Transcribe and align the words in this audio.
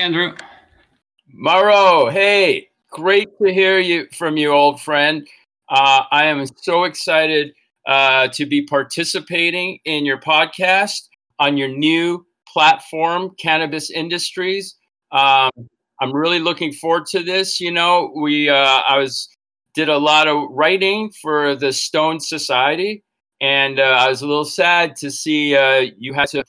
Andrew. 0.00 0.34
Mauro, 1.28 2.08
hey, 2.08 2.70
great 2.88 3.28
to 3.36 3.52
hear 3.52 3.78
you 3.78 4.06
from 4.16 4.38
you, 4.38 4.50
old 4.50 4.80
friend. 4.80 5.28
Uh, 5.68 6.04
I 6.10 6.24
am 6.24 6.46
so 6.56 6.84
excited 6.84 7.52
uh, 7.86 8.28
to 8.28 8.46
be 8.46 8.62
participating 8.62 9.78
in 9.84 10.06
your 10.06 10.18
podcast 10.18 11.08
on 11.38 11.58
your 11.58 11.68
new 11.68 12.24
platform, 12.48 13.34
Cannabis 13.38 13.90
Industries. 13.90 14.76
Um, 15.12 15.50
I'm 16.00 16.14
really 16.14 16.40
looking 16.40 16.72
forward 16.72 17.04
to 17.08 17.22
this. 17.22 17.60
You 17.60 17.70
know, 17.70 18.10
we 18.16 18.48
uh, 18.48 18.54
I 18.88 18.96
was 18.96 19.28
did 19.74 19.90
a 19.90 19.98
lot 19.98 20.28
of 20.28 20.48
writing 20.48 21.12
for 21.20 21.54
the 21.54 21.74
Stone 21.74 22.20
Society, 22.20 23.04
and 23.42 23.78
uh, 23.78 23.82
I 23.82 24.08
was 24.08 24.22
a 24.22 24.26
little 24.26 24.46
sad 24.46 24.96
to 24.96 25.10
see 25.10 25.54
uh, 25.54 25.90
you 25.98 26.14
had 26.14 26.30
to 26.30 26.42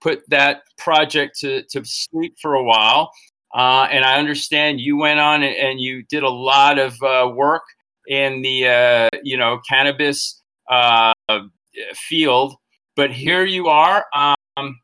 put 0.00 0.28
that 0.30 0.62
project 0.76 1.38
to, 1.40 1.62
to 1.64 1.84
sleep 1.84 2.36
for 2.40 2.54
a 2.54 2.62
while. 2.62 3.10
Uh, 3.54 3.88
and 3.90 4.04
I 4.04 4.18
understand 4.18 4.80
you 4.80 4.96
went 4.96 5.20
on 5.20 5.42
and 5.42 5.80
you 5.80 6.02
did 6.04 6.22
a 6.22 6.28
lot 6.28 6.78
of 6.78 7.02
uh, 7.02 7.30
work 7.34 7.62
in 8.06 8.42
the 8.42 8.68
uh, 8.68 9.08
you 9.22 9.36
know 9.36 9.60
cannabis 9.68 10.42
uh, 10.70 11.12
field, 11.94 12.56
but 12.96 13.10
here 13.10 13.44
you 13.44 13.68
are 13.68 14.04
um, 14.14 14.78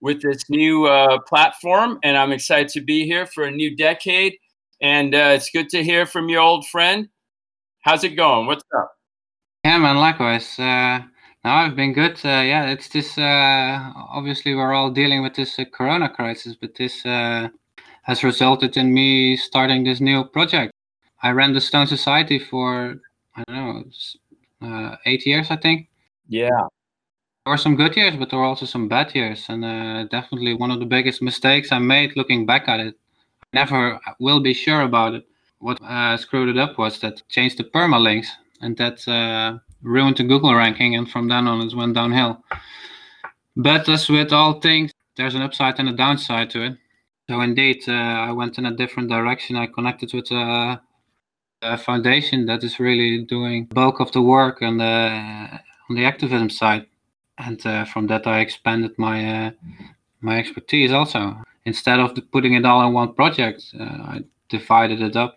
with 0.00 0.22
this 0.22 0.48
new 0.50 0.86
uh, 0.86 1.18
platform, 1.26 1.98
and 2.02 2.16
I'm 2.16 2.32
excited 2.32 2.68
to 2.70 2.80
be 2.80 3.04
here 3.04 3.26
for 3.26 3.44
a 3.44 3.50
new 3.50 3.74
decade. 3.76 4.36
And 4.82 5.14
it's 5.14 5.50
good 5.50 5.68
to 5.70 5.84
hear 5.84 6.06
from 6.06 6.30
your 6.30 6.40
old 6.40 6.66
friend. 6.68 7.08
How's 7.82 8.02
it 8.02 8.16
going? 8.16 8.46
What's 8.46 8.64
up? 8.76 8.92
Yeah, 9.62 9.76
man. 9.76 9.96
Likewise. 9.96 10.58
Now 11.44 11.56
I've 11.56 11.74
been 11.74 11.94
good. 11.94 12.20
Uh, 12.24 12.44
yeah, 12.44 12.66
it's 12.66 12.88
this. 12.88 13.16
Uh, 13.16 13.92
obviously, 14.10 14.54
we're 14.54 14.74
all 14.74 14.90
dealing 14.90 15.22
with 15.22 15.34
this 15.34 15.58
uh, 15.58 15.64
Corona 15.72 16.08
crisis, 16.08 16.54
but 16.54 16.74
this 16.74 17.04
uh, 17.06 17.48
has 18.02 18.22
resulted 18.22 18.76
in 18.76 18.92
me 18.92 19.36
starting 19.36 19.84
this 19.84 20.00
new 20.00 20.24
project. 20.24 20.72
I 21.22 21.30
ran 21.30 21.54
the 21.54 21.60
Stone 21.60 21.86
Society 21.86 22.38
for 22.38 22.96
I 23.36 23.44
don't 23.44 23.56
know 23.56 23.84
uh, 24.68 24.96
eight 25.06 25.24
years, 25.24 25.50
I 25.50 25.56
think. 25.56 25.88
Yeah. 26.28 26.66
There 27.44 27.52
were 27.52 27.56
some 27.56 27.76
good 27.76 27.96
years, 27.96 28.16
but 28.16 28.28
there 28.28 28.38
were 28.38 28.44
also 28.44 28.66
some 28.66 28.88
bad 28.88 29.14
years, 29.14 29.46
and 29.48 29.64
uh, 29.64 30.04
definitely 30.04 30.54
one 30.54 30.70
of 30.70 30.78
the 30.78 30.86
biggest 30.86 31.22
mistakes 31.22 31.72
I 31.72 31.78
made 31.78 32.16
looking 32.16 32.44
back 32.44 32.68
at 32.68 32.80
it. 32.80 32.94
I 33.42 33.46
never 33.54 33.98
will 34.18 34.40
be 34.40 34.52
sure 34.52 34.82
about 34.82 35.14
it. 35.14 35.26
What 35.58 35.80
uh, 35.82 36.18
screwed 36.18 36.50
it 36.50 36.58
up 36.58 36.78
was 36.78 37.00
that 37.00 37.22
changed 37.30 37.56
the 37.56 37.64
permalinks, 37.64 38.28
and 38.60 38.76
that 38.76 39.08
uh, 39.08 39.58
ruined 39.82 40.16
the 40.16 40.24
Google 40.24 40.54
ranking, 40.54 40.96
and 40.96 41.10
from 41.10 41.28
then 41.28 41.46
on 41.46 41.60
it 41.62 41.74
went 41.74 41.94
downhill. 41.94 42.42
But 43.56 43.88
as 43.88 44.08
with 44.08 44.32
all 44.32 44.60
things, 44.60 44.92
there's 45.16 45.34
an 45.34 45.42
upside 45.42 45.78
and 45.78 45.88
a 45.88 45.92
downside 45.92 46.50
to 46.50 46.62
it. 46.62 46.76
So 47.28 47.40
indeed, 47.40 47.82
uh, 47.86 47.92
I 47.92 48.32
went 48.32 48.58
in 48.58 48.66
a 48.66 48.74
different 48.74 49.08
direction. 49.08 49.56
I 49.56 49.66
connected 49.66 50.12
with 50.12 50.32
uh, 50.32 50.78
a 51.62 51.78
foundation 51.78 52.46
that 52.46 52.64
is 52.64 52.80
really 52.80 53.22
doing 53.24 53.66
bulk 53.66 54.00
of 54.00 54.10
the 54.12 54.22
work 54.22 54.62
on 54.62 54.78
the 54.78 55.60
on 55.88 55.96
the 55.96 56.04
activism 56.04 56.50
side, 56.50 56.86
and 57.38 57.64
uh, 57.66 57.84
from 57.84 58.08
that 58.08 58.26
I 58.26 58.40
expanded 58.40 58.98
my 58.98 59.46
uh, 59.46 59.50
my 60.20 60.38
expertise 60.38 60.92
also. 60.92 61.36
Instead 61.66 62.00
of 62.00 62.18
putting 62.32 62.54
it 62.54 62.64
all 62.64 62.86
in 62.86 62.94
one 62.94 63.12
project, 63.14 63.62
uh, 63.78 63.84
I 63.84 64.20
divided 64.48 65.00
it 65.00 65.14
up, 65.14 65.36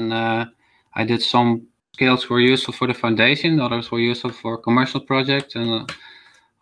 and 0.00 0.12
I 0.12 1.04
did 1.04 1.22
some 1.22 1.67
skills 1.94 2.28
were 2.28 2.40
useful 2.40 2.74
for 2.74 2.86
the 2.86 2.94
foundation, 2.94 3.60
others 3.60 3.90
were 3.90 4.00
useful 4.00 4.30
for 4.30 4.58
commercial 4.58 5.00
projects, 5.00 5.54
and 5.54 5.70
uh, 5.70 5.86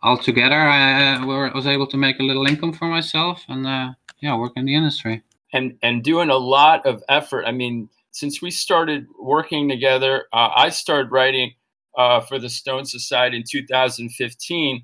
altogether 0.03 0.55
I 0.55 1.23
was 1.25 1.67
able 1.67 1.87
to 1.87 1.97
make 1.97 2.19
a 2.19 2.23
little 2.23 2.47
income 2.47 2.73
for 2.73 2.87
myself 2.87 3.43
and 3.47 3.95
yeah, 4.21 4.35
work 4.35 4.53
in 4.55 4.65
the 4.65 4.75
industry. 4.75 5.23
And 5.53 5.77
and 5.81 6.03
doing 6.03 6.29
a 6.29 6.37
lot 6.37 6.85
of 6.85 7.03
effort. 7.07 7.45
I 7.45 7.51
mean, 7.51 7.89
since 8.11 8.41
we 8.41 8.51
started 8.51 9.05
working 9.19 9.69
together, 9.69 10.25
uh, 10.33 10.49
I 10.55 10.69
started 10.69 11.11
writing 11.11 11.53
uh, 11.97 12.21
for 12.21 12.39
the 12.39 12.49
Stone 12.49 12.85
Society 12.85 13.37
in 13.37 13.43
2015, 13.49 14.83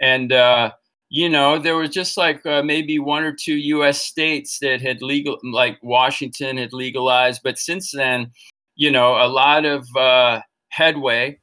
and 0.00 0.32
uh, 0.32 0.72
you 1.08 1.28
know 1.28 1.58
there 1.58 1.76
was 1.76 1.90
just 1.90 2.16
like 2.16 2.44
uh, 2.46 2.62
maybe 2.62 2.98
one 2.98 3.24
or 3.24 3.32
two 3.32 3.56
U.S. 3.56 4.02
states 4.02 4.58
that 4.60 4.80
had 4.80 5.02
legal, 5.02 5.38
like 5.42 5.78
Washington 5.82 6.58
had 6.58 6.72
legalized, 6.72 7.40
but 7.42 7.58
since 7.58 7.90
then, 7.90 8.30
you 8.76 8.90
know, 8.90 9.16
a 9.16 9.28
lot 9.28 9.64
of 9.64 9.86
uh, 9.96 10.40
headway. 10.68 11.38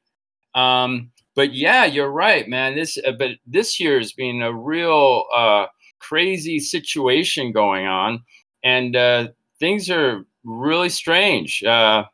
Um, 0.56 1.12
but 1.36 1.53
yeah, 1.53 1.86
you're 1.86 2.12
right, 2.12 2.47
man. 2.47 2.75
This 2.75 2.97
uh, 3.06 3.14
but 3.14 3.31
this 3.47 3.80
year 3.80 3.97
has 4.00 4.14
been 4.14 4.42
a 4.42 4.53
real 4.53 5.25
uh, 5.36 5.68
crazy 6.00 6.59
situation 6.59 7.52
going 7.52 7.88
on, 7.88 8.24
and 8.64 8.96
uh, 8.96 9.28
things 9.59 9.90
are 9.90 10.25
really 10.44 10.90
strange. 10.90 11.64
Uh, 11.64 12.06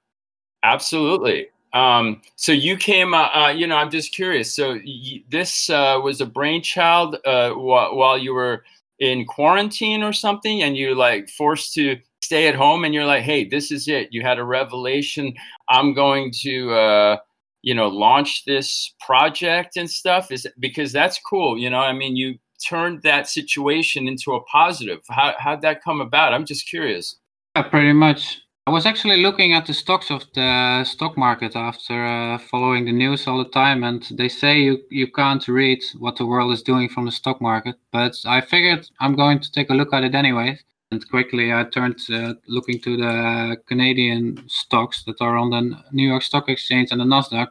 absolutely. 0.63 1.47
Um, 1.73 2.21
so 2.35 2.51
you 2.51 2.77
came, 2.77 3.13
uh, 3.13 3.27
uh, 3.33 3.53
you 3.55 3.67
know, 3.67 3.75
I'm 3.75 3.91
just 3.91 4.13
curious. 4.13 4.53
So 4.53 4.73
y- 4.73 5.23
this 5.29 5.69
uh, 5.69 5.99
was 6.03 6.21
a 6.21 6.25
brainchild 6.25 7.17
uh, 7.25 7.51
wh- 7.51 7.95
while 7.95 8.17
you 8.17 8.33
were 8.33 8.63
in 8.99 9.25
quarantine 9.25 10.01
or 10.03 10.13
something, 10.13 10.63
and 10.63 10.75
you 10.77 10.95
like 10.95 11.29
forced 11.29 11.73
to 11.75 11.97
stay 12.27 12.47
at 12.47 12.55
home, 12.55 12.83
and 12.83 12.93
you're 12.93 13.11
like, 13.13 13.23
hey, 13.23 13.41
this 13.47 13.71
is 13.71 13.87
it. 13.87 14.09
You 14.11 14.21
had 14.21 14.37
a 14.37 14.43
revelation. 14.43 15.33
I'm 15.69 15.93
going 15.93 16.31
to, 16.43 16.53
uh, 16.73 17.17
you 17.61 17.73
know, 17.73 17.87
launch 17.87 18.45
this 18.45 18.93
project 19.05 19.77
and 19.77 19.89
stuff. 19.89 20.31
Is 20.31 20.47
because 20.59 20.91
that's 20.91 21.19
cool. 21.19 21.57
You 21.57 21.69
know, 21.69 21.79
I 21.79 21.93
mean, 21.93 22.15
you 22.15 22.37
turned 22.69 23.01
that 23.03 23.27
situation 23.27 24.07
into 24.07 24.33
a 24.33 24.43
positive. 24.43 25.01
How 25.09 25.33
how'd 25.39 25.61
that 25.61 25.83
come 25.83 26.01
about? 26.01 26.33
I'm 26.33 26.45
just 26.45 26.69
curious. 26.69 27.15
Yeah, 27.55 27.63
pretty 27.63 27.93
much. 27.93 28.41
I 28.67 28.69
was 28.69 28.85
actually 28.85 29.21
looking 29.21 29.53
at 29.53 29.65
the 29.65 29.73
stocks 29.73 30.11
of 30.11 30.25
the 30.35 30.83
stock 30.83 31.17
market 31.17 31.55
after 31.55 32.05
uh, 32.05 32.37
following 32.37 32.83
the 32.83 32.91
news 32.91 33.25
all 33.25 33.37
the 33.37 33.49
time, 33.49 33.85
and 33.85 34.05
they 34.19 34.27
say 34.27 34.59
you, 34.59 34.79
you 34.91 35.07
can't 35.09 35.47
read 35.47 35.79
what 35.97 36.17
the 36.17 36.25
world 36.25 36.51
is 36.51 36.63
doing 36.63 36.89
from 36.89 37.05
the 37.05 37.13
stock 37.13 37.39
market. 37.39 37.75
But 37.93 38.13
I 38.25 38.41
figured 38.41 38.85
I'm 38.99 39.15
going 39.15 39.39
to 39.39 39.51
take 39.53 39.69
a 39.69 39.73
look 39.73 39.93
at 39.93 40.03
it 40.03 40.13
anyway. 40.13 40.59
And 40.91 41.09
quickly 41.09 41.53
I 41.53 41.65
turned 41.65 41.99
uh, 42.09 42.35
looking 42.47 42.79
to 42.81 42.97
the 42.97 43.57
Canadian 43.67 44.43
stocks 44.47 45.03
that 45.03 45.19
are 45.19 45.35
on 45.35 45.49
the 45.49 45.83
New 45.91 46.07
York 46.07 46.23
Stock 46.23 46.47
Exchange 46.49 46.91
and 46.91 47.01
the 47.01 47.05
Nasdaq. 47.05 47.47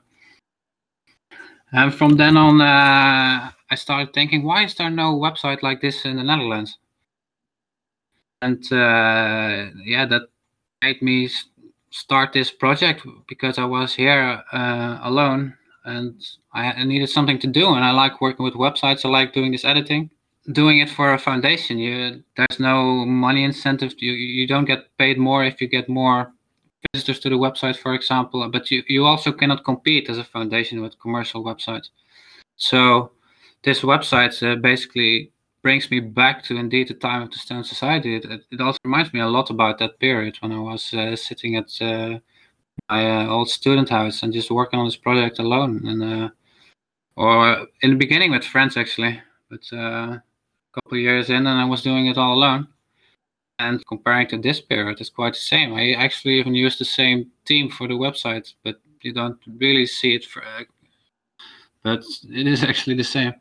And 1.72 1.94
from 1.94 2.16
then 2.16 2.36
on, 2.36 2.60
uh, 2.60 3.50
I 3.70 3.74
started 3.74 4.14
thinking, 4.14 4.42
why 4.42 4.64
is 4.64 4.74
there 4.74 4.90
no 4.90 5.14
website 5.14 5.62
like 5.62 5.80
this 5.80 6.04
in 6.04 6.16
the 6.16 6.22
Netherlands? 6.22 6.78
and 8.42 8.72
uh, 8.72 9.70
yeah, 9.84 10.06
that 10.06 10.22
made 10.82 11.00
me 11.02 11.28
start 11.90 12.32
this 12.32 12.50
project 12.50 13.06
because 13.28 13.58
I 13.58 13.64
was 13.64 13.94
here 13.94 14.42
uh, 14.52 14.98
alone 15.02 15.54
and 15.84 16.20
I 16.52 16.84
needed 16.84 17.08
something 17.08 17.38
to 17.40 17.46
do. 17.46 17.74
And 17.74 17.84
I 17.84 17.92
like 17.92 18.20
working 18.20 18.44
with 18.44 18.54
websites. 18.54 19.04
I 19.04 19.08
like 19.08 19.32
doing 19.32 19.52
this 19.52 19.64
editing. 19.64 20.10
Doing 20.52 20.78
it 20.78 20.90
for 20.90 21.12
a 21.12 21.18
foundation, 21.18 21.78
you 21.78 22.22
there's 22.36 22.60
no 22.60 23.04
money 23.04 23.42
incentive. 23.42 23.94
You 23.98 24.12
you 24.12 24.46
don't 24.46 24.64
get 24.64 24.96
paid 24.96 25.18
more 25.18 25.44
if 25.44 25.60
you 25.60 25.66
get 25.68 25.88
more 25.88 26.32
visitors 26.92 27.18
to 27.20 27.28
the 27.28 27.36
website, 27.36 27.76
for 27.76 27.94
example. 27.94 28.48
But 28.48 28.70
you 28.70 28.82
you 28.86 29.04
also 29.04 29.32
cannot 29.32 29.64
compete 29.64 30.08
as 30.08 30.18
a 30.18 30.24
foundation 30.24 30.82
with 30.82 31.00
commercial 31.00 31.42
websites. 31.42 31.88
So 32.56 33.10
this 33.62 33.80
website 33.80 34.40
uh, 34.42 34.56
basically 34.56 35.32
brings 35.62 35.90
me 35.90 35.98
back 35.98 36.44
to 36.44 36.56
indeed 36.56 36.88
the 36.88 36.94
time 36.94 37.22
of 37.22 37.30
the 37.32 37.38
Stone 37.38 37.64
Society. 37.64 38.16
It, 38.16 38.24
it 38.52 38.60
also 38.60 38.78
reminds 38.84 39.12
me 39.12 39.20
a 39.20 39.26
lot 39.26 39.50
about 39.50 39.78
that 39.78 39.98
period 39.98 40.36
when 40.40 40.52
I 40.52 40.60
was 40.60 40.94
uh, 40.94 41.16
sitting 41.16 41.56
at 41.56 41.70
uh, 41.80 42.20
my 42.88 43.24
uh, 43.24 43.28
old 43.28 43.50
student 43.50 43.88
house 43.88 44.22
and 44.22 44.32
just 44.32 44.50
working 44.50 44.78
on 44.78 44.86
this 44.86 44.96
project 44.96 45.40
alone. 45.40 45.82
And 45.88 46.02
uh, 46.02 46.28
or 47.16 47.66
in 47.82 47.90
the 47.90 47.96
beginning 47.96 48.30
with 48.30 48.44
friends 48.44 48.76
actually, 48.76 49.20
but 49.50 49.76
uh, 49.76 50.18
couple 50.76 50.98
years 50.98 51.30
in, 51.30 51.46
and 51.46 51.48
I 51.60 51.64
was 51.64 51.82
doing 51.82 52.06
it 52.06 52.18
all 52.18 52.34
alone. 52.34 52.68
And 53.58 53.84
comparing 53.86 54.28
to 54.28 54.38
this 54.38 54.60
period, 54.60 55.00
it's 55.00 55.10
quite 55.10 55.32
the 55.32 55.40
same. 55.40 55.74
I 55.74 55.92
actually 55.92 56.34
even 56.38 56.54
use 56.54 56.78
the 56.78 56.84
same 56.84 57.30
team 57.46 57.70
for 57.70 57.88
the 57.88 57.94
website, 57.94 58.52
but 58.62 58.76
you 59.02 59.12
don't 59.14 59.38
really 59.58 59.86
see 59.86 60.14
it. 60.14 60.24
For, 60.26 60.42
uh, 60.42 60.64
but 61.82 62.04
it 62.30 62.46
is 62.46 62.62
actually 62.70 62.96
the 62.96 63.04
same. 63.04 63.32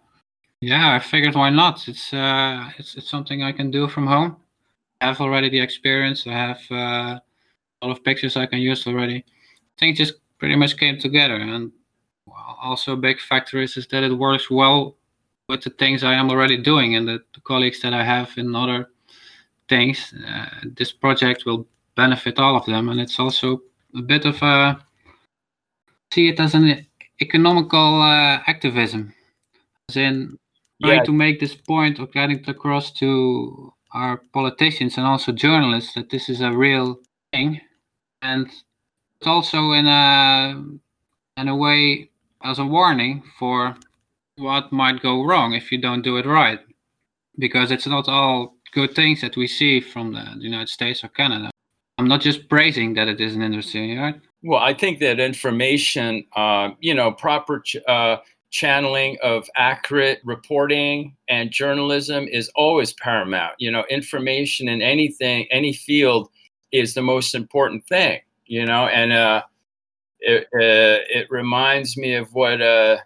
Yeah, 0.61 0.95
I 0.95 0.99
figured 0.99 1.35
why 1.35 1.49
not? 1.49 1.87
It's 1.87 2.13
uh, 2.13 2.69
it's 2.77 2.95
it's 2.95 3.09
something 3.09 3.43
I 3.43 3.51
can 3.51 3.71
do 3.71 3.87
from 3.87 4.07
home. 4.07 4.37
I 5.01 5.07
have 5.07 5.21
already 5.21 5.49
the 5.49 5.59
experience. 5.59 6.25
I 6.27 6.31
have 6.31 6.61
uh, 6.71 7.19
a 7.81 7.81
lot 7.81 7.91
of 7.97 8.03
pictures 8.03 8.37
I 8.37 8.45
can 8.45 8.59
use 8.59 8.87
already. 8.87 9.17
I 9.17 9.75
think 9.79 9.97
just 9.97 10.15
pretty 10.39 10.55
much 10.55 10.77
came 10.77 10.97
together, 10.97 11.35
and 11.35 11.71
also 12.61 12.93
a 12.93 12.97
big 12.97 13.19
factor 13.19 13.59
is, 13.61 13.77
is 13.77 13.87
that 13.87 14.03
it 14.03 14.13
works 14.13 14.49
well 14.49 14.95
with 15.47 15.63
the 15.63 15.69
things 15.69 16.03
I 16.03 16.13
am 16.13 16.29
already 16.29 16.57
doing 16.57 16.95
and 16.95 17.07
the, 17.07 17.19
the 17.33 17.41
colleagues 17.41 17.81
that 17.81 17.93
I 17.93 18.03
have 18.03 18.31
in 18.37 18.55
other 18.55 18.89
things. 19.69 20.13
Uh, 20.27 20.45
this 20.63 20.91
project 20.91 21.45
will 21.45 21.67
benefit 21.95 22.39
all 22.39 22.55
of 22.55 22.65
them, 22.65 22.89
and 22.89 22.99
it's 22.99 23.19
also 23.19 23.61
a 23.95 24.01
bit 24.01 24.25
of 24.25 24.41
a 24.41 24.79
see 26.13 26.29
it 26.29 26.39
as 26.39 26.55
an 26.55 26.85
economical 27.21 28.01
uh, 28.01 28.39
activism, 28.47 29.13
as 29.89 29.97
in 29.97 30.37
trying 30.81 30.97
yeah. 30.97 31.03
to 31.03 31.11
make 31.11 31.39
this 31.39 31.55
point 31.55 31.99
of 31.99 32.11
getting 32.11 32.43
across 32.47 32.91
to 32.91 33.73
our 33.93 34.21
politicians 34.33 34.97
and 34.97 35.05
also 35.05 35.31
journalists 35.31 35.93
that 35.93 36.09
this 36.09 36.29
is 36.29 36.41
a 36.41 36.51
real 36.51 36.99
thing, 37.31 37.61
and 38.21 38.47
it's 38.47 39.27
also 39.27 39.71
in 39.71 39.87
a 39.87 40.61
in 41.37 41.47
a 41.47 41.55
way 41.55 42.09
as 42.43 42.59
a 42.59 42.65
warning 42.65 43.23
for 43.39 43.75
what 44.37 44.71
might 44.71 45.01
go 45.01 45.23
wrong 45.23 45.53
if 45.53 45.71
you 45.71 45.77
don't 45.77 46.01
do 46.01 46.17
it 46.17 46.25
right, 46.25 46.59
because 47.37 47.71
it's 47.71 47.87
not 47.87 48.07
all 48.07 48.55
good 48.73 48.93
things 48.93 49.21
that 49.21 49.37
we 49.37 49.47
see 49.47 49.79
from 49.79 50.13
the 50.13 50.35
United 50.39 50.69
States 50.69 51.03
or 51.03 51.07
Canada. 51.09 51.49
I'm 51.97 52.07
not 52.07 52.21
just 52.21 52.49
praising 52.49 52.93
that 52.95 53.07
it 53.07 53.21
is 53.21 53.35
an 53.35 53.41
industry, 53.41 53.97
right? 53.97 54.19
Well, 54.43 54.59
I 54.61 54.73
think 54.73 54.99
that 54.99 55.19
information, 55.19 56.25
uh, 56.35 56.71
you 56.81 56.93
know, 56.93 57.11
proper 57.13 57.61
ch- 57.61 57.77
uh, 57.87 58.17
channeling 58.51 59.17
of 59.23 59.49
accurate 59.55 60.19
reporting 60.23 61.15
and 61.29 61.51
journalism 61.51 62.27
is 62.27 62.51
always 62.55 62.93
paramount. 62.93 63.53
You 63.59 63.71
know, 63.71 63.85
information 63.89 64.67
in 64.67 64.81
anything, 64.81 65.47
any 65.51 65.71
field 65.71 66.29
is 66.71 66.93
the 66.93 67.01
most 67.01 67.33
important 67.33 67.87
thing, 67.87 68.19
you 68.45 68.65
know, 68.65 68.87
and 68.87 69.13
uh, 69.13 69.43
it, 70.19 70.43
uh, 70.53 70.99
it 71.09 71.27
reminds 71.29 71.95
me 71.95 72.15
of 72.15 72.33
what 72.33 72.61
uh, 72.61 72.97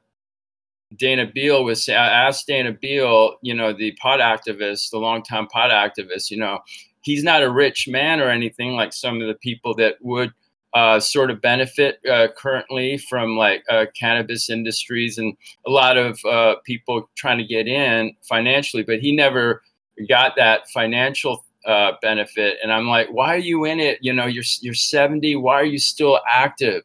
Dana 0.97 1.25
Beal 1.25 1.63
was. 1.63 1.87
I 1.87 1.93
asked 1.93 2.47
Dana 2.47 2.71
Beal, 2.71 3.37
you 3.41 3.53
know, 3.53 3.73
the 3.73 3.91
pot 4.01 4.19
activist, 4.19 4.89
the 4.91 4.97
longtime 4.97 5.47
pot 5.47 5.69
activist, 5.69 6.31
you 6.31 6.37
know, 6.37 6.59
he's 7.01 7.23
not 7.23 7.43
a 7.43 7.51
rich 7.51 7.87
man 7.87 8.19
or 8.19 8.29
anything 8.29 8.75
like 8.75 8.93
some 8.93 9.21
of 9.21 9.27
the 9.27 9.35
people 9.35 9.73
that 9.75 9.95
would 10.01 10.33
uh, 10.73 10.99
sort 10.99 11.31
of 11.31 11.41
benefit 11.41 11.99
uh, 12.07 12.27
currently 12.37 12.97
from 12.97 13.35
like 13.35 13.63
uh, 13.69 13.85
cannabis 13.99 14.49
industries 14.49 15.17
and 15.17 15.35
a 15.65 15.69
lot 15.69 15.97
of 15.97 16.23
uh, 16.25 16.55
people 16.63 17.09
trying 17.15 17.37
to 17.37 17.43
get 17.43 17.67
in 17.67 18.15
financially, 18.21 18.83
but 18.83 18.99
he 18.99 19.15
never 19.15 19.63
got 20.07 20.35
that 20.35 20.69
financial 20.69 21.43
uh, 21.65 21.93
benefit. 22.01 22.57
And 22.61 22.71
I'm 22.71 22.87
like, 22.87 23.07
why 23.11 23.35
are 23.35 23.39
you 23.39 23.65
in 23.65 23.79
it? 23.79 23.99
You 24.01 24.13
know, 24.13 24.27
you're 24.27 24.43
you're 24.61 24.73
70. 24.73 25.35
Why 25.35 25.55
are 25.55 25.65
you 25.65 25.79
still 25.79 26.19
active? 26.29 26.83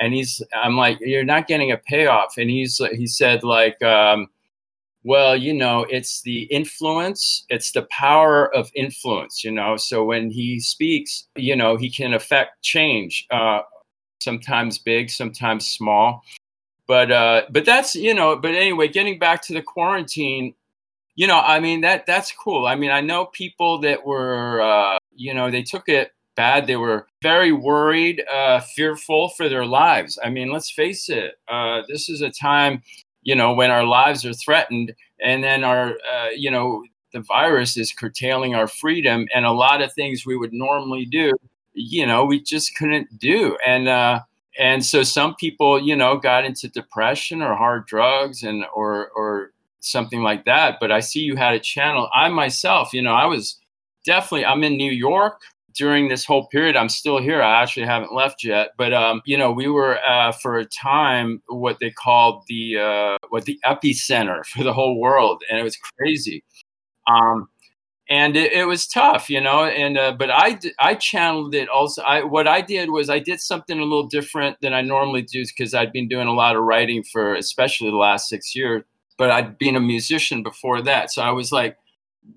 And 0.00 0.14
he's, 0.14 0.42
I'm 0.54 0.76
like, 0.76 0.98
you're 1.00 1.24
not 1.24 1.46
getting 1.46 1.70
a 1.70 1.76
payoff. 1.76 2.34
And 2.38 2.50
he's, 2.50 2.80
he 2.92 3.06
said 3.06 3.44
like. 3.44 3.80
Um, 3.82 4.28
well, 5.02 5.34
you 5.34 5.54
know, 5.54 5.86
it's 5.88 6.20
the 6.22 6.42
influence, 6.44 7.46
it's 7.48 7.72
the 7.72 7.82
power 7.90 8.54
of 8.54 8.70
influence, 8.74 9.42
you 9.42 9.50
know. 9.50 9.76
So 9.76 10.04
when 10.04 10.30
he 10.30 10.60
speaks, 10.60 11.26
you 11.36 11.56
know, 11.56 11.76
he 11.76 11.90
can 11.90 12.12
affect 12.12 12.62
change, 12.62 13.26
uh, 13.30 13.60
sometimes 14.20 14.78
big, 14.78 15.08
sometimes 15.08 15.66
small. 15.66 16.22
But 16.86 17.10
uh, 17.10 17.42
but 17.50 17.64
that's 17.64 17.94
you 17.94 18.14
know, 18.14 18.36
but 18.36 18.54
anyway, 18.54 18.88
getting 18.88 19.18
back 19.18 19.42
to 19.44 19.54
the 19.54 19.62
quarantine, 19.62 20.54
you 21.14 21.26
know, 21.26 21.38
I 21.38 21.60
mean 21.60 21.80
that 21.82 22.04
that's 22.04 22.32
cool. 22.32 22.66
I 22.66 22.74
mean, 22.74 22.90
I 22.90 23.00
know 23.00 23.26
people 23.26 23.78
that 23.78 24.04
were 24.04 24.60
uh, 24.60 24.98
you 25.14 25.32
know, 25.32 25.50
they 25.50 25.62
took 25.62 25.88
it 25.88 26.12
bad. 26.40 26.66
They 26.66 26.76
were 26.76 27.06
very 27.22 27.52
worried, 27.52 28.22
uh, 28.32 28.60
fearful 28.60 29.28
for 29.30 29.48
their 29.48 29.66
lives. 29.66 30.18
I 30.24 30.30
mean, 30.30 30.50
let's 30.50 30.70
face 30.70 31.08
it, 31.08 31.34
uh, 31.48 31.82
this 31.88 32.08
is 32.08 32.20
a 32.22 32.30
time 32.30 32.82
you 33.22 33.34
know, 33.34 33.52
when 33.52 33.70
our 33.70 33.84
lives 33.84 34.24
are 34.24 34.32
threatened, 34.32 34.94
and 35.22 35.44
then 35.44 35.64
our, 35.64 35.98
uh, 36.10 36.30
you 36.34 36.50
know, 36.50 36.82
the 37.12 37.20
virus 37.20 37.76
is 37.76 37.92
curtailing 37.92 38.54
our 38.54 38.66
freedom, 38.66 39.26
and 39.34 39.44
a 39.44 39.52
lot 39.52 39.82
of 39.82 39.92
things 39.92 40.24
we 40.24 40.36
would 40.36 40.52
normally 40.52 41.04
do, 41.04 41.32
you 41.74 42.06
know, 42.06 42.24
we 42.24 42.42
just 42.42 42.74
couldn't 42.76 43.18
do, 43.18 43.56
and 43.66 43.88
uh, 43.88 44.20
and 44.58 44.84
so 44.84 45.02
some 45.02 45.34
people, 45.34 45.80
you 45.80 45.96
know, 45.96 46.16
got 46.16 46.44
into 46.44 46.68
depression 46.68 47.42
or 47.42 47.54
hard 47.54 47.86
drugs, 47.86 48.42
and 48.42 48.64
or 48.74 49.10
or 49.10 49.52
something 49.80 50.22
like 50.22 50.44
that. 50.44 50.78
But 50.80 50.92
I 50.92 51.00
see 51.00 51.20
you 51.20 51.36
had 51.36 51.54
a 51.54 51.60
channel. 51.60 52.08
I 52.14 52.28
myself, 52.28 52.92
you 52.92 53.02
know, 53.02 53.14
I 53.14 53.26
was 53.26 53.58
definitely. 54.06 54.46
I'm 54.46 54.64
in 54.64 54.76
New 54.76 54.92
York 54.92 55.42
during 55.74 56.08
this 56.08 56.24
whole 56.24 56.46
period, 56.46 56.76
I'm 56.76 56.88
still 56.88 57.20
here. 57.20 57.42
I 57.42 57.62
actually 57.62 57.86
haven't 57.86 58.14
left 58.14 58.44
yet, 58.44 58.70
but 58.76 58.92
um, 58.92 59.22
you 59.24 59.36
know, 59.36 59.52
we 59.52 59.68
were 59.68 59.98
uh, 60.06 60.32
for 60.32 60.58
a 60.58 60.64
time 60.64 61.42
what 61.48 61.78
they 61.80 61.90
called 61.90 62.44
the 62.48 62.78
uh, 62.78 63.18
what 63.28 63.44
the 63.44 63.58
epicenter 63.64 64.44
for 64.46 64.64
the 64.64 64.72
whole 64.72 64.98
world, 64.98 65.42
and 65.50 65.58
it 65.58 65.62
was 65.62 65.76
crazy. 65.98 66.44
Um, 67.06 67.48
and 68.08 68.36
it, 68.36 68.52
it, 68.52 68.64
was 68.64 68.88
tough, 68.88 69.30
you 69.30 69.40
know. 69.40 69.64
And 69.64 69.96
uh, 69.96 70.12
but 70.12 70.30
I 70.30 70.58
I 70.80 70.94
channeled 70.94 71.54
it 71.54 71.68
also. 71.68 72.02
I 72.02 72.24
what 72.24 72.48
I 72.48 72.60
did 72.60 72.90
was 72.90 73.08
I 73.08 73.20
did 73.20 73.40
something 73.40 73.78
a 73.78 73.84
little 73.84 74.06
different 74.06 74.56
than 74.60 74.74
I 74.74 74.82
normally 74.82 75.22
do 75.22 75.44
because 75.44 75.74
I'd 75.74 75.92
been 75.92 76.08
doing 76.08 76.26
a 76.26 76.34
lot 76.34 76.56
of 76.56 76.62
writing 76.62 77.04
for 77.04 77.34
especially 77.34 77.90
the 77.90 77.96
last 77.96 78.28
six 78.28 78.54
years. 78.54 78.82
But 79.16 79.30
I'd 79.30 79.58
been 79.58 79.76
a 79.76 79.80
musician 79.80 80.42
before 80.42 80.80
that, 80.82 81.12
so 81.12 81.22
I 81.22 81.30
was 81.30 81.52
like 81.52 81.76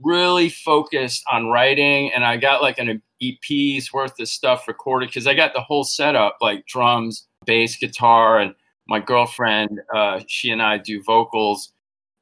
really 0.02 0.50
focused 0.50 1.24
on 1.32 1.48
writing 1.48 2.12
and 2.14 2.24
I 2.24 2.38
got 2.38 2.62
like 2.62 2.80
an 2.80 3.02
EP's 3.30 3.94
worth 3.94 4.20
of 4.20 4.28
stuff 4.28 4.68
recorded 4.68 5.10
because 5.10 5.28
I 5.28 5.34
got 5.34 5.54
the 5.54 5.62
whole 5.62 5.84
setup 5.84 6.38
like 6.42 6.66
drums, 6.66 7.28
bass, 7.46 7.78
guitar, 7.78 8.40
and 8.40 8.56
my 8.88 9.00
girlfriend, 9.00 9.82
uh, 9.94 10.22
she 10.28 10.50
and 10.50 10.62
I 10.62 10.78
do 10.78 11.02
vocals. 11.04 11.72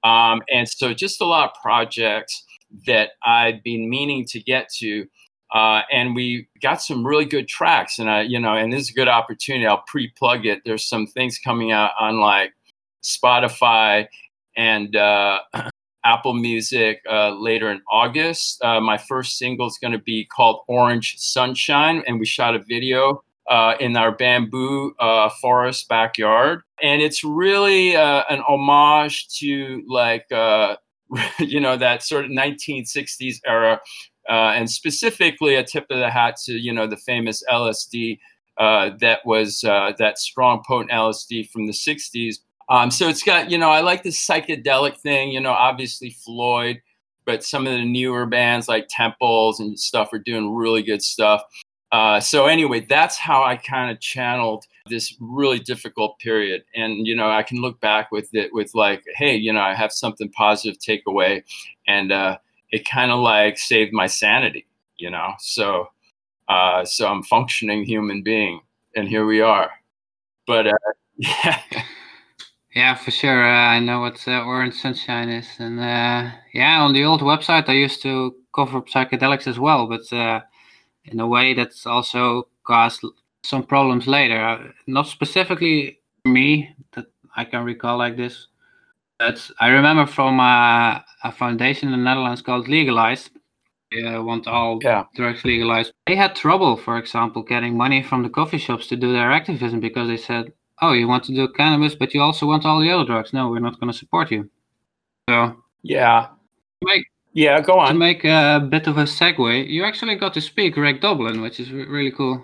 Um, 0.03 0.42
and 0.53 0.68
so 0.68 0.94
just 0.94 1.21
a 1.21 1.25
lot 1.25 1.50
of 1.50 1.62
projects 1.62 2.44
that 2.86 3.12
I've 3.25 3.63
been 3.63 3.89
meaning 3.89 4.25
to 4.27 4.39
get 4.39 4.69
to. 4.80 5.06
Uh, 5.53 5.81
and 5.92 6.15
we 6.15 6.48
got 6.62 6.81
some 6.81 7.06
really 7.06 7.25
good 7.25 7.47
tracks 7.47 8.00
and 8.00 8.09
I, 8.09 8.21
you 8.21 8.39
know, 8.39 8.54
and 8.54 8.71
this 8.71 8.83
is 8.83 8.89
a 8.92 8.94
good 8.94 9.09
opportunity. 9.09 9.68
I'll 9.68 9.83
pre-plug 9.86 10.45
it. 10.45 10.62
There's 10.65 10.88
some 10.88 11.07
things 11.07 11.38
coming 11.38 11.71
out 11.71 11.92
on 12.00 12.19
like 12.19 12.54
Spotify 13.04 14.07
and 14.56 14.95
uh, 14.95 15.39
Apple 16.03 16.33
Music 16.33 17.01
uh, 17.09 17.31
later 17.31 17.71
in 17.71 17.81
August. 17.89 18.63
Uh, 18.63 18.80
my 18.80 18.98
first 18.98 19.38
single 19.38 19.68
is 19.68 19.77
going 19.81 19.92
to 19.92 20.00
be 20.00 20.25
called 20.25 20.62
Orange 20.68 21.15
Sunshine, 21.18 22.03
and 22.07 22.19
we 22.19 22.25
shot 22.25 22.56
a 22.56 22.59
video 22.59 23.24
uh, 23.50 23.75
in 23.80 23.98
our 23.98 24.12
bamboo 24.12 24.94
uh, 25.00 25.30
forest 25.42 25.88
backyard. 25.88 26.62
And 26.81 27.01
it's 27.01 27.24
really 27.24 27.95
uh, 27.95 28.24
an 28.30 28.42
homage 28.48 29.27
to 29.39 29.83
like, 29.88 30.31
uh, 30.31 30.77
you 31.39 31.59
know, 31.59 31.77
that 31.77 32.04
sort 32.04 32.25
of 32.25 32.31
1960s 32.31 33.39
era. 33.45 33.80
and 34.30 34.69
specifically 34.69 35.56
a 35.56 35.63
tip 35.63 35.86
of 35.89 36.00
the 36.00 36.09
hat 36.09 36.38
to, 36.45 36.54
you 36.54 36.74
know, 36.74 36.88
the 36.88 36.97
famous 36.97 37.44
LSD 37.51 38.19
that 38.57 39.19
was 39.25 39.62
that 39.62 40.18
strong, 40.18 40.63
potent 40.65 40.92
LSD 40.92 41.50
from 41.50 41.68
the 41.68 41.74
60s 41.74 42.38
um, 42.71 42.89
so 42.89 43.09
it's 43.09 43.21
got, 43.21 43.51
you 43.51 43.57
know, 43.57 43.69
I 43.69 43.81
like 43.81 44.03
the 44.03 44.12
psychedelic 44.12 44.97
thing, 44.97 45.31
you 45.31 45.41
know, 45.41 45.51
obviously 45.51 46.12
Floyd, 46.12 46.81
but 47.25 47.44
some 47.44 47.68
of 47.68 47.73
the 47.73 47.83
newer 47.83 48.25
bands 48.25 48.69
like 48.69 48.88
Temples 48.89 49.59
and 49.59 49.77
stuff 49.77 50.13
are 50.13 50.19
doing 50.19 50.56
really 50.56 50.81
good 50.81 51.03
stuff. 51.03 51.44
Uh, 51.91 52.21
so 52.21 52.45
anyway, 52.45 52.80
that's 52.80 53.18
how 53.18 53.44
I 53.44 53.57
kind 53.57 53.92
of 53.92 53.99
channeled 53.99 54.63
this 54.87 55.13
really 55.19 55.59
difficult 55.59 56.18
period. 56.19 56.63
And, 56.73 57.06
you 57.06 57.13
know, 57.13 57.30
I 57.30 57.44
can 57.44 57.57
look 57.59 57.81
back 57.81 58.09
with 58.09 58.33
it 58.33 58.54
with 58.54 58.73
like, 58.73 59.04
hey, 59.16 59.35
you 59.35 59.51
know, 59.51 59.59
I 59.59 59.73
have 59.73 59.92
something 59.92 60.30
positive 60.30 60.80
take 60.80 61.04
away. 61.06 61.44
And 61.87 62.13
uh, 62.13 62.37
it 62.71 62.87
kind 62.87 63.11
of 63.11 63.19
like 63.19 63.57
saved 63.57 63.92
my 63.92 64.07
sanity, 64.07 64.66
you 64.95 65.09
know? 65.09 65.33
So, 65.40 65.90
uh, 66.47 66.85
so 66.85 67.09
I'm 67.09 67.23
functioning 67.23 67.83
human 67.83 68.23
being 68.23 68.61
and 68.95 69.09
here 69.09 69.25
we 69.25 69.42
are. 69.42 69.71
But 70.47 70.68
uh, 70.68 70.71
yeah. 71.18 71.59
Yeah, 72.73 72.95
for 72.95 73.11
sure. 73.11 73.44
Uh, 73.44 73.75
I 73.75 73.80
know 73.80 73.99
what 73.99 74.25
uh, 74.28 74.44
Orange 74.44 74.75
Sunshine 74.75 75.30
is, 75.30 75.47
and 75.59 75.80
uh, 75.80 76.31
yeah, 76.54 76.81
on 76.81 76.94
the 76.94 77.04
old 77.04 77.21
website 77.21 77.68
I 77.68 77.73
used 77.73 78.01
to 78.04 78.35
cover 78.56 78.81
psychedelics 78.81 79.47
as 79.47 79.59
well, 79.59 79.87
but 79.87 80.11
uh, 80.13 80.40
in 81.06 81.19
a 81.19 81.28
way 81.28 81.54
that's 81.54 81.85
also 81.85 82.47
caused 82.66 83.04
some 83.44 83.63
problems 83.63 84.07
later. 84.07 84.40
Uh, 84.40 84.71
not 84.87 85.07
specifically 85.07 85.99
me 86.23 86.73
that 86.94 87.07
I 87.35 87.44
can 87.44 87.66
recall 87.66 87.97
like 87.97 88.16
this, 88.16 88.47
but 89.19 89.51
I 89.59 89.68
remember 89.68 90.06
from 90.06 90.40
uh, 90.40 90.99
a 91.23 91.31
foundation 91.33 91.90
in 91.90 91.99
the 91.99 92.04
Netherlands 92.04 92.42
called 92.42 92.69
Legalize. 92.69 93.30
They 93.92 94.18
want 94.18 94.47
all 94.47 94.80
yeah. 94.81 95.04
drugs 95.16 95.44
legalized. 95.44 95.92
They 96.07 96.16
had 96.16 96.37
trouble, 96.37 96.78
for 96.78 96.97
example, 96.97 97.44
getting 97.44 97.75
money 97.75 98.01
from 98.01 98.23
the 98.23 98.30
coffee 98.30 98.57
shops 98.57 98.87
to 98.87 98.95
do 98.95 99.11
their 99.11 99.33
activism 99.33 99.81
because 99.81 100.07
they 100.07 100.16
said 100.16 100.54
oh, 100.81 100.94
you 100.94 101.07
want 101.07 101.23
to 101.26 101.33
do 101.33 101.47
cannabis, 101.50 101.95
but 101.95 102.14
you 102.14 102.21
also 102.21 102.45
want 102.45 102.66
all 102.66 102.80
the 102.80 102.92
other 102.92 103.06
drugs. 103.06 103.33
No, 103.33 103.50
we're 103.50 103.59
not 103.59 103.80
going 103.80 103.92
to 103.92 103.97
support 103.97 104.31
you. 104.31 104.50
So 105.30 105.56
yeah, 105.83 106.28
make 106.83 107.06
yeah, 107.33 107.61
go 107.61 107.80
on. 107.80 107.90
To 107.90 107.94
make 107.94 108.26
a 108.26 108.66
bit 108.69 108.88
of 108.88 108.97
a 108.97 109.04
segue, 109.04 109.68
you 109.68 109.85
actually 109.85 110.16
got 110.16 110.33
to 110.33 110.42
speak 110.42 110.76
Rick 110.76 111.02
Doblin, 111.02 111.42
which 111.42 111.59
is 111.59 111.71
really 111.71 112.11
cool. 112.11 112.44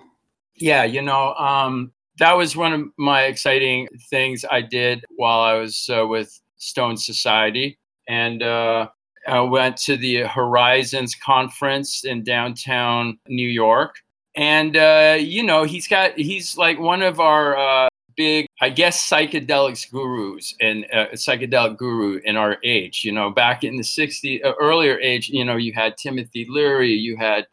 Yeah, 0.54 0.84
you 0.84 1.02
know, 1.02 1.34
um, 1.34 1.92
that 2.18 2.32
was 2.36 2.56
one 2.56 2.72
of 2.72 2.82
my 2.96 3.24
exciting 3.24 3.88
things 4.10 4.44
I 4.50 4.62
did 4.62 5.04
while 5.16 5.40
I 5.40 5.54
was 5.54 5.90
uh, 5.94 6.06
with 6.06 6.40
Stone 6.56 6.96
Society, 6.96 7.78
and 8.08 8.42
uh, 8.42 8.88
I 9.26 9.40
went 9.40 9.76
to 9.78 9.96
the 9.96 10.22
Horizons 10.22 11.14
conference 11.14 12.04
in 12.04 12.24
downtown 12.24 13.18
New 13.28 13.48
York. 13.48 13.96
And 14.34 14.76
uh, 14.76 15.16
you 15.18 15.42
know, 15.42 15.64
he's 15.64 15.86
got 15.88 16.16
he's 16.16 16.56
like 16.56 16.78
one 16.78 17.02
of 17.02 17.20
our 17.20 17.56
uh, 17.56 17.87
big, 18.18 18.48
I 18.60 18.68
guess, 18.68 19.08
psychedelics 19.08 19.90
gurus 19.90 20.54
and 20.60 20.84
uh, 20.92 21.06
psychedelic 21.14 21.78
guru 21.78 22.20
in 22.24 22.36
our 22.36 22.58
age. 22.64 23.04
You 23.04 23.12
know, 23.12 23.30
back 23.30 23.64
in 23.64 23.76
the 23.76 23.82
60s, 23.84 24.44
uh, 24.44 24.52
earlier 24.60 24.98
age, 24.98 25.30
you 25.30 25.44
know, 25.44 25.56
you 25.56 25.72
had 25.72 25.96
Timothy 25.96 26.44
Leary, 26.50 26.92
you 26.92 27.16
had 27.16 27.46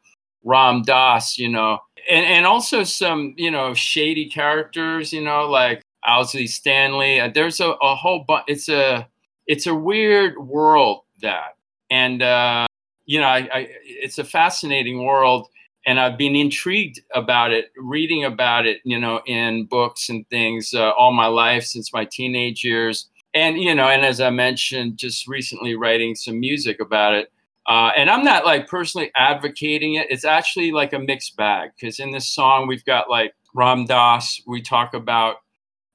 Ram 0.44 0.82
Dass, 0.82 1.38
you 1.38 1.48
know, 1.50 1.80
and, 2.10 2.26
and 2.26 2.46
also 2.46 2.84
some, 2.84 3.36
you 3.38 3.52
know, 3.52 3.74
shady 3.76 4.28
characters, 4.28 5.14
you 5.14 5.22
know, 5.22 5.48
like 5.48 5.82
Owsley 6.06 6.48
Stanley. 6.48 7.22
Uh, 7.22 7.30
there's 7.34 7.60
a, 7.60 7.70
a 7.70 7.96
whole 7.96 8.26
bunch. 8.28 8.46
It's 8.48 8.68
a, 8.68 9.08
it's 9.48 9.68
a 9.68 9.76
weird 9.76 10.38
world 10.38 11.04
that, 11.22 11.56
and, 11.92 12.24
uh, 12.24 12.66
you 13.06 13.20
know, 13.20 13.28
I, 13.28 13.48
I, 13.54 13.68
it's 13.84 14.18
a 14.18 14.24
fascinating 14.24 15.06
world 15.06 15.48
and 15.86 16.00
I've 16.00 16.18
been 16.18 16.36
intrigued 16.36 17.02
about 17.14 17.52
it, 17.52 17.72
reading 17.78 18.24
about 18.24 18.66
it, 18.66 18.82
you 18.84 19.00
know, 19.00 19.22
in 19.26 19.66
books 19.66 20.10
and 20.10 20.28
things 20.30 20.74
uh, 20.74 20.92
all 20.92 21.14
my 21.14 21.28
life 21.28 21.64
since 21.64 21.94
my 21.94 22.06
teenage 22.06 22.64
years. 22.64 23.08
And, 23.34 23.58
you 23.58 23.76
know, 23.76 23.88
and 23.88 24.04
as 24.04 24.20
I 24.20 24.30
mentioned, 24.30 24.98
just 24.98 25.28
recently 25.28 25.76
writing 25.76 26.16
some 26.16 26.40
music 26.40 26.80
about 26.80 27.14
it. 27.14 27.32
Uh, 27.68 27.92
and 27.98 28.10
I'm 28.10 28.24
not 28.24 28.46
like 28.46 28.68
personally 28.68 29.12
advocating 29.16 29.96
it. 29.96 30.08
It's 30.10 30.26
actually 30.26 30.72
like 30.72 30.94
a 30.94 31.00
mixed 31.00 31.36
bag 31.36 31.72
because 31.76 32.00
in 32.00 32.12
this 32.12 32.28
song, 32.28 32.68
we've 32.68 32.86
got 32.86 33.10
like 33.10 33.34
Ram 33.54 33.86
Dass, 33.86 34.42
we 34.48 34.62
talk 34.62 34.94
about 34.94 35.38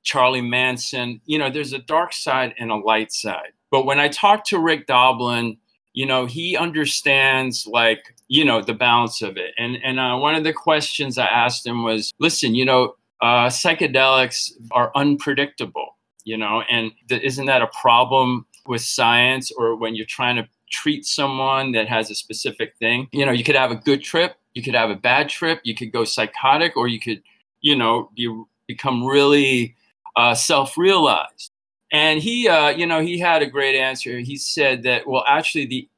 Charlie 0.02 0.40
Manson. 0.40 1.20
You 1.26 1.38
know, 1.38 1.50
there's 1.50 1.72
a 1.72 1.78
dark 1.78 2.12
side 2.12 2.54
and 2.58 2.70
a 2.70 2.76
light 2.76 3.12
side. 3.12 3.52
But 3.70 3.86
when 3.86 4.00
I 4.00 4.08
talk 4.08 4.44
to 4.46 4.58
Rick 4.58 4.86
Doblin, 4.86 5.56
you 5.92 6.06
know, 6.06 6.26
he 6.26 6.56
understands 6.56 7.66
like 7.66 8.16
you 8.30 8.44
know 8.44 8.62
the 8.62 8.72
balance 8.72 9.20
of 9.20 9.36
it. 9.36 9.52
And 9.58 9.76
and 9.84 10.00
uh, 10.00 10.16
one 10.16 10.34
of 10.34 10.44
the 10.44 10.52
questions 10.52 11.18
i 11.18 11.26
asked 11.26 11.66
him 11.66 11.82
was 11.82 12.12
listen 12.18 12.54
you 12.54 12.64
know 12.64 12.94
uh, 13.20 13.48
psychedelics 13.48 14.52
are 14.70 14.90
unpredictable 14.94 15.98
you 16.24 16.38
know 16.38 16.62
and 16.70 16.92
th- 17.08 17.22
isn't 17.22 17.46
that 17.46 17.60
a 17.60 17.66
problem 17.82 18.46
with 18.66 18.80
science 18.80 19.50
or 19.58 19.76
when 19.76 19.94
you're 19.94 20.06
trying 20.06 20.36
to 20.36 20.48
treat 20.70 21.04
someone 21.04 21.72
that 21.72 21.88
has 21.88 22.10
a 22.10 22.14
specific 22.14 22.74
thing? 22.78 23.08
You 23.12 23.26
know 23.26 23.32
you 23.32 23.44
could 23.44 23.56
have 23.56 23.72
a 23.72 23.76
good 23.76 24.02
trip 24.02 24.36
you 24.54 24.62
could 24.62 24.74
have 24.74 24.90
a 24.90 24.96
bad 24.96 25.28
trip 25.28 25.60
you 25.64 25.74
could 25.74 25.92
go 25.92 26.04
psychotic 26.04 26.76
or 26.76 26.88
you 26.88 27.00
could 27.00 27.22
you 27.60 27.76
know 27.76 28.10
be, 28.14 28.32
become 28.66 29.04
really 29.04 29.74
uh, 30.16 30.34
self-realized. 30.34 31.50
And 31.92 32.20
he 32.20 32.48
uh, 32.48 32.68
you 32.68 32.86
know 32.86 33.00
he 33.00 33.18
had 33.18 33.42
a 33.42 33.46
great 33.46 33.76
answer. 33.76 34.20
He 34.20 34.36
said 34.36 34.84
that 34.84 35.08
well 35.08 35.24
actually 35.26 35.66
the 35.66 35.88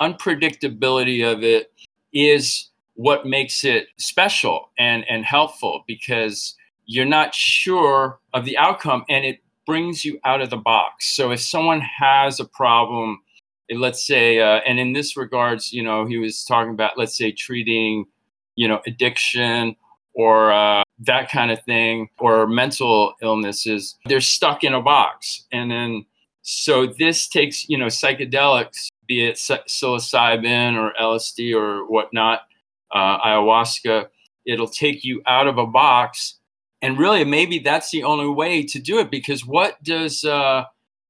unpredictability 0.00 1.24
of 1.30 1.42
it 1.42 1.72
is 2.12 2.70
what 2.94 3.26
makes 3.26 3.64
it 3.64 3.86
special 3.98 4.70
and, 4.78 5.04
and 5.08 5.24
helpful 5.24 5.84
because 5.86 6.54
you're 6.86 7.04
not 7.04 7.34
sure 7.34 8.18
of 8.34 8.44
the 8.44 8.56
outcome 8.58 9.04
and 9.08 9.24
it 9.24 9.38
brings 9.66 10.04
you 10.04 10.18
out 10.24 10.40
of 10.40 10.50
the 10.50 10.56
box. 10.56 11.14
So 11.14 11.30
if 11.30 11.40
someone 11.40 11.80
has 11.80 12.40
a 12.40 12.44
problem, 12.44 13.20
eh, 13.70 13.76
let's 13.78 14.06
say, 14.06 14.40
uh, 14.40 14.60
and 14.66 14.78
in 14.78 14.92
this 14.92 15.16
regards, 15.16 15.72
you 15.72 15.82
know, 15.82 16.04
he 16.04 16.18
was 16.18 16.44
talking 16.44 16.72
about, 16.72 16.98
let's 16.98 17.16
say, 17.16 17.32
treating, 17.32 18.06
you 18.56 18.68
know, 18.68 18.80
addiction 18.86 19.76
or 20.14 20.52
uh, 20.52 20.82
that 20.98 21.30
kind 21.30 21.50
of 21.50 21.62
thing 21.64 22.08
or 22.18 22.46
mental 22.46 23.14
illnesses, 23.22 23.96
they're 24.06 24.20
stuck 24.20 24.62
in 24.64 24.74
a 24.74 24.82
box. 24.82 25.46
And 25.52 25.70
then, 25.70 26.04
so 26.42 26.86
this 26.86 27.28
takes, 27.28 27.68
you 27.68 27.78
know, 27.78 27.86
psychedelics 27.86 28.88
be 29.12 29.26
it 29.26 29.34
psilocybin 29.34 30.74
or 30.74 30.94
LSD 30.98 31.54
or 31.54 31.86
whatnot, 31.86 32.40
uh, 32.94 33.18
ayahuasca, 33.18 34.06
it'll 34.46 34.68
take 34.68 35.04
you 35.04 35.20
out 35.26 35.46
of 35.46 35.58
a 35.58 35.66
box. 35.66 36.36
And 36.80 36.98
really, 36.98 37.22
maybe 37.22 37.58
that's 37.58 37.90
the 37.90 38.04
only 38.04 38.26
way 38.26 38.62
to 38.64 38.78
do 38.78 38.98
it 39.00 39.10
because 39.10 39.44
what 39.44 39.82
does 39.84 40.24
uh, 40.24 40.64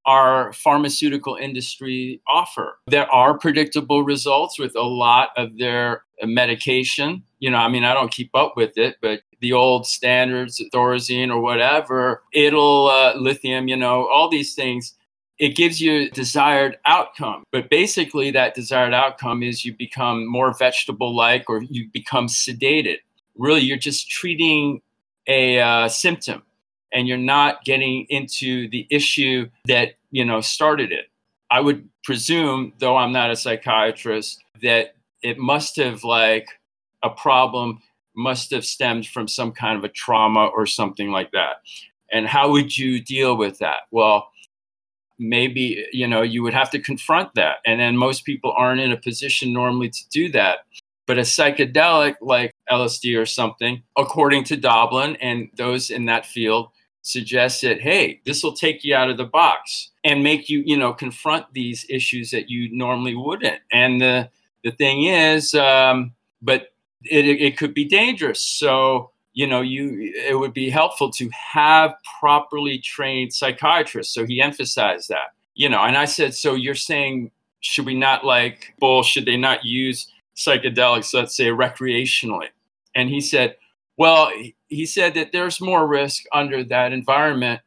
our 0.05 0.53
pharmaceutical 0.53 1.37
industry 1.37 2.21
offer? 2.27 2.81
There 2.89 3.09
are 3.11 3.39
predictable 3.39 4.03
results 4.03 4.59
with 4.59 4.75
a 4.75 4.83
lot 4.83 5.29
of 5.37 5.57
their 5.57 6.03
medication. 6.25 7.23
You 7.39 7.53
know, 7.53 7.59
I 7.59 7.69
mean, 7.69 7.85
I 7.85 7.95
don't 7.95 8.11
keep 8.11 8.35
up 8.35 8.57
with 8.57 8.77
it, 8.77 8.97
but 9.01 9.21
the 9.41 9.53
old 9.53 9.87
standards, 9.87 10.61
Thorazine 10.75 11.31
or 11.31 11.41
whatever, 11.41 12.25
it'll, 12.33 12.89
uh, 12.89 13.15
lithium, 13.15 13.69
you 13.69 13.77
know, 13.77 14.09
all 14.09 14.29
these 14.29 14.57
things 14.57 14.95
it 15.39 15.57
gives 15.57 15.81
you 15.81 16.11
desired 16.11 16.79
outcome. 16.87 17.43
But 17.53 17.71
basically, 17.71 18.31
that 18.31 18.55
desired 18.55 18.95
outcome 18.95 19.43
is 19.43 19.65
you 19.65 19.75
become 19.75 20.27
more 20.27 20.55
vegetable 20.57 21.15
like 21.15 21.49
or 21.49 21.63
you 21.63 21.89
become 21.93 22.27
sedated. 22.27 22.99
Really, 23.37 23.63
you're 23.63 23.79
just 23.79 24.11
treating 24.11 24.83
a 25.27 25.59
uh, 25.61 25.89
symptom 25.89 26.43
and 26.93 27.09
you're 27.09 27.17
not 27.17 27.65
getting 27.65 28.07
into 28.11 28.69
the 28.69 28.87
issue 28.91 29.49
that 29.67 29.95
you 30.11 30.25
know 30.25 30.41
started 30.41 30.93
it 30.93 31.07
i 31.51 31.61
would 31.61 31.89
presume 32.05 32.73
though 32.79 32.97
i'm 32.97 33.13
not 33.13 33.31
a 33.31 33.37
psychiatrist 33.37 34.43
that 34.63 34.95
it 35.23 35.39
must 35.39 35.77
have 35.77 36.05
like 36.05 36.49
a 37.03 37.11
problem 37.11 37.81
must 38.15 38.51
have 38.51 38.65
stemmed 38.65 39.07
from 39.07 39.27
some 39.27 39.53
kind 39.53 39.79
of 39.79 39.85
a 39.85 39.89
trauma 39.89 40.47
or 40.47 40.67
something 40.67 41.11
like 41.11 41.31
that 41.33 41.57
and 42.13 42.27
how 42.27 42.51
would 42.51 42.77
you 42.77 43.01
deal 43.01 43.37
with 43.37 43.59
that 43.59 43.83
well 43.91 44.29
maybe 45.23 45.87
you 45.93 46.07
know 46.07 46.23
you 46.23 46.43
would 46.43 46.55
have 46.55 46.71
to 46.71 46.79
confront 46.79 47.35
that. 47.35 47.57
And 47.67 47.81
then 47.81 47.97
most 47.97 48.25
people 48.25 48.53
aren't 48.57 48.81
in 48.81 48.93
a 48.93 48.97
position 48.97 49.53
normally 49.53 49.91
to 49.91 50.09
do 50.11 50.31
that. 50.33 50.61
But 51.07 51.19
a 51.19 51.23
psychedelic 51.23 52.17
like 52.21 52.53
lsd 52.71 53.21
or 53.21 53.27
something 53.27 53.83
according 53.99 54.45
to 54.45 54.57
doblin 54.57 55.17
and 55.17 55.51
those 55.57 55.91
in 55.91 56.07
that 56.07 56.25
field 56.25 56.71
suggests 57.03 57.61
that 57.61 57.81
hey 57.81 58.21
this 58.25 58.43
will 58.43 58.55
take 58.55 58.85
you 58.85 58.95
out 58.95 59.11
of 59.11 59.17
the 59.17 59.25
box 59.25 59.91
and 60.05 60.23
make 60.23 60.49
you 60.49 60.63
you 60.65 60.77
know 60.77 60.93
confront 60.93 61.45
these 61.53 61.85
issues 61.91 62.31
that 62.31 62.49
you 62.49 62.75
normally 62.77 63.15
wouldn't. 63.15 63.61
And 63.73 64.01
the 64.01 64.31
the 64.65 64.71
thing 64.71 65.05
is 65.05 65.55
um, 65.55 66.13
but 66.41 66.69
it, 67.05 67.27
it 67.27 67.59
could 67.59 67.75
be 67.75 67.85
dangerous. 67.85 68.43
So 68.43 69.12
you 69.35 69.47
know 69.47 69.61
you 69.61 70.13
it 70.15 70.39
would 70.39 70.53
be 70.53 70.71
helpful 70.71 71.11
to 71.11 71.29
have 71.31 71.95
properly 72.21 72.79
trained 72.79 73.33
psychiatrists. 73.33 74.15
So 74.15 74.27
he 74.27 74.41
emphasized 74.41 75.09
that 75.09 75.33
you 75.55 75.69
know 75.69 75.83
and 75.83 75.97
i 75.97 76.05
said 76.07 76.35
so 76.35 76.55
you're 76.55 76.75
saying 76.75 77.31
should 77.61 77.87
we 77.87 77.95
not 77.95 78.25
like 78.25 78.75
well 78.81 79.03
should 79.03 79.27
they 79.27 79.37
not 79.37 79.65
use 79.65 80.11
psychedelics 80.37 81.15
let's 81.15 81.37
say 81.37 81.47
recreationally? 81.47 82.49
And 82.95 83.09
he 83.09 83.21
said 83.21 83.57
well 83.97 84.31
he 84.69 84.87
said 84.87 85.15
that 85.15 85.33
there's 85.33 85.61
more 85.61 85.87
risk 85.87 86.25
under 86.33 86.65
that 86.65 86.93
environment. 86.93 87.61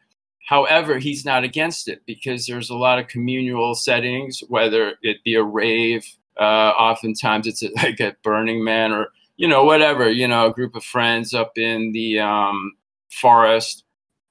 However 0.48 1.00
he's 1.00 1.26
not 1.26 1.44
against 1.44 1.88
it 1.88 2.02
because 2.06 2.46
there's 2.46 2.70
a 2.70 2.76
lot 2.76 3.00
of 3.00 3.08
communal 3.08 3.74
settings 3.74 4.44
whether 4.48 4.94
it 5.02 5.24
be 5.24 5.36
a 5.36 5.44
rave 5.44 6.06
uh, 6.40 6.74
oftentimes 6.78 7.48
it's 7.48 7.64
like 7.84 8.00
a 8.00 8.16
burning 8.24 8.64
man 8.64 8.92
or 8.92 9.08
you 9.38 9.48
know, 9.48 9.64
whatever, 9.64 10.10
you 10.10 10.28
know, 10.28 10.48
a 10.48 10.54
group 10.54 10.76
of 10.76 10.84
friends 10.84 11.34
up 11.34 11.58
in 11.58 11.92
the 11.92 12.20
um, 12.20 12.74
forest 13.12 13.84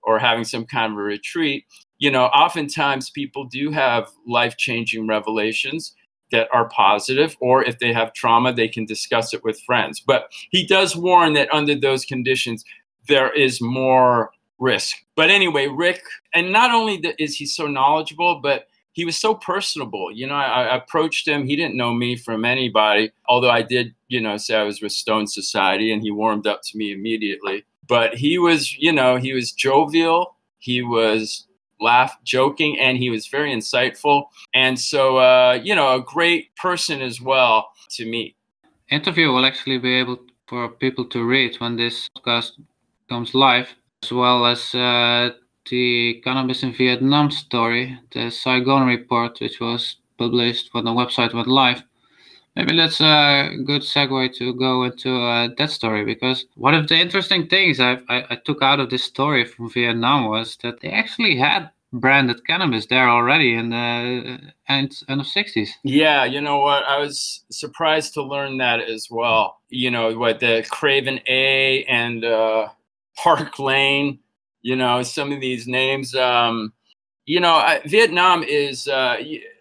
or 0.03 0.19
having 0.19 0.45
some 0.45 0.65
kind 0.65 0.93
of 0.93 0.99
a 0.99 1.03
retreat, 1.03 1.65
you 1.99 2.11
know, 2.11 2.27
oftentimes 2.27 3.11
people 3.11 3.45
do 3.45 3.71
have 3.71 4.11
life 4.27 4.57
changing 4.57 5.07
revelations 5.07 5.95
that 6.33 6.49
are 6.53 6.69
positive, 6.69 7.37
or 7.41 7.63
if 7.63 7.79
they 7.79 7.93
have 7.93 8.13
trauma, 8.13 8.53
they 8.53 8.69
can 8.69 8.85
discuss 8.85 9.33
it 9.33 9.45
with 9.45 9.61
friends. 9.61 10.01
But 10.01 10.31
he 10.51 10.67
does 10.67 10.97
warn 10.97 11.35
that 11.35 11.53
under 11.53 11.75
those 11.75 12.05
conditions, 12.05 12.65
there 13.09 13.33
is 13.33 13.61
more 13.61 14.31
risk. 14.59 14.97
But 15.17 15.31
anyway, 15.31 15.69
Rick, 15.69 16.03
and 16.35 16.51
not 16.51 16.71
only 16.73 16.97
is 17.19 17.37
he 17.37 17.47
so 17.47 17.67
knowledgeable, 17.67 18.41
but 18.43 18.67
he 18.95 19.05
was 19.05 19.19
so 19.19 19.35
personable. 19.35 20.11
You 20.13 20.27
know, 20.29 20.35
I, 20.35 20.63
I, 20.63 20.77
approached 20.77 21.27
him. 21.27 21.47
He 21.47 21.57
didn't 21.57 21.77
know 21.77 21.93
me 21.93 22.17
from 22.17 22.45
anybody, 22.45 23.11
although 23.29 23.51
I 23.51 23.61
did, 23.61 23.93
you 24.09 24.21
know, 24.21 24.37
say 24.37 24.57
I 24.57 24.63
was 24.63 24.81
with 24.81 24.93
Stone 24.93 25.27
Society, 25.27 25.93
and 25.93 26.01
he 26.01 26.11
warmed 26.11 26.47
up 26.47 26.63
to 26.63 26.79
me 26.79 26.93
immediately. 26.93 27.65
But 27.87 28.15
he 28.15 28.39
was, 28.39 28.73
you 28.79 28.93
know, 28.93 29.17
he 29.17 29.33
was 29.33 29.53
jovial. 29.53 30.37
He 30.59 30.81
was 30.81 31.47
laugh, 31.81 32.17
joking, 32.25 32.79
and 32.79 32.97
he 32.97 33.11
was 33.11 33.27
very 33.27 33.53
insightful. 33.53 34.27
And 34.55 34.79
so, 34.79 35.19
uh, 35.19 35.61
you 35.63 35.75
know, 35.75 35.95
a 35.95 36.01
great 36.01 36.55
person 36.57 37.03
as 37.03 37.21
well 37.21 37.69
to 37.91 38.07
meet. 38.07 38.37
Interview 38.91 39.29
will 39.29 39.45
actually 39.45 39.79
be 39.79 39.95
able 39.97 40.19
for 40.47 40.69
people 40.69 41.05
to 41.07 41.25
read 41.25 41.57
when 41.57 41.77
this 41.77 42.09
podcast 42.17 42.53
comes 43.09 43.35
live, 43.35 43.69
as 44.05 44.13
well 44.13 44.47
as 44.47 44.75
uh, 44.75 45.31
the 45.71 46.21
cannabis 46.25 46.63
in 46.63 46.73
Vietnam 46.73 47.31
story, 47.31 47.99
the 48.13 48.31
Saigon 48.31 48.87
report, 48.87 49.41
which 49.41 49.61
was 49.61 49.97
published 50.19 50.71
when 50.73 50.85
the 50.85 50.91
website 50.91 51.35
went 51.35 51.49
live. 51.49 51.83
Maybe 52.57 52.77
that's 52.77 53.01
a 53.01 53.51
good 53.67 53.83
segue 53.83 54.33
to 54.37 54.55
go 54.55 54.85
into 54.85 55.17
uh, 55.17 55.49
that 55.59 55.71
story 55.71 56.05
because 56.05 56.47
one 56.55 56.75
of 56.75 56.87
the 56.87 56.97
interesting 56.97 57.49
things 57.49 57.81
I, 57.81 57.99
I, 58.09 58.25
I 58.31 58.39
took 58.45 58.63
out 58.63 58.79
of 58.79 58.91
this 58.91 59.03
story 59.03 59.45
from 59.45 59.71
Vietnam 59.71 60.29
was 60.29 60.57
that 60.63 60.81
they 60.81 60.91
actually 60.91 61.37
had 61.37 61.71
branded 61.93 62.47
cannabis 62.47 62.87
there 62.87 63.09
already 63.09 63.55
in 63.55 63.71
the 63.71 64.39
end, 64.69 65.03
end 65.09 65.21
of 65.21 65.27
60s. 65.27 65.71
Yeah, 65.83 66.25
you 66.25 66.41
know 66.41 66.59
what? 66.59 66.85
I 66.85 66.99
was 66.99 67.45
surprised 67.51 68.15
to 68.15 68.23
learn 68.23 68.59
that 68.59 68.81
as 68.81 69.09
well. 69.11 69.61
You 69.69 69.91
know, 69.91 70.17
what 70.17 70.41
the 70.41 70.65
Craven 70.71 71.21
A 71.27 71.85
and 71.85 72.25
uh, 72.25 72.69
Park 73.17 73.59
Lane 73.59 74.19
You 74.65 74.77
know, 74.77 75.03
some 75.03 75.31
of 75.31 75.41
these 75.41 75.69
names. 75.69 76.15
Um, 76.17 76.73
you 77.27 77.39
know, 77.39 77.53
I, 77.53 77.81
Vietnam 77.85 78.43
is 78.43 78.89
uh, 78.89 79.17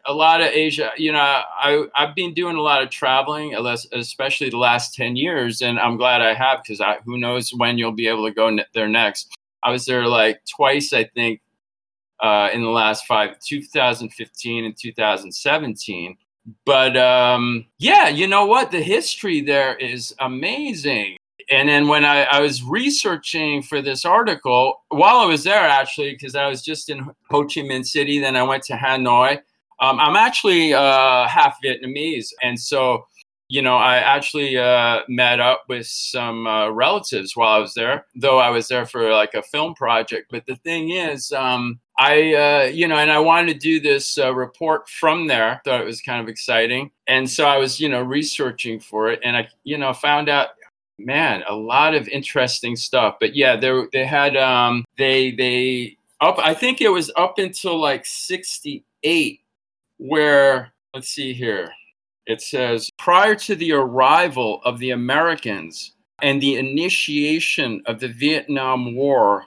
a 0.05 0.13
lot 0.13 0.39
of 0.39 0.47
Asia. 0.47 0.91
You 0.97 1.11
know, 1.11 1.19
I 1.19 1.85
I've 1.93 2.15
been 2.15 2.33
doing 2.33 2.55
a 2.55 2.61
lot 2.61 2.81
of 2.81 2.89
traveling, 2.89 3.53
especially 3.93 4.49
the 4.49 4.57
last 4.57 4.95
ten 4.95 5.17
years, 5.17 5.61
and 5.61 5.77
I'm 5.77 5.97
glad 5.97 6.21
I 6.21 6.33
have 6.33 6.61
because 6.63 6.81
who 7.05 7.17
knows 7.17 7.51
when 7.51 7.77
you'll 7.77 7.91
be 7.91 8.07
able 8.07 8.25
to 8.25 8.33
go 8.33 8.57
there 8.73 8.87
next. 8.87 9.35
I 9.61 9.71
was 9.71 9.85
there 9.85 10.07
like 10.07 10.41
twice, 10.45 10.93
I 10.93 11.03
think, 11.03 11.41
uh, 12.21 12.49
in 12.53 12.61
the 12.61 12.69
last 12.69 13.05
five, 13.05 13.37
2015 13.39 14.65
and 14.65 14.77
2017. 14.77 16.17
But 16.65 16.95
um, 16.95 17.65
yeah, 17.77 18.07
you 18.07 18.27
know 18.27 18.45
what? 18.45 18.71
The 18.71 18.81
history 18.81 19.41
there 19.41 19.75
is 19.75 20.15
amazing. 20.19 21.17
And 21.53 21.69
then 21.69 21.87
when 21.87 22.03
I, 22.05 22.23
I 22.23 22.39
was 22.39 22.63
researching 22.63 23.61
for 23.61 23.81
this 23.81 24.05
article, 24.05 24.81
while 24.89 25.17
I 25.17 25.25
was 25.25 25.43
there, 25.43 25.65
actually, 25.65 26.11
because 26.11 26.35
I 26.35 26.47
was 26.47 26.61
just 26.61 26.89
in 26.89 26.99
Ho 27.29 27.43
Chi 27.43 27.61
Minh 27.61 27.85
City, 27.85 28.19
then 28.19 28.35
I 28.35 28.43
went 28.43 28.63
to 28.63 28.73
Hanoi. 28.73 29.39
Um, 29.79 29.99
I'm 29.99 30.15
actually 30.15 30.73
uh, 30.73 31.27
half 31.27 31.57
Vietnamese. 31.63 32.27
And 32.41 32.59
so 32.59 33.05
you 33.53 33.61
know, 33.61 33.75
I 33.75 33.97
actually 33.97 34.57
uh, 34.57 35.01
met 35.07 35.39
up 35.39 35.65
with 35.69 35.85
some 35.85 36.47
uh, 36.47 36.69
relatives 36.69 37.35
while 37.35 37.55
I 37.55 37.59
was 37.59 37.75
there, 37.75 38.07
though 38.15 38.39
I 38.39 38.49
was 38.49 38.67
there 38.67 38.87
for 38.87 39.11
like 39.11 39.35
a 39.35 39.43
film 39.43 39.75
project. 39.75 40.31
But 40.31 40.47
the 40.47 40.55
thing 40.55 40.89
is, 40.89 41.31
um, 41.31 41.79
I, 41.99 42.33
uh, 42.33 42.63
you 42.73 42.87
know, 42.87 42.95
and 42.95 43.11
I 43.11 43.19
wanted 43.19 43.53
to 43.53 43.59
do 43.59 43.79
this 43.79 44.17
uh, 44.17 44.33
report 44.33 44.89
from 44.89 45.27
there. 45.27 45.61
Thought 45.65 45.81
it 45.81 45.85
was 45.85 46.01
kind 46.01 46.19
of 46.19 46.29
exciting, 46.29 46.89
and 47.07 47.29
so 47.29 47.45
I 47.45 47.57
was, 47.57 47.79
you 47.79 47.89
know, 47.89 48.01
researching 48.01 48.79
for 48.79 49.11
it, 49.11 49.19
and 49.23 49.37
I, 49.37 49.47
you 49.63 49.77
know, 49.77 49.93
found 49.93 50.29
out, 50.29 50.49
man, 50.99 51.43
a 51.47 51.55
lot 51.55 51.95
of 51.95 52.07
interesting 52.07 52.75
stuff. 52.75 53.17
But 53.19 53.35
yeah, 53.35 53.55
they 53.55 53.83
they 53.91 54.05
had 54.05 54.35
um, 54.37 54.85
they 54.97 55.31
they 55.31 55.97
up. 56.21 56.37
I 56.39 56.53
think 56.53 56.81
it 56.81 56.89
was 56.89 57.11
up 57.15 57.37
until 57.37 57.79
like 57.79 58.05
sixty 58.05 58.83
eight, 59.03 59.41
where 59.97 60.71
let's 60.93 61.09
see 61.09 61.33
here 61.33 61.71
it 62.25 62.41
says 62.41 62.89
prior 62.97 63.35
to 63.35 63.55
the 63.55 63.73
arrival 63.73 64.61
of 64.63 64.79
the 64.79 64.91
Americans 64.91 65.93
and 66.21 66.41
the 66.41 66.55
initiation 66.55 67.81
of 67.85 67.99
the 67.99 68.07
Vietnam 68.07 68.95
War, 68.95 69.45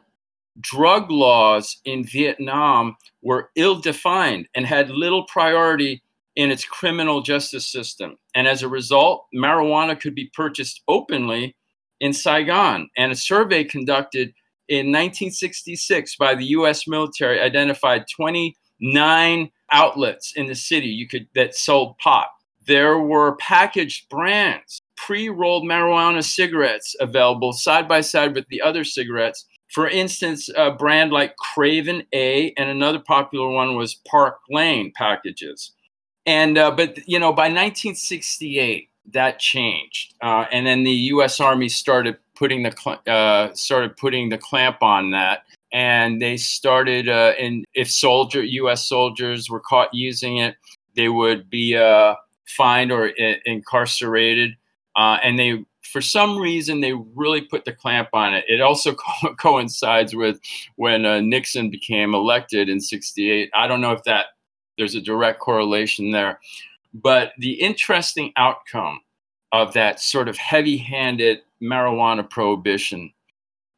drug 0.60 1.10
laws 1.10 1.80
in 1.84 2.04
Vietnam 2.04 2.96
were 3.22 3.50
ill 3.56 3.76
defined 3.76 4.48
and 4.54 4.66
had 4.66 4.90
little 4.90 5.24
priority 5.24 6.02
in 6.36 6.50
its 6.50 6.64
criminal 6.64 7.22
justice 7.22 7.66
system. 7.66 8.16
And 8.34 8.46
as 8.46 8.62
a 8.62 8.68
result, 8.68 9.26
marijuana 9.34 9.98
could 9.98 10.14
be 10.14 10.30
purchased 10.34 10.82
openly 10.86 11.56
in 12.00 12.12
Saigon. 12.12 12.88
And 12.96 13.10
a 13.10 13.16
survey 13.16 13.64
conducted 13.64 14.34
in 14.68 14.86
1966 14.86 16.16
by 16.16 16.34
the 16.34 16.44
US 16.46 16.86
military 16.86 17.40
identified 17.40 18.04
29 18.14 19.50
outlets 19.72 20.32
in 20.36 20.46
the 20.46 20.54
city 20.54 20.88
you 20.88 21.08
could 21.08 21.26
that 21.34 21.54
sold 21.54 21.96
pot 21.98 22.28
there 22.66 22.98
were 22.98 23.36
packaged 23.36 24.08
brands, 24.08 24.80
pre 24.96 25.28
rolled 25.28 25.64
marijuana 25.64 26.22
cigarettes 26.22 26.94
available 27.00 27.52
side 27.52 27.88
by 27.88 28.00
side 28.00 28.34
with 28.34 28.46
the 28.48 28.60
other 28.60 28.84
cigarettes. 28.84 29.46
For 29.68 29.88
instance, 29.88 30.48
a 30.56 30.72
brand 30.72 31.12
like 31.12 31.36
Craven 31.36 32.04
A 32.12 32.52
and 32.56 32.68
another 32.68 32.98
popular 32.98 33.48
one 33.48 33.76
was 33.76 33.94
Park 34.08 34.38
Lane 34.50 34.92
packages. 34.96 35.72
And, 36.26 36.58
uh, 36.58 36.72
but, 36.72 36.98
you 37.08 37.18
know, 37.18 37.32
by 37.32 37.44
1968, 37.44 38.88
that 39.12 39.38
changed. 39.38 40.14
Uh, 40.20 40.46
and 40.50 40.66
then 40.66 40.82
the 40.82 40.90
U.S. 40.90 41.40
Army 41.40 41.68
started 41.68 42.16
putting 42.34 42.64
the, 42.64 42.72
cl- 42.76 43.00
uh, 43.06 43.54
started 43.54 43.96
putting 43.96 44.28
the 44.28 44.38
clamp 44.38 44.82
on 44.82 45.12
that 45.12 45.44
and 45.72 46.22
they 46.22 46.36
started 46.36 47.08
uh, 47.08 47.32
and 47.38 47.64
if 47.74 47.90
soldier 47.90 48.42
U.S. 48.42 48.88
soldiers 48.88 49.50
were 49.50 49.60
caught 49.60 49.92
using 49.92 50.38
it, 50.38 50.56
they 50.94 51.08
would 51.08 51.50
be 51.50 51.76
uh, 51.76 52.14
fined 52.46 52.92
or 52.92 53.12
I- 53.18 53.40
incarcerated. 53.44 54.52
Uh, 54.94 55.18
and 55.22 55.38
they, 55.38 55.64
for 55.82 56.00
some 56.00 56.38
reason, 56.38 56.80
they 56.80 56.94
really 57.14 57.42
put 57.42 57.66
the 57.66 57.72
clamp 57.72 58.08
on 58.14 58.32
it. 58.32 58.44
It 58.48 58.60
also 58.60 58.94
co- 59.20 59.34
coincides 59.34 60.14
with 60.14 60.40
when 60.76 61.02
Nixon 61.28 61.68
became 61.70 62.14
elected 62.14 62.68
in 62.68 62.80
68. 62.80 63.50
I 63.54 63.66
don't 63.66 63.80
know 63.80 63.92
if 63.92 64.02
that 64.04 64.26
there's 64.76 64.94
a 64.94 65.00
direct 65.00 65.40
correlation 65.40 66.10
there. 66.10 66.40
But 66.94 67.32
the 67.38 67.52
interesting 67.52 68.32
outcome 68.36 69.00
of 69.52 69.72
that 69.74 70.00
sort 70.00 70.28
of 70.28 70.36
heavy 70.36 70.76
handed 70.76 71.40
marijuana 71.62 72.28
prohibition 72.28 73.12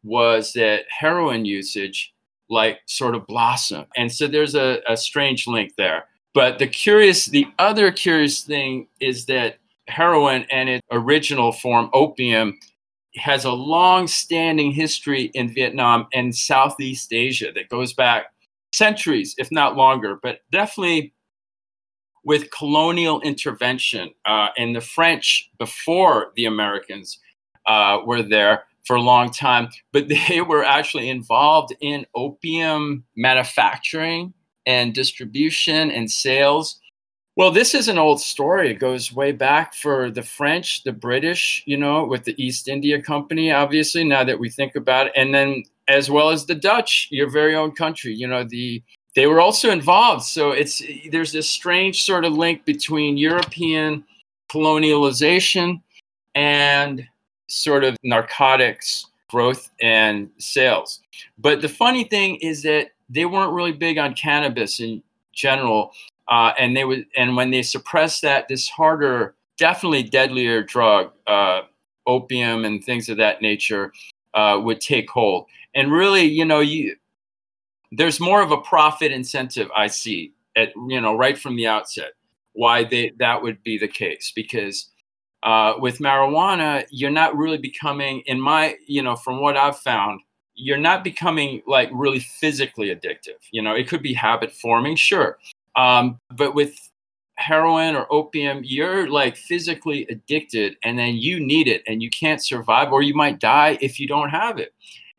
was 0.04 0.52
that 0.54 0.84
heroin 0.88 1.44
usage 1.44 2.14
like 2.48 2.80
sort 2.86 3.14
of 3.14 3.26
blossomed. 3.26 3.86
And 3.96 4.10
so 4.10 4.26
there's 4.26 4.54
a, 4.54 4.80
a 4.88 4.96
strange 4.96 5.46
link 5.46 5.74
there. 5.76 6.06
But 6.34 6.58
the 6.58 6.66
curious, 6.66 7.26
the 7.26 7.46
other 7.58 7.90
curious 7.92 8.42
thing 8.42 8.88
is 9.00 9.26
that 9.26 9.58
heroin 9.88 10.46
and 10.50 10.68
its 10.68 10.86
original 10.90 11.52
form, 11.52 11.90
opium, 11.92 12.58
has 13.16 13.44
a 13.44 13.50
long 13.50 14.06
standing 14.06 14.70
history 14.70 15.30
in 15.34 15.52
Vietnam 15.52 16.06
and 16.12 16.34
Southeast 16.34 17.12
Asia 17.12 17.52
that 17.54 17.68
goes 17.68 17.92
back 17.92 18.26
centuries, 18.72 19.34
if 19.38 19.50
not 19.50 19.76
longer, 19.76 20.18
but 20.22 20.40
definitely 20.50 21.14
with 22.24 22.50
colonial 22.50 23.20
intervention. 23.22 24.10
Uh, 24.26 24.48
and 24.58 24.76
the 24.76 24.80
French, 24.80 25.50
before 25.58 26.32
the 26.36 26.44
Americans, 26.44 27.18
uh, 27.66 27.98
were 28.04 28.22
there 28.22 28.64
for 28.84 28.96
a 28.96 29.02
long 29.02 29.30
time, 29.30 29.68
but 29.92 30.08
they 30.08 30.40
were 30.40 30.64
actually 30.64 31.08
involved 31.08 31.74
in 31.80 32.06
opium 32.14 33.04
manufacturing 33.16 34.32
and 34.66 34.94
distribution 34.94 35.90
and 35.90 36.10
sales. 36.10 36.78
Well, 37.36 37.52
this 37.52 37.72
is 37.74 37.86
an 37.86 37.98
old 37.98 38.20
story. 38.20 38.72
It 38.72 38.80
goes 38.80 39.12
way 39.12 39.30
back 39.30 39.72
for 39.72 40.10
the 40.10 40.22
French, 40.22 40.82
the 40.82 40.92
British, 40.92 41.62
you 41.66 41.76
know, 41.76 42.04
with 42.04 42.24
the 42.24 42.34
East 42.42 42.66
India 42.66 43.00
Company, 43.00 43.52
obviously, 43.52 44.02
now 44.02 44.24
that 44.24 44.40
we 44.40 44.50
think 44.50 44.74
about 44.74 45.06
it. 45.06 45.12
And 45.14 45.32
then 45.32 45.62
as 45.88 46.10
well 46.10 46.30
as 46.30 46.46
the 46.46 46.54
Dutch, 46.54 47.08
your 47.10 47.30
very 47.30 47.54
own 47.54 47.72
country, 47.72 48.14
you 48.14 48.26
know, 48.26 48.44
the 48.44 48.82
they 49.14 49.26
were 49.26 49.40
also 49.40 49.70
involved. 49.70 50.24
So 50.24 50.52
it's 50.52 50.82
there's 51.10 51.32
this 51.32 51.48
strange 51.48 52.04
sort 52.04 52.24
of 52.24 52.34
link 52.34 52.64
between 52.64 53.16
European 53.16 54.04
colonialization 54.50 55.82
and 56.34 57.06
sort 57.48 57.84
of 57.84 57.96
narcotics 58.02 59.06
growth 59.28 59.70
and 59.80 60.30
sales. 60.38 61.00
But 61.38 61.62
the 61.62 61.68
funny 61.68 62.04
thing 62.04 62.36
is 62.36 62.62
that 62.62 62.92
they 63.10 63.24
weren't 63.24 63.52
really 63.52 63.72
big 63.72 63.98
on 63.98 64.14
cannabis 64.14 64.80
in 64.80 65.02
general, 65.32 65.92
uh, 66.28 66.52
and 66.58 66.76
they 66.76 66.84
would 66.84 67.06
and 67.16 67.36
when 67.36 67.50
they 67.50 67.62
suppressed 67.62 68.22
that, 68.22 68.48
this 68.48 68.68
harder, 68.68 69.34
definitely 69.56 70.02
deadlier 70.02 70.62
drug, 70.62 71.12
uh, 71.26 71.62
opium 72.06 72.64
and 72.64 72.84
things 72.84 73.08
of 73.08 73.16
that 73.16 73.42
nature, 73.42 73.92
uh, 74.34 74.60
would 74.62 74.80
take 74.80 75.10
hold. 75.10 75.46
And 75.78 75.92
really, 75.92 76.22
you 76.22 76.44
know, 76.44 76.60
you 76.60 76.96
there's 77.92 78.20
more 78.20 78.42
of 78.42 78.50
a 78.50 78.58
profit 78.58 79.12
incentive 79.12 79.70
I 79.74 79.86
see 79.86 80.32
at 80.56 80.72
you 80.88 81.00
know 81.00 81.16
right 81.16 81.38
from 81.38 81.56
the 81.56 81.66
outset 81.66 82.12
why 82.52 82.84
they 82.84 83.12
that 83.18 83.42
would 83.42 83.62
be 83.62 83.78
the 83.78 83.88
case 83.88 84.32
because 84.34 84.90
uh, 85.42 85.74
with 85.78 85.98
marijuana 85.98 86.84
you're 86.90 87.10
not 87.10 87.36
really 87.36 87.56
becoming 87.56 88.20
in 88.26 88.38
my 88.40 88.76
you 88.86 89.02
know 89.02 89.16
from 89.16 89.40
what 89.40 89.56
I've 89.56 89.78
found 89.78 90.20
you're 90.58 90.76
not 90.76 91.04
becoming 91.04 91.62
like 91.66 91.88
really 91.92 92.18
physically 92.18 92.88
addictive. 92.94 93.38
You 93.52 93.62
know, 93.62 93.74
it 93.74 93.88
could 93.88 94.02
be 94.02 94.12
habit 94.12 94.52
forming, 94.52 94.96
sure. 94.96 95.38
Um, 95.76 96.18
but 96.34 96.54
with 96.54 96.90
heroin 97.36 97.94
or 97.94 98.12
opium, 98.12 98.62
you're 98.64 99.08
like 99.08 99.36
physically 99.36 100.04
addicted 100.10 100.76
and 100.82 100.98
then 100.98 101.14
you 101.14 101.38
need 101.38 101.68
it 101.68 101.84
and 101.86 102.02
you 102.02 102.10
can't 102.10 102.42
survive 102.42 102.92
or 102.92 103.02
you 103.02 103.14
might 103.14 103.38
die 103.38 103.78
if 103.80 104.00
you 104.00 104.08
don't 104.08 104.30
have 104.30 104.58
it. 104.58 104.74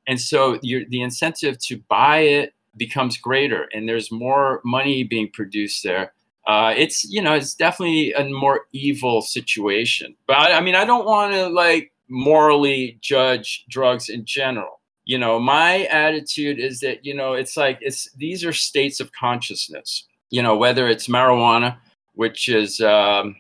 And 0.10 0.20
so 0.20 0.58
the 0.62 1.02
incentive 1.02 1.60
to 1.68 1.78
buy 1.88 2.20
it 2.20 2.54
becomes 2.76 3.18
greater 3.18 3.70
and 3.74 3.88
there's 3.88 4.12
more 4.12 4.60
money 4.66 5.04
being 5.04 5.30
produced 5.32 5.84
there. 5.84 6.14
Uh, 6.48 6.74
it's, 6.76 7.06
you 7.06 7.22
know, 7.22 7.34
it's 7.34 7.54
definitely 7.54 8.12
a 8.14 8.28
more 8.28 8.62
evil 8.74 9.22
situation. 9.22 10.16
But 10.26 10.52
I, 10.52 10.60
mean, 10.62 10.74
I 10.76 10.84
don't 10.84 11.06
want 11.06 11.34
to 11.34 11.48
like 11.48 11.92
morally 12.10 12.98
judge 13.02 13.66
drugs 13.70 14.10
in 14.10 14.26
general 14.26 14.80
you 15.10 15.18
know 15.18 15.40
my 15.40 15.86
attitude 15.86 16.60
is 16.60 16.80
that 16.82 17.04
you 17.04 17.16
know 17.16 17.34
it's 17.34 17.58
like 17.58 17.80
it's 17.82 18.12
these 18.14 18.46
are 18.46 18.54
states 18.54 19.00
of 19.00 19.12
consciousness 19.12 20.06
you 20.30 20.42
know 20.42 20.56
whether 20.56 20.88
it's 20.88 21.08
marijuana 21.08 21.78
which 22.14 22.48
is 22.48 22.80
um, 22.82 23.36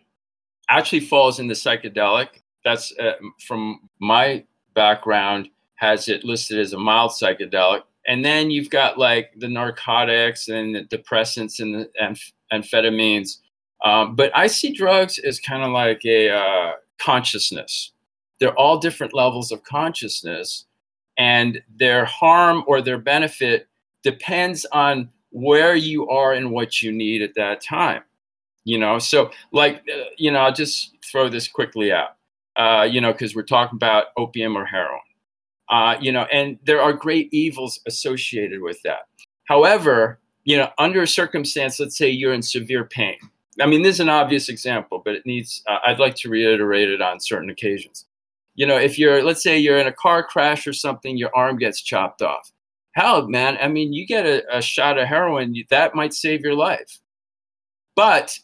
actually 0.69 0.99
falls 0.99 1.39
in 1.39 1.47
the 1.47 1.53
psychedelic 1.53 2.41
that's 2.63 2.91
uh, 2.99 3.13
from 3.47 3.79
my 3.99 4.43
background 4.73 5.49
has 5.79 6.07
it 6.09 6.23
listed 6.23 6.59
as 6.59 6.73
a 6.73 6.77
mild 6.77 7.11
psychedelic. 7.11 7.83
And 8.07 8.23
then 8.23 8.51
you've 8.51 8.69
got 8.69 8.97
like 8.97 9.31
the 9.37 9.47
narcotics 9.47 10.47
and 10.47 10.75
the 10.75 10.83
depressants 10.83 11.59
and 11.59 11.73
the 11.75 11.89
amph- 12.01 12.31
amphetamines. 12.51 13.37
Um, 13.83 14.15
but 14.15 14.29
i 14.35 14.47
see 14.47 14.73
drugs 14.73 15.19
as 15.19 15.39
kind 15.39 15.63
of 15.63 15.71
like 15.71 16.03
a 16.05 16.29
uh, 16.29 16.71
consciousness. 16.99 17.91
They're 18.39 18.57
all 18.57 18.77
different 18.77 19.13
levels 19.13 19.51
of 19.51 19.63
consciousness 19.63 20.65
and 21.17 21.61
their 21.77 22.05
harm 22.05 22.63
or 22.67 22.81
their 22.81 22.97
benefit 22.97 23.67
depends 24.03 24.65
on 24.71 25.09
where 25.31 25.75
you 25.75 26.09
are 26.09 26.33
and 26.33 26.51
what 26.51 26.81
you 26.81 26.91
need 26.91 27.21
at 27.21 27.35
that 27.35 27.61
time. 27.61 28.03
You 28.63 28.77
know, 28.77 28.99
so 28.99 29.31
like, 29.51 29.83
uh, 29.93 30.05
you 30.17 30.31
know, 30.31 30.39
I'll 30.39 30.53
just 30.53 30.95
throw 31.03 31.29
this 31.29 31.47
quickly 31.47 31.91
out, 31.91 32.15
uh, 32.55 32.87
you 32.89 33.01
know, 33.01 33.11
because 33.11 33.35
we're 33.35 33.43
talking 33.43 33.75
about 33.75 34.07
opium 34.17 34.57
or 34.57 34.65
heroin, 34.65 34.99
uh, 35.69 35.95
you 35.99 36.11
know, 36.11 36.23
and 36.31 36.57
there 36.63 36.81
are 36.81 36.93
great 36.93 37.29
evils 37.31 37.79
associated 37.87 38.61
with 38.61 38.81
that. 38.83 39.07
However, 39.45 40.19
you 40.45 40.57
know, 40.57 40.69
under 40.77 41.03
a 41.03 41.07
circumstance, 41.07 41.79
let's 41.79 41.97
say 41.97 42.09
you're 42.09 42.33
in 42.33 42.41
severe 42.41 42.85
pain. 42.85 43.17
I 43.61 43.65
mean, 43.65 43.83
this 43.83 43.95
is 43.95 43.99
an 43.99 44.09
obvious 44.09 44.49
example, 44.49 45.01
but 45.03 45.15
it 45.15 45.25
needs, 45.25 45.63
uh, 45.67 45.79
I'd 45.85 45.99
like 45.99 46.15
to 46.15 46.29
reiterate 46.29 46.89
it 46.89 47.01
on 47.01 47.19
certain 47.19 47.49
occasions. 47.49 48.05
You 48.55 48.65
know, 48.65 48.77
if 48.77 48.97
you're, 48.97 49.23
let's 49.23 49.43
say 49.43 49.57
you're 49.57 49.79
in 49.79 49.87
a 49.87 49.91
car 49.91 50.23
crash 50.23 50.65
or 50.65 50.73
something, 50.73 51.17
your 51.17 51.35
arm 51.35 51.57
gets 51.57 51.81
chopped 51.81 52.21
off. 52.21 52.51
Hell, 52.93 53.27
man, 53.27 53.57
I 53.61 53.67
mean, 53.67 53.93
you 53.93 54.07
get 54.07 54.25
a, 54.25 54.57
a 54.57 54.61
shot 54.61 54.97
of 54.97 55.07
heroin, 55.07 55.55
that 55.69 55.95
might 55.95 56.13
save 56.13 56.41
your 56.41 56.55
life. 56.55 56.99
But 57.95 58.37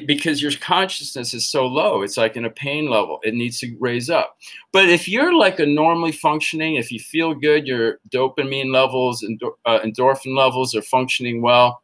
because 0.00 0.42
your 0.42 0.52
consciousness 0.52 1.34
is 1.34 1.46
so 1.46 1.66
low, 1.66 2.02
it's 2.02 2.16
like 2.16 2.36
in 2.36 2.44
a 2.44 2.50
pain 2.50 2.88
level, 2.88 3.20
it 3.22 3.34
needs 3.34 3.58
to 3.60 3.76
raise 3.80 4.10
up. 4.10 4.36
But 4.72 4.88
if 4.88 5.08
you're 5.08 5.34
like 5.36 5.58
a 5.60 5.66
normally 5.66 6.12
functioning, 6.12 6.76
if 6.76 6.92
you 6.92 7.00
feel 7.00 7.34
good, 7.34 7.66
your 7.66 7.98
dopamine 8.10 8.72
levels 8.72 9.22
and 9.22 9.40
uh, 9.64 9.80
endorphin 9.80 10.36
levels 10.36 10.74
are 10.74 10.82
functioning 10.82 11.42
well, 11.42 11.82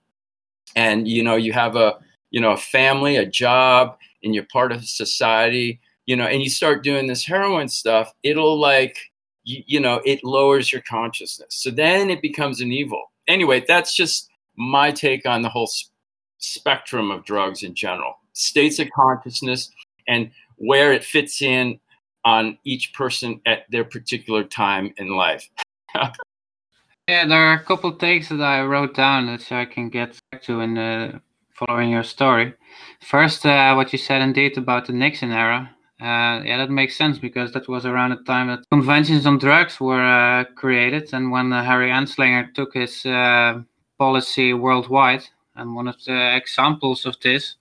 and 0.77 1.09
you 1.09 1.23
know 1.23 1.37
you 1.37 1.53
have 1.53 1.77
a 1.77 1.99
you 2.31 2.41
know 2.41 2.53
a 2.53 2.57
family, 2.57 3.17
a 3.17 3.27
job, 3.27 3.97
and 4.23 4.35
you're 4.35 4.47
part 4.53 4.73
of 4.73 4.85
society, 4.85 5.81
you 6.07 6.17
know, 6.17 6.27
and 6.27 6.43
you 6.43 6.51
start 6.51 6.85
doing 6.85 7.07
this 7.07 7.25
heroin 7.25 7.69
stuff, 7.69 8.13
it'll 8.23 8.59
like 8.59 8.99
you, 9.45 9.63
you 9.67 9.81
know 9.81 10.01
it 10.05 10.25
lowers 10.25 10.73
your 10.73 10.83
consciousness. 10.83 11.55
So 11.55 11.71
then 11.71 12.11
it 12.11 12.23
becomes 12.23 12.61
an 12.61 12.73
evil. 12.73 13.13
Anyway, 13.27 13.65
that's 13.67 13.95
just 13.95 14.29
my 14.57 14.91
take 14.91 15.27
on 15.27 15.43
the 15.43 15.49
whole. 15.49 15.67
Sp- 15.69 15.93
spectrum 16.39 17.11
of 17.11 17.25
drugs 17.25 17.63
in 17.63 17.75
general, 17.75 18.15
states 18.33 18.79
of 18.79 18.89
consciousness, 18.95 19.71
and 20.07 20.31
where 20.57 20.93
it 20.93 21.05
fits 21.05 21.43
in 21.43 21.79
on 22.25 22.59
each 22.65 22.93
person 22.95 23.41
at 23.47 23.65
their 23.71 23.85
particular 23.85 24.45
time 24.45 24.93
in 24.97 25.11
life. 25.17 25.49
yeah, 25.95 27.27
there 27.27 27.39
are 27.39 27.55
a 27.55 27.65
couple 27.65 27.93
takes 27.93 28.29
that 28.29 28.41
I 28.41 28.63
wrote 28.63 28.95
down 28.95 29.27
that 29.27 29.51
I 29.53 29.65
can 29.65 29.89
get 29.89 30.19
back 30.31 30.43
to 30.43 30.61
in 30.61 31.21
following 31.59 31.91
your 31.91 32.05
story. 32.05 32.55
First, 33.01 33.45
uh, 33.45 33.75
what 33.75 33.93
you 33.93 33.99
said 33.99 34.23
indeed 34.23 34.57
about 34.57 34.87
the 34.87 34.93
Nixon 34.93 35.33
era. 35.33 35.71
Uh, 36.01 36.43
yeah, 36.45 36.57
that 36.59 36.71
makes 36.71 36.97
sense 36.97 37.19
because 37.19 37.53
that 37.53 37.69
was 37.69 37.85
around 37.85 38.11
the 38.11 38.23
time 38.23 38.47
that 38.47 38.61
conventions 38.71 39.27
on 39.27 39.39
drugs 39.39 39.81
were 39.81 40.01
uh, 40.01 40.45
created, 40.55 41.13
and 41.13 41.33
when 41.33 41.53
uh, 41.53 41.65
Harry 41.65 41.91
Anslinger 41.91 42.55
took 42.55 42.75
his 42.75 43.05
uh, 43.05 43.61
policy 43.99 44.55
worldwide, 44.55 45.25
and 45.59 45.75
one 45.75 45.89
of 45.89 45.97
the 46.05 46.37
examples 46.37 47.05
of 47.05 47.17
this, 47.21 47.57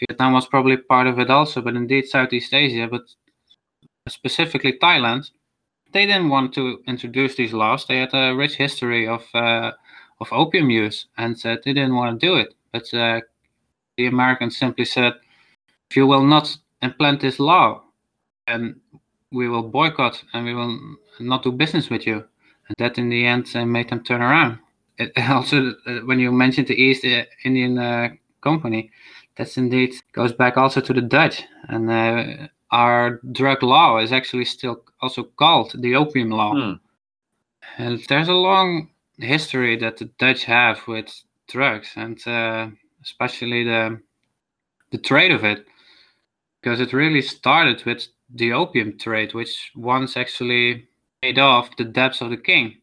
Vietnam 0.00 0.32
was 0.32 0.46
probably 0.46 0.76
part 0.76 1.06
of 1.06 1.18
it 1.18 1.30
also, 1.30 1.62
but 1.62 1.74
indeed 1.74 2.06
Southeast 2.06 2.52
Asia, 2.52 2.88
but 2.90 3.02
specifically 4.08 4.78
Thailand, 4.78 5.30
they 5.92 6.04
didn't 6.04 6.28
want 6.28 6.52
to 6.54 6.82
introduce 6.86 7.36
these 7.36 7.52
laws. 7.52 7.86
They 7.86 7.98
had 7.98 8.12
a 8.12 8.34
rich 8.34 8.56
history 8.56 9.08
of 9.08 9.22
uh, 9.34 9.72
of 10.20 10.32
opium 10.32 10.70
use, 10.70 11.06
and 11.16 11.38
said 11.38 11.60
they 11.64 11.72
didn't 11.72 11.94
want 11.94 12.20
to 12.20 12.26
do 12.26 12.36
it. 12.36 12.54
But 12.72 12.92
uh, 12.92 13.20
the 13.96 14.06
Americans 14.06 14.58
simply 14.58 14.84
said, 14.84 15.14
"If 15.90 15.96
you 15.96 16.06
will 16.06 16.24
not 16.24 16.56
implement 16.82 17.20
this 17.20 17.38
law, 17.38 17.82
then 18.46 18.80
we 19.32 19.48
will 19.48 19.62
boycott 19.62 20.22
and 20.32 20.44
we 20.44 20.54
will 20.54 20.78
not 21.20 21.42
do 21.42 21.52
business 21.52 21.88
with 21.88 22.06
you." 22.06 22.24
And 22.68 22.74
that, 22.78 22.98
in 22.98 23.08
the 23.08 23.24
end, 23.26 23.46
uh, 23.54 23.64
made 23.64 23.88
them 23.90 24.02
turn 24.04 24.20
around 24.20 24.58
it 24.98 25.12
also 25.30 25.74
uh, 25.86 26.00
when 26.04 26.18
you 26.18 26.32
mentioned 26.32 26.68
the 26.68 26.74
East 26.74 27.04
uh, 27.04 27.24
Indian 27.44 27.78
uh, 27.78 28.08
Company, 28.40 28.90
that's 29.36 29.56
indeed 29.56 29.94
goes 30.12 30.32
back 30.32 30.56
also 30.56 30.80
to 30.80 30.92
the 30.92 31.00
Dutch, 31.00 31.42
and 31.68 31.90
uh, 31.90 32.48
our 32.70 33.20
drug 33.32 33.62
law 33.62 33.98
is 33.98 34.12
actually 34.12 34.44
still 34.44 34.82
also 35.00 35.24
called 35.24 35.74
the 35.78 35.94
Opium 35.94 36.30
Law. 36.30 36.54
Hmm. 36.54 36.72
And 37.78 38.02
there's 38.08 38.28
a 38.28 38.34
long 38.34 38.90
history 39.18 39.76
that 39.78 39.98
the 39.98 40.06
Dutch 40.18 40.44
have 40.44 40.86
with 40.86 41.22
drugs, 41.48 41.90
and 41.96 42.18
uh, 42.26 42.68
especially 43.02 43.64
the 43.64 44.00
the 44.90 44.98
trade 44.98 45.32
of 45.32 45.44
it, 45.44 45.66
because 46.60 46.80
it 46.80 46.92
really 46.92 47.22
started 47.22 47.84
with 47.84 48.06
the 48.32 48.52
opium 48.52 48.98
trade, 48.98 49.34
which 49.34 49.70
once 49.76 50.16
actually 50.16 50.88
paid 51.22 51.38
off 51.38 51.76
the 51.76 51.84
debts 51.84 52.20
of 52.20 52.30
the 52.30 52.36
king 52.36 52.76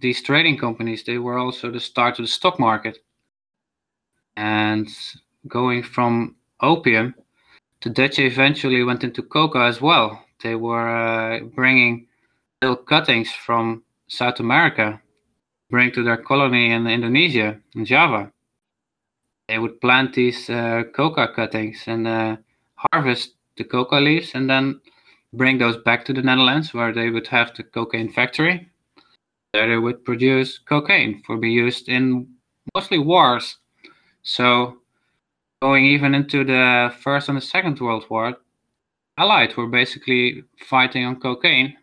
these 0.00 0.22
trading 0.22 0.56
companies 0.56 1.04
they 1.04 1.18
were 1.18 1.38
also 1.38 1.70
the 1.70 1.80
start 1.80 2.18
of 2.18 2.24
the 2.24 2.30
stock 2.30 2.58
market. 2.58 2.98
And 4.36 4.88
going 5.46 5.82
from 5.82 6.36
opium 6.60 7.14
the 7.82 7.90
dutch 7.90 8.18
eventually 8.18 8.82
went 8.84 9.04
into 9.04 9.22
coca 9.22 9.60
as 9.60 9.80
well. 9.80 10.22
They 10.42 10.54
were 10.54 10.88
uh, 10.88 11.40
bringing 11.40 12.06
little 12.62 12.76
cuttings 12.76 13.32
from 13.32 13.82
south 14.08 14.40
america 14.40 15.00
bring 15.70 15.92
to 15.92 16.02
their 16.02 16.16
colony 16.16 16.72
in 16.72 16.86
indonesia 16.86 17.58
in 17.74 17.84
java. 17.84 18.32
They 19.48 19.58
would 19.58 19.80
plant 19.80 20.14
these 20.14 20.50
uh, 20.50 20.84
coca 20.94 21.28
cuttings 21.34 21.84
and 21.86 22.06
uh, 22.06 22.36
harvest 22.74 23.34
the 23.56 23.64
coca 23.64 23.96
leaves 23.96 24.32
and 24.34 24.48
then 24.48 24.80
bring 25.32 25.58
those 25.58 25.76
back 25.78 26.04
to 26.04 26.12
the 26.12 26.22
netherlands 26.22 26.74
where 26.74 26.92
they 26.92 27.10
would 27.10 27.26
have 27.28 27.54
the 27.56 27.62
cocaine 27.62 28.12
factory 28.12 28.69
there 29.52 29.72
it 29.72 29.78
would 29.78 30.04
produce 30.04 30.58
cocaine 30.58 31.22
for 31.24 31.36
be 31.36 31.50
used 31.50 31.88
in 31.88 32.28
mostly 32.74 32.98
wars. 32.98 33.58
So 34.22 34.78
going 35.60 35.86
even 35.86 36.14
into 36.14 36.44
the 36.44 36.92
First 37.00 37.28
and 37.28 37.36
the 37.36 37.42
Second 37.42 37.80
World 37.80 38.04
War, 38.08 38.36
Allied 39.18 39.56
were 39.56 39.66
basically 39.66 40.44
fighting 40.66 41.04
on 41.04 41.20
cocaine 41.20 41.76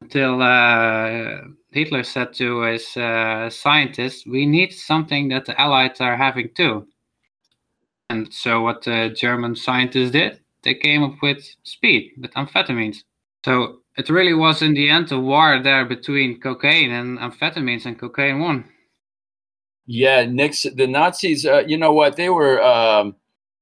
until 0.00 0.40
uh, 0.40 1.40
Hitler 1.72 2.02
said 2.02 2.32
to 2.34 2.62
his 2.62 2.96
uh, 2.96 3.50
scientists, 3.50 4.26
"We 4.26 4.46
need 4.46 4.72
something 4.72 5.28
that 5.28 5.44
the 5.46 5.60
Allies 5.60 6.00
are 6.00 6.16
having 6.16 6.50
too." 6.54 6.86
And 8.08 8.32
so 8.32 8.62
what 8.62 8.82
the 8.82 9.14
German 9.14 9.54
scientists 9.54 10.10
did, 10.10 10.40
they 10.62 10.74
came 10.74 11.02
up 11.02 11.22
with 11.22 11.44
speed, 11.62 12.12
with 12.20 12.32
amphetamines. 12.32 13.04
So 13.44 13.79
it 14.00 14.10
really 14.10 14.34
was 14.34 14.62
in 14.62 14.74
the 14.74 14.88
end 14.90 15.12
a 15.12 15.20
war 15.20 15.60
there 15.62 15.84
between 15.84 16.40
cocaine 16.40 16.90
and 16.90 17.18
amphetamines, 17.18 17.86
and 17.86 17.98
cocaine 17.98 18.40
won. 18.40 18.64
Yeah, 19.86 20.24
Nixon, 20.24 20.76
the 20.76 20.86
Nazis. 20.86 21.44
Uh, 21.44 21.64
you 21.66 21.76
know 21.76 21.92
what? 21.92 22.16
They 22.16 22.30
were. 22.30 22.62
Um, 22.62 23.16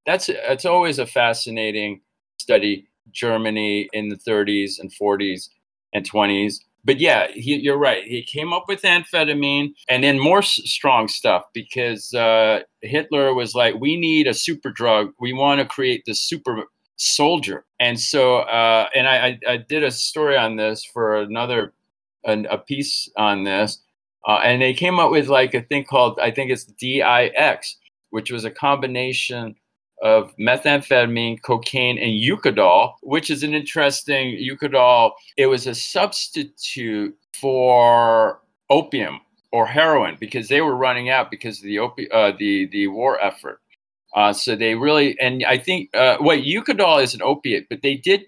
that's 0.06 0.28
it's 0.28 0.64
always 0.64 0.98
a 0.98 1.06
fascinating 1.06 2.00
study. 2.38 2.86
Germany 3.12 3.88
in 3.92 4.08
the 4.08 4.16
30s 4.16 4.78
and 4.78 4.92
40s 4.92 5.48
and 5.94 6.08
20s. 6.08 6.60
But 6.84 7.00
yeah, 7.00 7.28
he, 7.32 7.56
you're 7.56 7.78
right. 7.78 8.04
He 8.04 8.22
came 8.22 8.52
up 8.52 8.64
with 8.68 8.82
amphetamine 8.82 9.74
and 9.88 10.04
then 10.04 10.18
more 10.18 10.38
s- 10.38 10.60
strong 10.64 11.08
stuff 11.08 11.44
because 11.52 12.14
uh, 12.14 12.60
Hitler 12.82 13.34
was 13.34 13.54
like, 13.54 13.74
we 13.80 13.96
need 13.98 14.26
a 14.26 14.34
super 14.34 14.70
drug. 14.70 15.12
We 15.20 15.32
want 15.32 15.60
to 15.60 15.66
create 15.66 16.04
the 16.06 16.14
super 16.14 16.64
soldier. 16.98 17.64
And 17.80 17.98
so, 17.98 18.38
uh, 18.38 18.88
and 18.94 19.08
I, 19.08 19.38
I, 19.48 19.56
did 19.56 19.84
a 19.84 19.90
story 19.90 20.36
on 20.36 20.56
this 20.56 20.84
for 20.84 21.16
another, 21.16 21.72
an, 22.24 22.46
a 22.50 22.58
piece 22.58 23.08
on 23.16 23.44
this. 23.44 23.78
Uh, 24.26 24.40
and 24.42 24.60
they 24.60 24.74
came 24.74 24.98
up 24.98 25.10
with 25.10 25.28
like 25.28 25.54
a 25.54 25.62
thing 25.62 25.84
called, 25.84 26.18
I 26.20 26.30
think 26.30 26.50
it's 26.50 26.64
DIX, 26.64 27.76
which 28.10 28.30
was 28.30 28.44
a 28.44 28.50
combination 28.50 29.54
of 30.02 30.34
methamphetamine, 30.36 31.42
cocaine, 31.42 31.98
and 31.98 32.12
Eukodal, 32.12 32.94
which 33.02 33.30
is 33.30 33.42
an 33.42 33.54
interesting 33.54 34.36
Eukodal. 34.36 35.12
It 35.36 35.46
was 35.46 35.66
a 35.66 35.74
substitute 35.74 37.16
for 37.32 38.40
opium 38.70 39.20
or 39.52 39.66
heroin 39.66 40.16
because 40.20 40.48
they 40.48 40.60
were 40.60 40.76
running 40.76 41.10
out 41.10 41.30
because 41.30 41.58
of 41.58 41.64
the 41.64 41.76
opi- 41.76 42.12
uh, 42.12 42.32
the 42.38 42.66
the 42.66 42.88
war 42.88 43.20
effort. 43.20 43.60
Uh, 44.18 44.32
so 44.32 44.56
they 44.56 44.74
really, 44.74 45.16
and 45.20 45.44
I 45.46 45.58
think 45.58 45.94
uh, 45.94 46.16
what 46.18 46.40
Eukodal 46.40 47.00
is 47.00 47.14
an 47.14 47.22
opiate, 47.22 47.68
but 47.70 47.82
they 47.82 47.94
did 47.94 48.22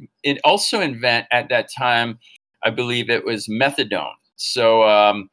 also 0.45 0.81
invent 0.81 1.27
at 1.33 1.49
that 1.49 1.69
time, 1.77 2.21
I 2.63 2.71
believe 2.71 3.11
it 3.11 3.25
was 3.25 3.49
methadone. 3.49 4.15
So 4.37 4.85
um, 4.85 5.31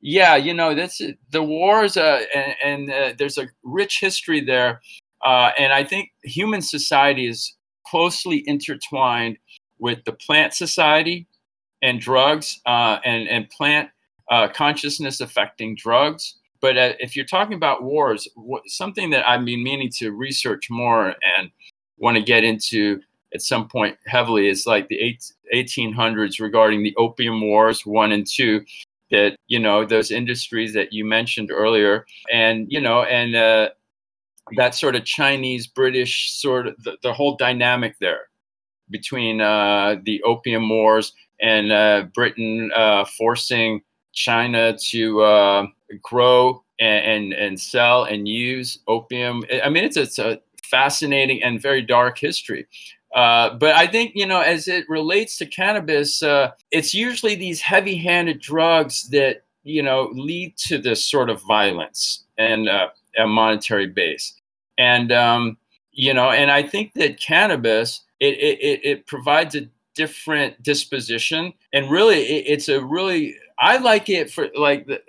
yeah, 0.00 0.36
you 0.36 0.54
know, 0.54 0.72
that's 0.76 1.02
the 1.32 1.42
wars, 1.42 1.96
uh, 1.96 2.20
and, 2.32 2.54
and 2.64 2.92
uh, 2.92 3.14
there's 3.18 3.38
a 3.38 3.48
rich 3.64 3.98
history 4.00 4.40
there, 4.40 4.80
uh, 5.26 5.50
and 5.58 5.72
I 5.72 5.82
think 5.82 6.10
human 6.22 6.62
society 6.62 7.26
is 7.26 7.56
closely 7.84 8.44
intertwined 8.46 9.38
with 9.80 10.04
the 10.04 10.12
plant 10.12 10.54
society 10.54 11.26
and 11.82 12.00
drugs, 12.00 12.60
uh, 12.66 12.98
and 13.04 13.26
and 13.28 13.50
plant 13.50 13.90
consciousness 14.54 15.20
affecting 15.20 15.74
drugs. 15.74 16.37
But 16.60 16.76
uh, 16.76 16.92
if 16.98 17.14
you're 17.14 17.24
talking 17.24 17.54
about 17.54 17.82
wars, 17.82 18.28
something 18.66 19.10
that 19.10 19.28
I've 19.28 19.44
been 19.44 19.62
meaning 19.62 19.90
to 19.98 20.10
research 20.10 20.68
more 20.70 21.14
and 21.36 21.50
want 21.98 22.16
to 22.16 22.22
get 22.22 22.44
into 22.44 23.00
at 23.34 23.42
some 23.42 23.68
point 23.68 23.96
heavily 24.06 24.48
is 24.48 24.66
like 24.66 24.88
the 24.88 24.98
eight, 24.98 25.32
1800s 25.54 26.40
regarding 26.40 26.82
the 26.82 26.94
opium 26.96 27.40
wars 27.40 27.84
one 27.84 28.12
and 28.12 28.26
two 28.26 28.64
that 29.10 29.36
you 29.46 29.58
know 29.58 29.84
those 29.84 30.10
industries 30.10 30.74
that 30.74 30.92
you 30.92 31.04
mentioned 31.04 31.50
earlier. 31.50 32.06
And 32.32 32.66
you 32.70 32.80
know 32.80 33.02
and 33.02 33.34
uh, 33.36 33.68
that 34.56 34.74
sort 34.74 34.96
of 34.96 35.04
chinese 35.04 35.66
british 35.66 36.32
sort 36.32 36.66
of 36.66 36.82
the, 36.82 36.96
the 37.02 37.12
whole 37.12 37.36
dynamic 37.36 37.96
there 38.00 38.28
between 38.90 39.40
uh, 39.40 39.96
the 40.04 40.22
opium 40.22 40.68
wars 40.68 41.12
and 41.40 41.70
uh, 41.72 42.04
britain 42.14 42.70
uh, 42.74 43.04
forcing 43.04 43.82
china 44.12 44.76
to 44.78 45.20
uh, 45.22 45.66
grow 46.02 46.62
and, 46.80 47.04
and, 47.04 47.32
and 47.32 47.60
sell 47.60 48.04
and 48.04 48.28
use 48.28 48.78
opium 48.88 49.42
i 49.64 49.68
mean 49.68 49.84
it's, 49.84 49.96
it's 49.96 50.18
a 50.18 50.40
fascinating 50.62 51.42
and 51.42 51.62
very 51.62 51.82
dark 51.82 52.18
history 52.18 52.66
uh, 53.14 53.54
but 53.54 53.74
I 53.74 53.86
think, 53.86 54.12
you 54.14 54.26
know, 54.26 54.40
as 54.40 54.68
it 54.68 54.88
relates 54.88 55.38
to 55.38 55.46
cannabis, 55.46 56.22
uh, 56.22 56.50
it's 56.70 56.92
usually 56.92 57.34
these 57.34 57.60
heavy 57.60 57.96
handed 57.96 58.40
drugs 58.40 59.08
that, 59.10 59.44
you 59.64 59.82
know, 59.82 60.10
lead 60.12 60.56
to 60.58 60.78
this 60.78 61.04
sort 61.04 61.30
of 61.30 61.42
violence 61.42 62.24
and 62.36 62.68
uh, 62.68 62.88
a 63.16 63.26
monetary 63.26 63.86
base. 63.86 64.34
And, 64.76 65.10
um, 65.10 65.56
you 65.92 66.12
know, 66.12 66.30
and 66.30 66.50
I 66.50 66.62
think 66.62 66.92
that 66.94 67.18
cannabis, 67.18 68.02
it, 68.20 68.34
it, 68.38 68.80
it 68.84 69.06
provides 69.06 69.54
a 69.54 69.68
different 69.94 70.62
disposition. 70.62 71.52
And 71.72 71.90
really, 71.90 72.20
it, 72.20 72.44
it's 72.46 72.68
a 72.68 72.84
really, 72.84 73.36
I 73.58 73.78
like 73.78 74.08
it 74.08 74.30
for 74.30 74.48
like 74.54 74.86
the, 74.86 75.02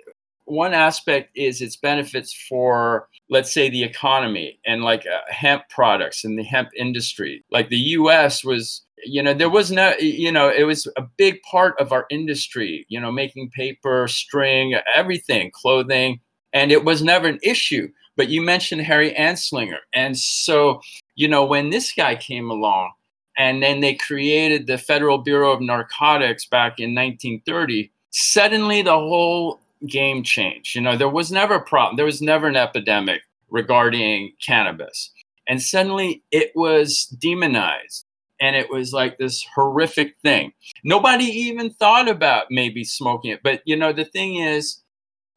one 0.50 0.74
aspect 0.74 1.30
is 1.34 1.60
its 1.60 1.76
benefits 1.76 2.32
for 2.48 3.08
let's 3.28 3.52
say 3.52 3.70
the 3.70 3.84
economy 3.84 4.58
and 4.66 4.82
like 4.82 5.06
uh, 5.06 5.20
hemp 5.28 5.62
products 5.70 6.24
and 6.24 6.38
the 6.38 6.42
hemp 6.42 6.68
industry. 6.76 7.44
Like 7.50 7.68
the 7.68 7.78
us 7.78 8.44
was 8.44 8.82
you 9.04 9.22
know 9.22 9.32
there 9.32 9.48
was 9.48 9.70
no 9.70 9.94
you 9.98 10.30
know 10.30 10.50
it 10.50 10.64
was 10.64 10.86
a 10.96 11.02
big 11.16 11.40
part 11.42 11.74
of 11.80 11.90
our 11.90 12.04
industry 12.10 12.84
you 12.90 13.00
know 13.00 13.10
making 13.10 13.50
paper 13.50 14.06
string 14.08 14.74
everything 14.94 15.50
clothing 15.54 16.20
and 16.52 16.70
it 16.70 16.84
was 16.84 17.02
never 17.02 17.28
an 17.28 17.38
issue. 17.42 17.88
But 18.16 18.28
you 18.28 18.42
mentioned 18.42 18.82
harry 18.82 19.14
anslinger. 19.14 19.78
And 19.94 20.18
so 20.18 20.80
you 21.14 21.28
know 21.28 21.44
when 21.44 21.70
this 21.70 21.92
guy 21.92 22.16
came 22.16 22.50
along 22.50 22.92
and 23.38 23.62
then 23.62 23.80
they 23.80 23.94
created 23.94 24.66
the 24.66 24.76
federal 24.76 25.18
bureau 25.18 25.52
of 25.52 25.60
narcotics 25.60 26.46
back 26.46 26.80
in 26.80 26.94
1930 26.94 27.90
suddenly 28.10 28.82
the 28.82 28.90
whole 28.90 29.60
game 29.86 30.22
change. 30.22 30.74
You 30.74 30.82
know, 30.82 30.96
there 30.96 31.08
was 31.08 31.30
never 31.32 31.54
a 31.54 31.64
problem. 31.64 31.96
There 31.96 32.06
was 32.06 32.22
never 32.22 32.46
an 32.46 32.56
epidemic 32.56 33.22
regarding 33.48 34.32
cannabis. 34.44 35.10
And 35.48 35.60
suddenly 35.62 36.22
it 36.30 36.52
was 36.54 37.06
demonized. 37.06 38.06
And 38.40 38.56
it 38.56 38.70
was 38.70 38.92
like 38.94 39.18
this 39.18 39.44
horrific 39.54 40.16
thing. 40.22 40.52
Nobody 40.82 41.24
even 41.24 41.70
thought 41.74 42.08
about 42.08 42.46
maybe 42.50 42.84
smoking 42.84 43.32
it. 43.32 43.42
But, 43.42 43.60
you 43.66 43.76
know, 43.76 43.92
the 43.92 44.06
thing 44.06 44.36
is, 44.36 44.80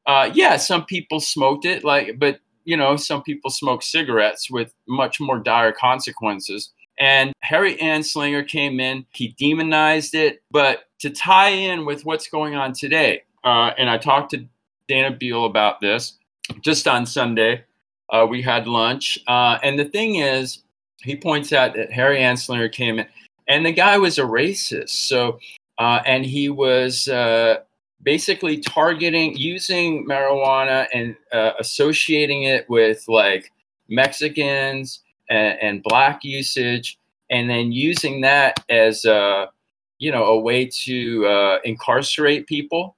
uh, 0.06 0.30
yeah, 0.34 0.56
some 0.56 0.86
people 0.86 1.20
smoked 1.20 1.66
it, 1.66 1.84
like, 1.84 2.18
but, 2.18 2.40
you 2.64 2.78
know, 2.78 2.96
some 2.96 3.22
people 3.22 3.52
smoke 3.52 3.84
cigarettes 3.84 4.50
with 4.50 4.74
much 4.88 5.20
more 5.20 5.38
dire 5.38 5.74
consequences. 5.74 6.72
And 6.98 7.34
Harry 7.42 7.76
Anslinger 7.76 8.48
came 8.48 8.80
in, 8.80 9.06
he 9.12 9.36
demonized 9.38 10.16
it. 10.16 10.42
But 10.52 10.84
to 11.00 11.10
tie 11.10 11.50
in 11.50 11.86
with 11.86 12.06
what's 12.06 12.30
going 12.30 12.56
on 12.56 12.72
today, 12.72 13.24
uh, 13.44 13.72
and 13.78 13.90
I 13.90 13.98
talked 13.98 14.32
to 14.32 14.46
Dana 14.88 15.12
Beal 15.12 15.46
about 15.46 15.82
this 15.82 16.18
just 16.62 16.88
on 16.88 17.06
Sunday. 17.06 17.64
Uh, 18.10 18.28
we 18.30 18.42
had 18.42 18.68
lunch, 18.68 19.20
uh, 19.28 19.58
and 19.64 19.80
the 19.80 19.86
thing 19.86 20.16
is, 20.16 20.60
he 21.02 21.16
points 21.16 21.52
out 21.52 21.74
that 21.76 21.92
Harry 21.92 22.20
Anslinger 22.20 22.72
came 22.72 23.00
in, 23.00 23.08
and 23.48 23.66
the 23.66 23.72
guy 23.72 23.98
was 23.98 24.18
a 24.18 24.24
racist. 24.24 24.90
So, 24.90 25.40
uh, 25.78 26.02
and 26.06 26.26
he 26.26 26.50
was 26.50 27.08
uh, 27.08 27.58
basically 28.04 28.60
targeting, 28.60 29.36
using 29.36 30.08
marijuana 30.08 30.88
and 30.94 31.16
uh, 31.32 31.54
associating 31.60 32.44
it 32.44 32.70
with 32.70 33.04
like 33.08 33.52
Mexicans 33.90 35.02
and, 35.30 35.58
and 35.60 35.84
black 35.84 36.24
usage, 36.24 36.98
and 37.30 37.50
then 37.50 37.72
using 37.72 38.22
that 38.22 38.64
as 38.70 39.06
a 39.06 39.50
you 39.98 40.12
know 40.12 40.26
a 40.26 40.40
way 40.40 40.70
to 40.84 41.60
incarcerate 41.64 42.48
people 42.48 42.96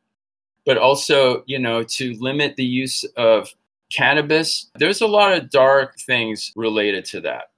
but 0.65 0.77
also, 0.77 1.43
you 1.45 1.59
know, 1.59 1.83
to 1.83 2.15
limit 2.19 2.55
the 2.55 2.65
use 2.65 3.03
of 3.15 3.53
cannabis. 3.91 4.69
There's 4.75 5.01
a 5.01 5.07
lot 5.07 5.33
of 5.33 5.49
dark 5.49 5.95
things 5.99 6.51
related 6.55 7.05
to 7.05 7.21
that. 7.21 7.51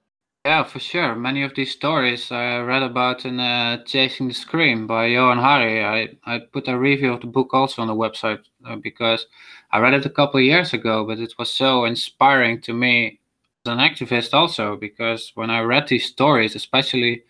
Yeah, 0.44 0.64
for 0.64 0.78
sure. 0.78 1.14
Many 1.14 1.42
of 1.42 1.54
these 1.54 1.72
stories 1.72 2.30
I 2.30 2.60
read 2.60 2.82
about 2.82 3.24
in 3.24 3.38
uh, 3.40 3.82
Chasing 3.84 4.28
the 4.28 4.34
Scream 4.34 4.86
by 4.86 5.06
Johan 5.06 5.38
Hari. 5.38 5.84
I, 5.84 6.08
I 6.24 6.38
put 6.38 6.68
a 6.68 6.78
review 6.78 7.12
of 7.12 7.20
the 7.20 7.26
book 7.26 7.52
also 7.52 7.82
on 7.82 7.88
the 7.88 7.94
website 7.94 8.40
uh, 8.64 8.76
because 8.76 9.26
I 9.72 9.80
read 9.80 9.94
it 9.94 10.06
a 10.06 10.10
couple 10.10 10.38
of 10.38 10.46
years 10.46 10.72
ago, 10.72 11.04
but 11.04 11.18
it 11.18 11.34
was 11.38 11.52
so 11.52 11.84
inspiring 11.84 12.60
to 12.62 12.72
me 12.72 13.20
as 13.66 13.72
an 13.72 13.78
activist 13.78 14.32
also 14.32 14.76
because 14.76 15.32
when 15.34 15.50
I 15.50 15.60
read 15.60 15.88
these 15.88 16.06
stories, 16.06 16.54
especially 16.54 17.24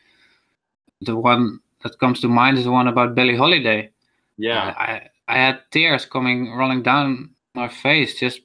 the 1.01 1.17
one 1.17 1.61
that 1.83 1.99
comes 1.99 2.21
to 2.21 2.29
mind 2.29 2.59
is 2.59 2.65
the 2.65 2.71
one 2.71 2.89
about 2.89 3.15
Billie 3.15 3.37
Holiday. 3.37 3.91
Yeah. 4.37 4.75
I, 4.77 5.09
I 5.29 5.37
had 5.37 5.61
tears 5.71 6.07
coming 6.07 6.53
rolling 6.53 6.83
down 6.83 7.31
my 7.55 7.69
face 7.69 8.19
just 8.19 8.41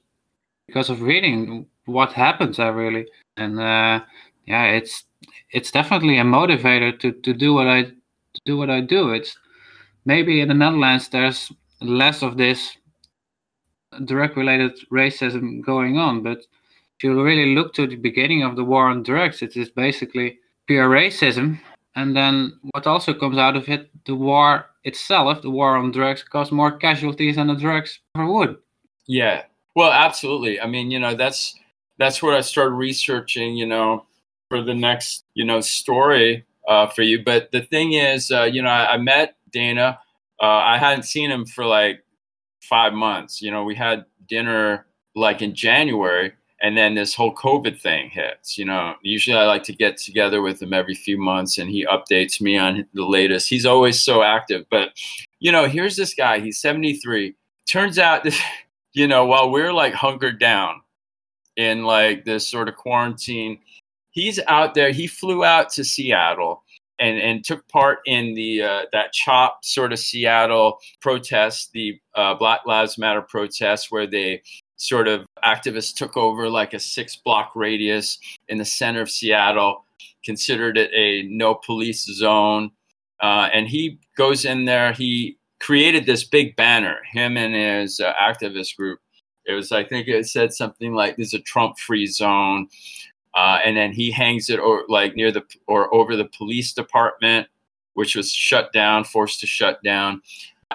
because 0.68 0.90
of 0.90 1.02
reading 1.02 1.66
what 1.86 2.14
happens 2.14 2.58
there 2.58 2.74
really. 2.74 3.08
And 3.38 3.60
uh, 3.60 4.02
yeah, 4.46 4.66
it's 4.66 5.06
it's 5.52 5.72
definitely 5.72 6.18
a 6.18 6.24
motivator 6.24 7.00
to, 7.00 7.12
to 7.12 7.34
do 7.34 7.54
what 7.54 7.68
I 7.68 7.92
do 8.46 8.58
what 8.58 8.70
I 8.70 8.82
do. 8.82 9.12
It's 9.12 9.38
maybe 10.06 10.42
in 10.42 10.50
the 10.50 10.54
Netherlands 10.54 11.10
there's 11.10 11.52
less 11.82 12.22
of 12.22 12.38
this 12.38 12.78
drug 14.06 14.36
related 14.36 14.74
racism 14.92 15.64
going 15.64 15.98
on, 15.98 16.24
but 16.24 16.40
if 16.98 17.04
you 17.04 17.22
really 17.22 17.56
look 17.56 17.74
to 17.76 17.88
the 17.88 17.96
beginning 17.96 18.44
of 18.44 18.56
the 18.56 18.64
war 18.64 18.88
on 18.88 19.04
drugs, 19.04 19.42
it 19.42 19.56
is 19.56 19.70
basically 19.70 20.40
pure 20.68 20.90
racism. 20.90 21.60
And 21.96 22.16
then 22.16 22.60
what 22.72 22.88
also 22.88 23.14
comes 23.14 23.38
out 23.38 23.56
of 23.56 23.70
it, 23.70 23.92
the 24.06 24.16
war 24.16 24.66
itself, 24.84 25.42
the 25.42 25.50
war 25.50 25.76
on 25.76 25.92
drugs, 25.92 26.24
caused 26.24 26.52
more 26.52 26.72
casualties 26.72 27.36
than 27.36 27.48
the 27.48 27.56
drugs 27.56 28.00
ever 28.16 28.32
would. 28.32 28.58
Yeah, 29.08 29.44
well, 29.76 29.92
absolutely. 29.92 30.60
I 30.62 30.68
mean, 30.68 30.92
you 30.92 31.00
know, 31.00 31.16
that's 31.16 31.56
that's 31.98 32.22
what 32.22 32.34
I 32.34 32.42
started 32.42 32.76
researching. 32.76 33.56
You 33.56 33.66
know, 33.66 34.06
for 34.50 34.62
the 34.62 34.74
next 34.74 35.26
you 35.34 35.46
know 35.46 35.62
story 35.62 36.46
uh, 36.68 36.88
for 36.88 37.02
you. 37.02 37.24
But 37.24 37.52
the 37.52 37.62
thing 37.62 37.94
is, 37.94 38.32
uh, 38.32 38.44
you 38.44 38.62
know, 38.62 38.70
I, 38.70 38.94
I 38.94 38.98
met 38.98 39.36
Dana. 39.52 40.00
Uh, 40.42 40.46
I 40.46 40.78
hadn't 40.78 41.04
seen 41.04 41.32
him 41.32 41.46
for 41.46 41.66
like 41.66 42.04
five 42.62 42.94
months. 42.94 43.42
You 43.42 43.52
know, 43.52 43.64
we 43.64 43.76
had 43.76 44.06
dinner 44.28 44.86
like 45.16 45.42
in 45.42 45.54
January, 45.54 46.34
and 46.64 46.78
then 46.78 46.96
this 46.96 47.14
whole 47.14 47.36
COVID 47.36 47.80
thing 47.80 48.10
hits. 48.10 48.58
You 48.58 48.64
know, 48.64 48.96
usually 49.02 49.38
I 49.38 49.44
like 49.44 49.64
to 49.64 49.74
get 49.74 49.98
together 49.98 50.42
with 50.42 50.62
him 50.62 50.72
every 50.74 50.96
few 50.96 51.20
months, 51.20 51.58
and 51.58 51.70
he 51.70 51.86
updates 51.86 52.40
me 52.42 52.58
on 52.58 52.88
the 52.94 53.06
latest. 53.06 53.50
He's 53.50 53.66
always 53.66 54.02
so 54.02 54.24
active, 54.24 54.66
but 54.72 54.94
you 55.40 55.52
know, 55.52 55.68
here's 55.68 55.98
this 55.98 56.14
guy. 56.14 56.40
He's 56.40 56.60
73. 56.60 57.36
Turns 57.70 58.00
out, 58.00 58.26
you 58.94 59.08
know, 59.08 59.26
while 59.26 59.52
we're 59.52 59.74
like 59.74 59.94
hunkered 59.94 60.40
down 60.40 60.82
in 61.58 61.84
like 61.84 62.24
this 62.24 62.48
sort 62.48 62.70
of 62.70 62.78
quarantine, 62.78 63.60
he's 64.12 64.40
out 64.48 64.74
there. 64.74 64.92
He 64.92 65.06
flew 65.06 65.44
out 65.44 65.70
to 65.74 65.84
Seattle. 65.84 66.64
And, 67.00 67.18
and 67.20 67.44
took 67.44 67.68
part 67.68 68.00
in 68.06 68.36
the 68.36 68.62
uh, 68.62 68.82
that 68.94 69.12
chop 69.12 69.66
sort 69.66 69.92
of 69.92 70.00
Seattle 70.00 70.78
protest, 71.02 71.72
the 71.74 72.00
uh, 72.16 72.36
Black 72.36 72.62
Lives 72.68 73.00
Matter 73.00 73.24
protest, 73.24 73.88
where 73.90 74.06
they 74.06 74.44
sort 74.84 75.08
of 75.08 75.26
activists 75.46 75.96
took 75.96 76.18
over 76.18 76.50
like 76.50 76.74
a 76.74 76.80
six 76.80 77.16
block 77.16 77.54
radius 77.56 78.20
in 78.50 78.58
the 78.58 78.66
center 78.66 79.02
of 79.02 79.10
Seattle, 79.10 79.86
considered 80.26 80.78
it 80.78 80.92
a 80.94 81.24
no 81.30 81.56
police 81.56 82.04
zone. 82.04 82.70
Uh, 83.22 83.48
and 83.54 83.70
he 83.70 83.98
goes 84.18 84.44
in 84.44 84.66
there, 84.66 84.92
he 84.92 85.38
created 85.62 86.06
this 86.06 86.26
big 86.26 86.56
banner, 86.58 86.98
him 87.10 87.38
and 87.38 87.56
his 87.56 88.02
uh, 88.02 88.14
activist 88.22 88.76
group. 88.76 89.00
It 89.46 89.54
was, 89.54 89.72
I 89.72 89.86
think 89.86 90.08
it 90.08 90.28
said 90.28 90.54
something 90.54 90.94
like, 90.94 91.16
"This 91.16 91.28
is 91.28 91.34
a 91.36 91.40
Trump-free 91.40 92.08
zone," 92.08 92.68
uh, 93.36 93.60
and 93.64 93.76
then 93.76 93.94
he 93.94 94.12
hangs 94.12 94.50
it 94.50 94.60
or 94.60 94.84
like 94.90 95.16
near 95.16 95.32
the 95.32 95.44
or 95.68 95.94
over 95.94 96.16
the 96.16 96.30
police 96.38 96.74
department, 96.74 97.48
which 97.94 98.16
was 98.16 98.32
shut 98.32 98.74
down, 98.74 99.04
forced 99.04 99.40
to 99.42 99.48
shut 99.48 99.82
down. 99.84 100.22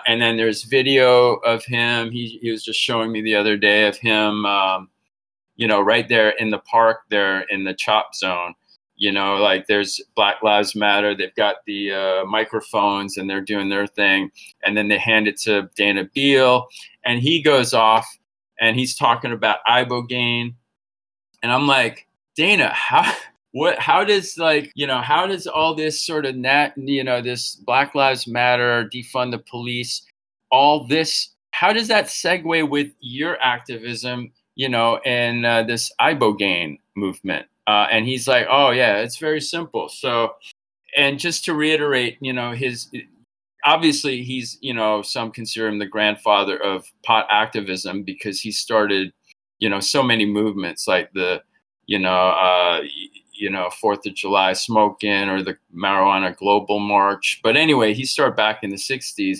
And 0.06 0.20
then 0.20 0.36
there's 0.36 0.64
video 0.64 1.34
of 1.36 1.64
him. 1.64 2.10
He, 2.10 2.38
he 2.40 2.50
was 2.50 2.64
just 2.64 2.80
showing 2.80 3.12
me 3.12 3.22
the 3.22 3.34
other 3.34 3.56
day 3.56 3.86
of 3.86 3.96
him, 3.96 4.46
um, 4.46 4.88
you 5.56 5.66
know, 5.66 5.80
right 5.80 6.08
there 6.08 6.30
in 6.30 6.50
the 6.50 6.58
park 6.58 7.00
there 7.10 7.40
in 7.50 7.64
the 7.64 7.74
chop 7.74 8.14
zone. 8.14 8.54
You 8.96 9.12
know, 9.12 9.36
like 9.36 9.68
there's 9.68 10.00
Black 10.16 10.42
Lives 10.42 10.74
Matter. 10.74 11.14
They've 11.14 11.34
got 11.36 11.56
the 11.66 11.92
uh, 11.92 12.24
microphones 12.24 13.16
and 13.16 13.30
they're 13.30 13.40
doing 13.40 13.68
their 13.68 13.86
thing. 13.86 14.30
And 14.64 14.76
then 14.76 14.88
they 14.88 14.98
hand 14.98 15.28
it 15.28 15.38
to 15.42 15.70
Dana 15.76 16.08
Beal 16.12 16.66
and 17.04 17.20
he 17.20 17.40
goes 17.40 17.72
off 17.72 18.06
and 18.60 18.76
he's 18.76 18.96
talking 18.96 19.32
about 19.32 19.60
ibogaine. 19.68 20.54
And 21.42 21.52
I'm 21.52 21.66
like, 21.66 22.08
Dana, 22.34 22.72
how, 22.74 23.12
what 23.58 23.78
how 23.78 24.04
does 24.04 24.38
like 24.38 24.70
you 24.74 24.86
know 24.86 25.00
how 25.00 25.26
does 25.26 25.46
all 25.46 25.74
this 25.74 26.00
sort 26.00 26.24
of 26.24 26.36
nat 26.36 26.72
you 26.76 27.02
know 27.02 27.20
this 27.20 27.56
black 27.56 27.94
lives 27.94 28.26
matter 28.26 28.88
defund 28.92 29.30
the 29.32 29.38
police 29.38 30.02
all 30.50 30.86
this 30.86 31.30
how 31.50 31.72
does 31.72 31.88
that 31.88 32.06
segue 32.06 32.68
with 32.68 32.92
your 33.00 33.36
activism 33.40 34.30
you 34.54 34.68
know 34.68 34.98
and 35.04 35.44
uh, 35.44 35.62
this 35.62 35.90
ibogaine 36.00 36.78
movement? 36.96 37.46
Uh, 37.66 37.86
and 37.90 38.06
he's 38.06 38.28
like 38.28 38.46
oh 38.50 38.70
yeah 38.70 38.98
it's 38.98 39.16
very 39.16 39.40
simple. 39.40 39.88
So 39.88 40.34
and 40.96 41.18
just 41.18 41.44
to 41.46 41.54
reiterate 41.54 42.16
you 42.20 42.32
know 42.32 42.52
his 42.52 42.88
obviously 43.64 44.22
he's 44.22 44.56
you 44.60 44.72
know 44.72 45.02
some 45.02 45.30
consider 45.30 45.66
him 45.66 45.78
the 45.78 45.86
grandfather 45.86 46.56
of 46.62 46.90
pot 47.04 47.26
activism 47.30 48.04
because 48.04 48.40
he 48.40 48.52
started 48.52 49.12
you 49.58 49.68
know 49.68 49.80
so 49.80 50.02
many 50.02 50.26
movements 50.26 50.86
like 50.86 51.12
the 51.12 51.42
you 51.86 51.98
know 51.98 52.28
uh, 52.30 52.82
you 53.38 53.50
know 53.50 53.70
Fourth 53.70 54.06
of 54.06 54.14
July 54.14 54.52
smoking 54.52 55.28
or 55.28 55.42
the 55.42 55.56
marijuana 55.74 56.36
global 56.36 56.78
march. 56.78 57.40
But 57.42 57.56
anyway, 57.56 57.94
he 57.94 58.04
started 58.04 58.36
back 58.36 58.62
in 58.62 58.70
the 58.70 58.76
'60s. 58.76 59.38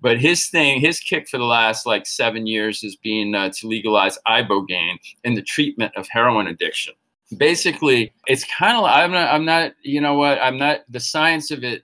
But 0.00 0.20
his 0.20 0.46
thing, 0.46 0.80
his 0.80 1.00
kick 1.00 1.28
for 1.28 1.38
the 1.38 1.44
last 1.44 1.84
like 1.84 2.06
seven 2.06 2.46
years 2.46 2.82
has 2.82 2.94
been 2.94 3.34
uh, 3.34 3.50
to 3.54 3.66
legalize 3.66 4.16
ibogaine 4.28 4.98
in 5.24 5.34
the 5.34 5.42
treatment 5.42 5.92
of 5.96 6.06
heroin 6.08 6.46
addiction. 6.46 6.94
Basically, 7.36 8.12
it's 8.26 8.44
kind 8.44 8.76
of 8.76 8.84
I'm 8.84 9.10
not 9.10 9.34
I'm 9.34 9.44
not 9.44 9.72
you 9.82 10.00
know 10.00 10.14
what 10.14 10.38
I'm 10.40 10.56
not 10.56 10.80
the 10.88 11.00
science 11.00 11.50
of 11.50 11.64
it. 11.64 11.82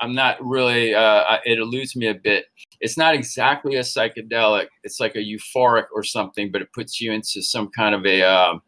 I'm 0.00 0.14
not 0.14 0.36
really. 0.44 0.94
Uh, 0.94 1.38
it 1.44 1.58
eludes 1.58 1.96
me 1.96 2.06
a 2.08 2.14
bit. 2.14 2.46
It's 2.80 2.98
not 2.98 3.14
exactly 3.14 3.76
a 3.76 3.80
psychedelic. 3.80 4.66
It's 4.84 5.00
like 5.00 5.16
a 5.16 5.24
euphoric 5.24 5.86
or 5.94 6.02
something, 6.02 6.52
but 6.52 6.60
it 6.60 6.72
puts 6.74 7.00
you 7.00 7.12
into 7.12 7.40
some 7.42 7.70
kind 7.70 7.94
of 7.94 8.04
a 8.04 8.22
uh, 8.22 8.58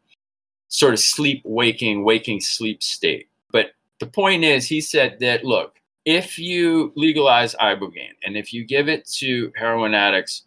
sort 0.68 0.94
of 0.94 1.00
sleep 1.00 1.42
waking, 1.44 2.04
waking 2.04 2.40
sleep 2.40 2.82
state. 2.82 3.28
But 3.52 3.72
the 4.00 4.06
point 4.06 4.44
is, 4.44 4.66
he 4.66 4.80
said 4.80 5.18
that 5.20 5.44
look, 5.44 5.76
if 6.04 6.38
you 6.38 6.92
legalize 6.96 7.54
ibogaine 7.56 8.14
and 8.24 8.36
if 8.36 8.52
you 8.52 8.64
give 8.64 8.88
it 8.88 9.06
to 9.06 9.52
heroin 9.56 9.94
addicts, 9.94 10.44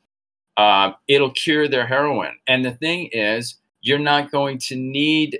uh, 0.58 0.94
it'll 1.08 1.32
cure 1.32 1.68
their 1.68 1.86
heroin. 1.86 2.36
And 2.48 2.64
the 2.64 2.72
thing 2.72 3.10
is, 3.12 3.56
you're 3.82 4.00
not 4.00 4.32
going 4.32 4.58
to 4.60 4.76
need 4.76 5.40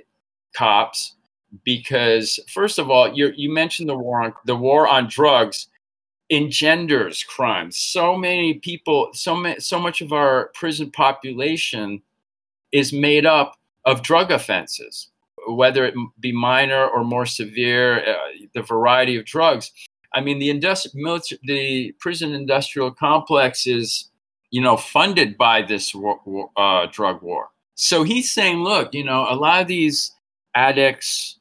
cops 0.54 1.14
because, 1.64 2.40
first 2.48 2.78
of 2.78 2.90
all, 2.90 3.12
you 3.12 3.32
you 3.36 3.50
mentioned 3.50 3.88
the 3.88 3.96
war 3.96 4.22
on 4.22 4.34
the 4.46 4.56
war 4.56 4.88
on 4.88 5.08
drugs 5.08 5.68
engenders 6.30 7.22
crime. 7.24 7.70
So 7.70 8.16
many 8.16 8.54
people, 8.54 9.10
so 9.12 9.36
many, 9.36 9.60
so 9.60 9.78
much 9.78 10.00
of 10.00 10.12
our 10.12 10.50
prison 10.54 10.90
population 10.90 12.02
is 12.72 12.92
made 12.92 13.26
up 13.26 13.56
of 13.84 14.02
drug 14.02 14.30
offenses, 14.30 15.08
whether 15.48 15.84
it 15.84 15.94
be 16.20 16.32
minor 16.32 16.86
or 16.86 17.04
more 17.04 17.26
severe, 17.26 18.04
uh, 18.04 18.16
the 18.54 18.62
variety 18.62 19.16
of 19.16 19.24
drugs. 19.24 19.72
I 20.14 20.20
mean, 20.20 20.38
the 20.38 20.50
industri- 20.50 21.38
the 21.42 21.92
prison 21.98 22.32
industrial 22.32 22.92
complex 22.92 23.66
is, 23.66 24.10
you 24.50 24.60
know, 24.60 24.76
funded 24.76 25.38
by 25.38 25.62
this 25.62 25.94
war, 25.94 26.50
uh, 26.56 26.86
drug 26.92 27.22
war. 27.22 27.48
So 27.74 28.02
he's 28.02 28.30
saying, 28.30 28.62
look, 28.62 28.94
you 28.94 29.04
know, 29.04 29.26
a 29.28 29.34
lot 29.34 29.62
of 29.62 29.68
these 29.68 30.12
addicts 30.54 31.38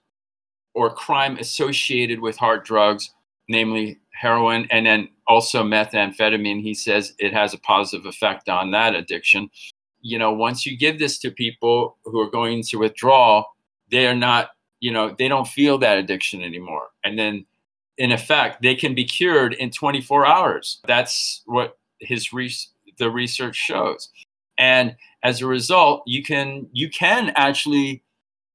or 0.73 0.89
crime 0.89 1.38
associated 1.38 2.21
with 2.21 2.38
hard 2.38 2.63
drugs, 2.63 3.12
namely 3.49 3.99
heroin 4.13 4.67
and 4.69 4.86
then 4.86 5.10
also 5.27 5.63
methamphetamine, 5.63 6.62
he 6.62 6.73
says 6.73 7.13
it 7.17 7.34
has 7.34 7.54
a 7.54 7.60
positive 7.60 8.06
effect 8.06 8.49
on 8.49 8.71
that 8.71 8.95
addiction 8.95 9.49
you 10.01 10.17
know, 10.17 10.31
once 10.31 10.65
you 10.65 10.77
give 10.77 10.99
this 10.99 11.17
to 11.19 11.31
people 11.31 11.97
who 12.05 12.19
are 12.19 12.29
going 12.29 12.63
to 12.63 12.77
withdraw, 12.77 13.43
they 13.89 14.07
are 14.07 14.15
not, 14.15 14.51
you 14.79 14.91
know, 14.91 15.15
they 15.17 15.27
don't 15.27 15.47
feel 15.47 15.77
that 15.79 15.97
addiction 15.97 16.41
anymore. 16.41 16.87
And 17.03 17.17
then 17.17 17.45
in 17.97 18.11
effect, 18.11 18.61
they 18.61 18.75
can 18.75 18.95
be 18.95 19.05
cured 19.05 19.53
in 19.53 19.69
24 19.69 20.25
hours. 20.25 20.79
That's 20.87 21.41
what 21.45 21.77
his 21.99 22.33
re- 22.33 22.53
the 22.97 23.11
research 23.11 23.55
shows. 23.55 24.09
And 24.57 24.95
as 25.23 25.41
a 25.41 25.47
result, 25.47 26.03
you 26.05 26.23
can 26.23 26.67
you 26.71 26.89
can 26.89 27.31
actually, 27.35 28.03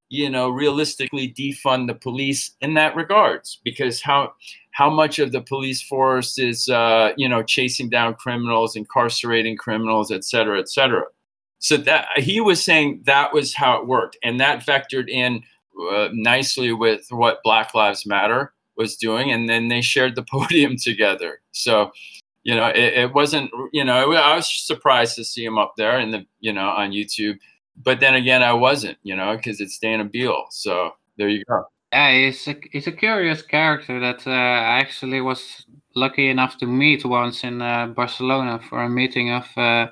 you 0.09 0.31
know, 0.31 0.49
realistically 0.49 1.33
defund 1.33 1.87
the 1.87 1.95
police 1.95 2.53
in 2.61 2.75
that 2.75 2.97
regards 2.97 3.61
because 3.65 4.01
how 4.03 4.33
how 4.73 4.91
much 4.91 5.19
of 5.19 5.33
the 5.33 5.41
police 5.41 5.81
force 5.81 6.39
is 6.39 6.69
uh, 6.69 7.13
you 7.17 7.29
know 7.29 7.43
chasing 7.43 7.89
down 7.89 8.15
criminals, 8.15 8.77
incarcerating 8.77 9.57
criminals, 9.57 10.11
et 10.11 10.25
cetera, 10.25 10.59
et 10.59 10.69
cetera 10.69 11.05
so 11.59 11.77
that 11.77 12.07
he 12.17 12.41
was 12.41 12.63
saying 12.63 13.03
that 13.07 13.33
was 13.33 13.55
how 13.55 13.79
it 13.79 13.87
worked 13.87 14.17
and 14.23 14.39
that 14.41 14.65
vectored 14.65 15.09
in 15.09 15.43
uh, 15.93 16.09
nicely 16.13 16.73
with 16.73 17.07
what 17.11 17.43
black 17.45 17.75
lives 17.75 18.07
matter 18.07 18.53
was 18.77 18.97
doing 18.97 19.31
and 19.31 19.49
then 19.49 19.69
they 19.69 19.81
shared 19.81 20.15
the 20.15 20.23
podium 20.31 20.77
together. 20.77 21.41
So 21.53 21.93
you 22.47 22.55
know 22.55 22.69
it, 22.69 22.93
it 23.03 23.13
wasn't 23.13 23.51
you 23.73 23.85
know 23.85 24.13
i 24.13 24.37
was 24.37 24.49
surprised 24.49 25.17
to 25.17 25.25
see 25.25 25.45
him 25.45 25.59
up 25.59 25.75
there 25.77 25.99
in 25.99 26.13
the 26.13 26.25
you 26.39 26.53
know 26.53 26.69
on 26.69 26.93
youtube 26.93 27.37
but 27.83 27.99
then 27.99 28.15
again 28.15 28.43
i 28.43 28.53
wasn't 28.53 28.97
you 29.03 29.17
know 29.17 29.37
because 29.37 29.61
it's 29.61 29.79
dana 29.79 30.05
beal 30.05 30.47
so 30.51 30.93
there 31.19 31.29
you 31.29 31.43
go. 31.45 31.65
Yeah 31.93 32.13
he's 32.13 32.47
a, 32.47 32.55
he's 32.71 32.87
a 32.87 32.93
curious 32.93 33.43
character 33.43 33.99
that 33.99 34.27
uh, 34.27 34.31
i 34.31 34.79
actually 34.79 35.21
was 35.21 35.67
lucky 35.97 36.29
enough 36.31 36.57
to 36.59 36.67
meet 36.67 37.05
once 37.05 37.43
in 37.43 37.61
uh, 37.61 37.89
barcelona 37.89 38.61
for 38.69 38.81
a 38.85 38.89
meeting 38.89 39.33
of 39.33 39.47
uh, 39.57 39.89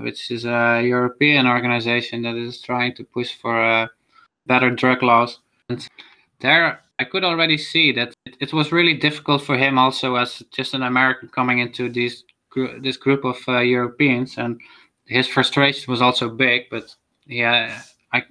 which 0.00 0.30
is 0.30 0.44
a 0.44 0.82
European 0.82 1.46
organization 1.46 2.22
that 2.22 2.36
is 2.36 2.60
trying 2.60 2.94
to 2.94 3.04
push 3.04 3.34
for 3.34 3.60
uh, 3.60 3.86
better 4.46 4.70
drug 4.70 5.02
laws. 5.02 5.40
And 5.68 5.86
there, 6.40 6.80
I 6.98 7.04
could 7.04 7.24
already 7.24 7.58
see 7.58 7.92
that 7.92 8.12
it, 8.26 8.36
it, 8.40 8.52
was 8.52 8.72
really 8.72 8.94
difficult 8.94 9.42
for 9.42 9.56
him, 9.56 9.78
also 9.78 10.16
as 10.16 10.42
just 10.52 10.74
an 10.74 10.82
American 10.82 11.28
coming 11.28 11.58
into 11.58 11.88
these 11.88 12.24
this 12.80 12.96
group 12.96 13.24
of 13.24 13.38
uh, 13.46 13.60
Europeans, 13.60 14.38
and 14.38 14.60
his 15.06 15.28
frustration 15.28 15.90
was 15.90 16.02
also 16.02 16.28
big. 16.28 16.62
But 16.70 16.94
yeah, 17.26 17.82
I 18.12 18.24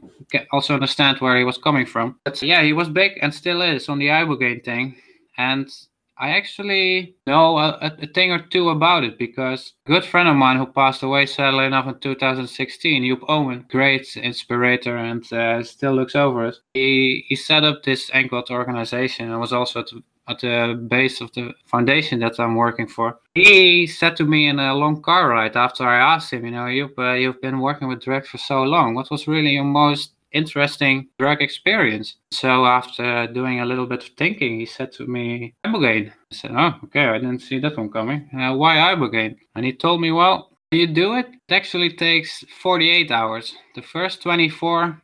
also 0.52 0.74
understand 0.74 1.20
where 1.20 1.38
he 1.38 1.44
was 1.44 1.58
coming 1.58 1.86
from. 1.86 2.20
But 2.24 2.42
yeah, 2.42 2.62
he 2.64 2.74
was 2.74 2.90
big 2.90 3.20
and 3.22 3.34
still 3.34 3.62
is 3.62 3.90
on 3.90 4.00
the 4.00 4.08
Ibogaine 4.08 4.64
thing, 4.64 4.96
and 5.38 5.70
I 6.20 6.30
actually 6.30 7.16
know 7.28 7.58
a, 7.58 7.78
a, 7.82 8.08
thing 8.08 8.32
or 8.32 8.40
two 8.40 8.70
about 8.70 9.04
it 9.04 9.20
because 9.20 9.74
a 9.86 9.92
good 9.92 10.04
friend 10.06 10.28
of 10.28 10.36
mine 10.36 10.58
who 10.58 10.66
passed 10.66 11.04
away 11.04 11.28
sadly 11.28 11.66
enough 11.66 11.88
in 11.88 12.00
2016, 12.00 13.04
Joep 13.04 13.30
Oomen, 13.30 13.66
great 13.70 14.18
inspirator 14.18 14.98
and 14.98 15.32
uh, 15.32 15.64
still 15.64 15.94
looks 15.94 16.16
over 16.16 16.48
it. 16.48 16.56
He 16.74 17.26
he 17.28 17.36
set 17.36 17.64
up 17.64 17.84
this 17.84 18.10
ENCOD 18.10 18.50
organization 18.50 19.30
and 19.30 19.40
was 19.40 19.54
also 19.54 19.82
at 19.82 19.88
the, 19.88 20.04
at 20.28 20.40
the 20.40 20.88
base 20.88 21.22
of 21.22 21.32
the 21.34 21.54
foundation 21.66 22.20
that 22.20 22.40
I'm 22.40 22.56
working 22.56 22.88
for. 22.88 23.20
He 23.36 23.86
said 23.86 24.18
to 24.18 24.26
me 24.26 24.48
in 24.48 24.60
a 24.60 24.74
long 24.74 25.02
car 25.02 25.30
ride 25.30 25.56
after 25.56 25.84
I 25.84 26.16
asked 26.16 26.34
him, 26.34 26.46
you 26.46 26.52
know, 26.52 26.66
you've 26.66 26.98
uh, 26.98 27.14
you've 27.14 27.42
been 27.42 27.60
working 27.60 27.88
with 27.88 28.02
drugs 28.02 28.30
for 28.30 28.40
so 28.40 28.64
long. 28.64 28.96
What 28.96 29.12
was 29.12 29.28
really 29.28 29.52
your 29.52 29.66
most 29.66 30.14
interesting 30.38 31.10
drug 31.20 31.42
experience. 31.42 32.16
So 32.32 32.66
after 32.66 33.28
doing 33.28 33.60
a 33.60 33.66
little 33.66 33.88
bit 33.88 34.04
of 34.04 34.10
thinking, 34.18 34.60
he 34.60 34.66
said 34.66 34.92
to 34.94 35.08
me, 35.08 35.56
Ibogaine. 35.66 36.12
I 36.12 36.36
said, 36.36 36.52
oh, 36.56 36.74
okay, 36.86 37.06
I 37.06 37.18
didn't 37.18 37.42
see 37.42 37.60
that 37.60 37.78
one 37.78 37.90
coming. 37.90 38.30
Uh, 38.34 38.54
why 38.56 38.76
Ibogaine? 38.76 39.36
And 39.56 39.66
he 39.66 39.74
told 39.74 40.02
me, 40.02 40.12
well, 40.12 40.52
you 40.72 40.88
do 40.88 41.16
it, 41.16 41.28
it 41.28 41.54
actually 41.54 41.92
takes 41.92 42.44
48 42.62 43.12
hours. 43.12 43.56
The 43.76 43.82
first 43.82 44.22
24 44.22 45.02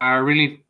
are 0.00 0.24
really 0.24 0.64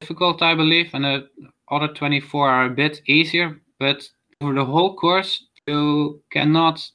difficult, 0.00 0.42
I 0.42 0.54
believe, 0.54 0.90
and 0.94 1.04
the 1.04 1.28
other 1.70 1.88
24 1.88 2.48
are 2.48 2.66
a 2.66 2.70
bit 2.70 3.02
easier. 3.06 3.60
But 3.78 4.08
for 4.40 4.54
the 4.54 4.64
whole 4.64 4.96
course, 4.96 5.44
you 5.66 6.22
cannot 6.30 6.90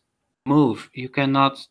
move. 0.46 0.90
You 0.94 1.10
cannot 1.10 1.66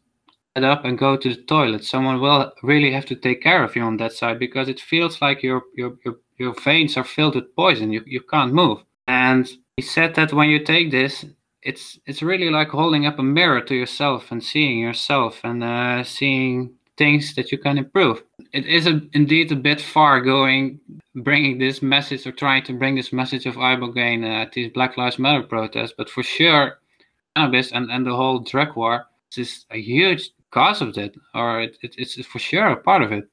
up 0.65 0.85
and 0.85 0.99
go 0.99 1.17
to 1.17 1.29
the 1.29 1.43
toilet. 1.43 1.85
Someone 1.85 2.21
will 2.21 2.53
really 2.63 2.93
have 2.93 3.07
to 3.07 3.17
take 3.17 3.43
care 3.43 3.63
of 3.63 3.77
you 3.77 3.83
on 3.83 3.97
that 3.99 4.13
side 4.13 4.39
because 4.39 4.69
it 4.69 4.81
feels 4.81 5.21
like 5.21 5.43
your 5.43 5.63
your 5.75 5.97
your, 6.05 6.17
your 6.39 6.55
veins 6.55 6.97
are 6.97 7.05
filled 7.05 7.35
with 7.35 7.55
poison. 7.57 7.93
You 7.93 8.03
you 8.07 8.21
can't 8.21 8.53
move. 8.53 8.79
And 9.07 9.49
he 9.77 9.83
said 9.83 10.15
that 10.15 10.33
when 10.33 10.49
you 10.49 10.65
take 10.65 10.91
this, 10.91 11.25
it's 11.63 11.99
it's 12.07 12.23
really 12.23 12.51
like 12.51 12.69
holding 12.69 13.07
up 13.07 13.19
a 13.19 13.23
mirror 13.23 13.61
to 13.61 13.75
yourself 13.75 14.33
and 14.33 14.43
seeing 14.43 14.79
yourself 14.79 15.41
and 15.45 15.63
uh, 15.63 16.05
seeing 16.05 16.75
things 16.97 17.35
that 17.35 17.53
you 17.53 17.59
can 17.59 17.79
improve. 17.79 18.23
It 18.53 18.67
is 18.67 18.87
a, 18.87 19.03
indeed 19.13 19.53
a 19.53 19.57
bit 19.57 19.81
far 19.81 20.21
going, 20.21 20.81
bringing 21.15 21.59
this 21.59 21.83
message 21.83 22.27
or 22.27 22.33
trying 22.33 22.65
to 22.65 22.73
bring 22.73 22.95
this 22.95 23.13
message 23.13 23.47
of 23.47 23.57
ibogaine 23.57 24.25
uh, 24.25 24.49
to 24.53 24.71
Black 24.71 24.97
Lives 24.97 25.19
Matter 25.19 25.43
protests, 25.43 25.93
but 25.97 26.09
for 26.09 26.23
sure, 26.23 26.79
cannabis 27.37 27.73
and, 27.73 27.91
and 27.91 28.07
the 28.07 28.15
whole 28.17 28.39
drug 28.39 28.77
war 28.77 29.07
is 29.37 29.67
a 29.71 29.79
huge 29.79 30.31
cause 30.51 30.81
of 30.83 30.95
that, 30.95 31.15
or 31.35 31.63
it, 31.63 31.77
it, 31.83 31.95
it's 31.99 32.15
for 32.27 32.39
sure 32.39 32.69
a 32.69 32.77
part 32.77 33.03
of 33.03 33.13
it. 33.13 33.29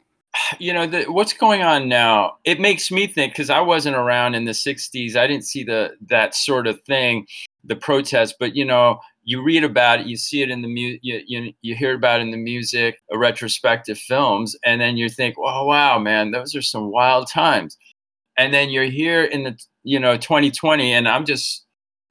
You 0.59 0.73
know, 0.73 0.87
the, 0.87 1.03
what's 1.05 1.33
going 1.33 1.61
on 1.61 1.87
now? 1.87 2.37
It 2.43 2.59
makes 2.59 2.89
me 2.89 3.05
think 3.05 3.33
because 3.33 3.51
I 3.51 3.59
wasn't 3.59 3.95
around 3.95 4.33
in 4.33 4.45
the 4.45 4.51
'60s. 4.51 5.15
I 5.15 5.27
didn't 5.27 5.45
see 5.45 5.63
the 5.63 5.91
that 6.07 6.33
sort 6.33 6.65
of 6.65 6.81
thing, 6.83 7.27
the 7.63 7.75
protest. 7.75 8.35
But 8.39 8.55
you 8.55 8.65
know, 8.65 8.99
you 9.23 9.43
read 9.43 9.63
about 9.63 10.01
it, 10.01 10.07
you 10.07 10.17
see 10.17 10.41
it 10.41 10.49
in 10.49 10.63
the 10.63 10.67
mu- 10.67 10.97
you, 11.03 11.21
you, 11.27 11.53
you 11.61 11.75
hear 11.75 11.93
about 11.95 12.19
it 12.19 12.23
in 12.23 12.31
the 12.31 12.37
music, 12.37 12.97
uh, 13.13 13.17
retrospective 13.17 13.99
films, 13.99 14.55
and 14.65 14.81
then 14.81 14.97
you 14.97 15.07
think, 15.07 15.35
"Oh 15.37 15.65
wow, 15.67 15.99
man, 15.99 16.31
those 16.31 16.55
are 16.55 16.63
some 16.63 16.91
wild 16.91 17.29
times." 17.29 17.77
and 18.37 18.53
then 18.53 18.69
you're 18.69 18.83
here 18.85 19.23
in 19.23 19.43
the 19.43 19.57
you 19.83 19.99
know 19.99 20.17
2020 20.17 20.93
and 20.93 21.07
i'm 21.07 21.25
just 21.25 21.65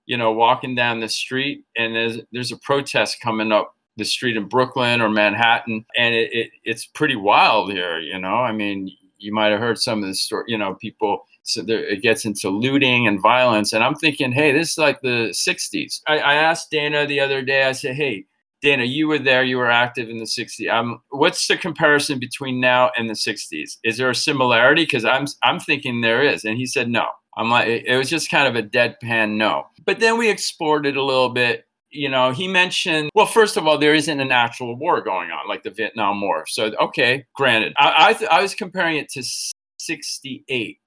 you 0.07 0.17
know 0.17 0.33
walking 0.33 0.75
down 0.75 1.01
the 1.01 1.09
street 1.09 1.65
and 1.77 1.95
there's 1.95 2.21
there's 2.33 2.53
a 2.53 2.59
protest 2.59 3.21
coming 3.21 3.53
up 3.53 3.75
the 3.97 4.05
street 4.05 4.37
in 4.37 4.49
brooklyn 4.49 5.01
or 5.01 5.09
manhattan 5.09 5.85
and 5.97 6.15
it, 6.15 6.33
it 6.33 6.51
it's 6.65 6.87
pretty 6.87 7.17
wild 7.17 7.73
here 7.73 7.99
you 7.99 8.19
know 8.19 8.35
i 8.35 8.53
mean 8.53 8.91
you 9.19 9.33
might 9.33 9.51
have 9.51 9.61
heard 9.61 9.79
some 9.79 10.03
of 10.03 10.09
the 10.09 10.15
story 10.15 10.45
you 10.47 10.59
know 10.59 10.75
people 10.75 11.25
so 11.45 11.61
there, 11.61 11.85
it 11.85 12.03
gets 12.03 12.25
into 12.25 12.49
looting 12.49 13.07
and 13.07 13.21
violence 13.21 13.73
and 13.73 13.85
i'm 13.85 13.95
thinking 13.95 14.33
hey 14.33 14.53
this 14.53 14.73
is 14.73 14.79
like 14.79 15.01
the 15.03 15.29
60s 15.31 16.01
I, 16.07 16.19
I 16.19 16.35
asked 16.35 16.71
dana 16.71 17.07
the 17.07 17.21
other 17.21 17.43
day 17.43 17.65
i 17.65 17.73
said 17.73 17.97
hey 17.97 18.27
Dana, 18.63 18.85
you 18.85 19.09
were 19.09 19.19
there. 19.19 19.43
You 19.43 19.59
were 19.59 19.71
active 19.71 20.09
in 20.09 20.19
the 20.19 20.25
60s. 20.25 20.73
Um, 20.73 21.03
what's 21.11 21.49
the 21.49 21.57
comparison 21.57 22.21
between 22.21 22.61
now 22.61 22.93
and 22.97 23.11
the 23.11 23.15
60s? 23.15 23.77
Is 23.83 23.97
there 23.97 24.09
a 24.09 24.15
similarity? 24.15 24.85
Because 24.85 25.05
I'm 25.05 25.27
I'm 25.43 25.59
thinking 25.59 26.01
there 26.01 26.23
is, 26.23 26.45
and 26.45 26.57
he 26.57 26.67
said 26.67 26.89
no. 26.89 27.07
I'm 27.37 27.51
like 27.51 27.67
it 27.67 27.97
was 27.97 28.09
just 28.09 28.31
kind 28.31 28.47
of 28.47 28.55
a 28.55 28.67
deadpan 28.67 29.37
no. 29.37 29.65
But 29.85 29.99
then 29.99 30.17
we 30.17 30.31
explored 30.31 30.87
it 30.87 30.97
a 30.97 31.03
little 31.03 31.31
bit. 31.31 31.67
You 31.93 32.09
know, 32.09 32.31
he 32.31 32.49
mentioned 32.49 33.11
well, 33.15 33.27
first 33.27 33.57
of 33.57 33.67
all, 33.67 33.79
there 33.79 33.95
isn't 33.95 34.21
an 34.21 34.33
actual 34.33 34.77
war 34.77 35.03
going 35.03 35.31
on 35.31 35.49
like 35.49 35.63
the 35.63 35.71
Vietnam 35.71 36.21
War. 36.21 36.45
So 36.47 36.73
okay, 36.81 37.27
granted, 37.35 37.75
I 37.79 37.95
I, 37.99 38.13
th- 38.15 38.31
I 38.31 38.43
was 38.43 38.55
comparing 38.55 38.97
it 38.97 39.11
to 39.11 39.23
68, 39.79 40.79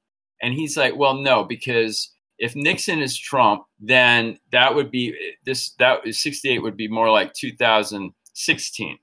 and 0.41 0.53
he's 0.53 0.75
like, 0.75 0.95
well, 0.95 1.15
no, 1.15 1.43
because 1.43 2.11
if 2.37 2.55
Nixon 2.55 3.01
is 3.01 3.17
Trump, 3.17 3.63
then 3.79 4.37
that 4.51 4.73
would 4.73 4.91
be 4.91 5.15
this 5.45 5.71
that 5.79 5.99
68 6.05 6.59
would 6.59 6.77
be 6.77 6.87
more 6.87 7.11
like 7.11 7.33
2016. 7.33 8.97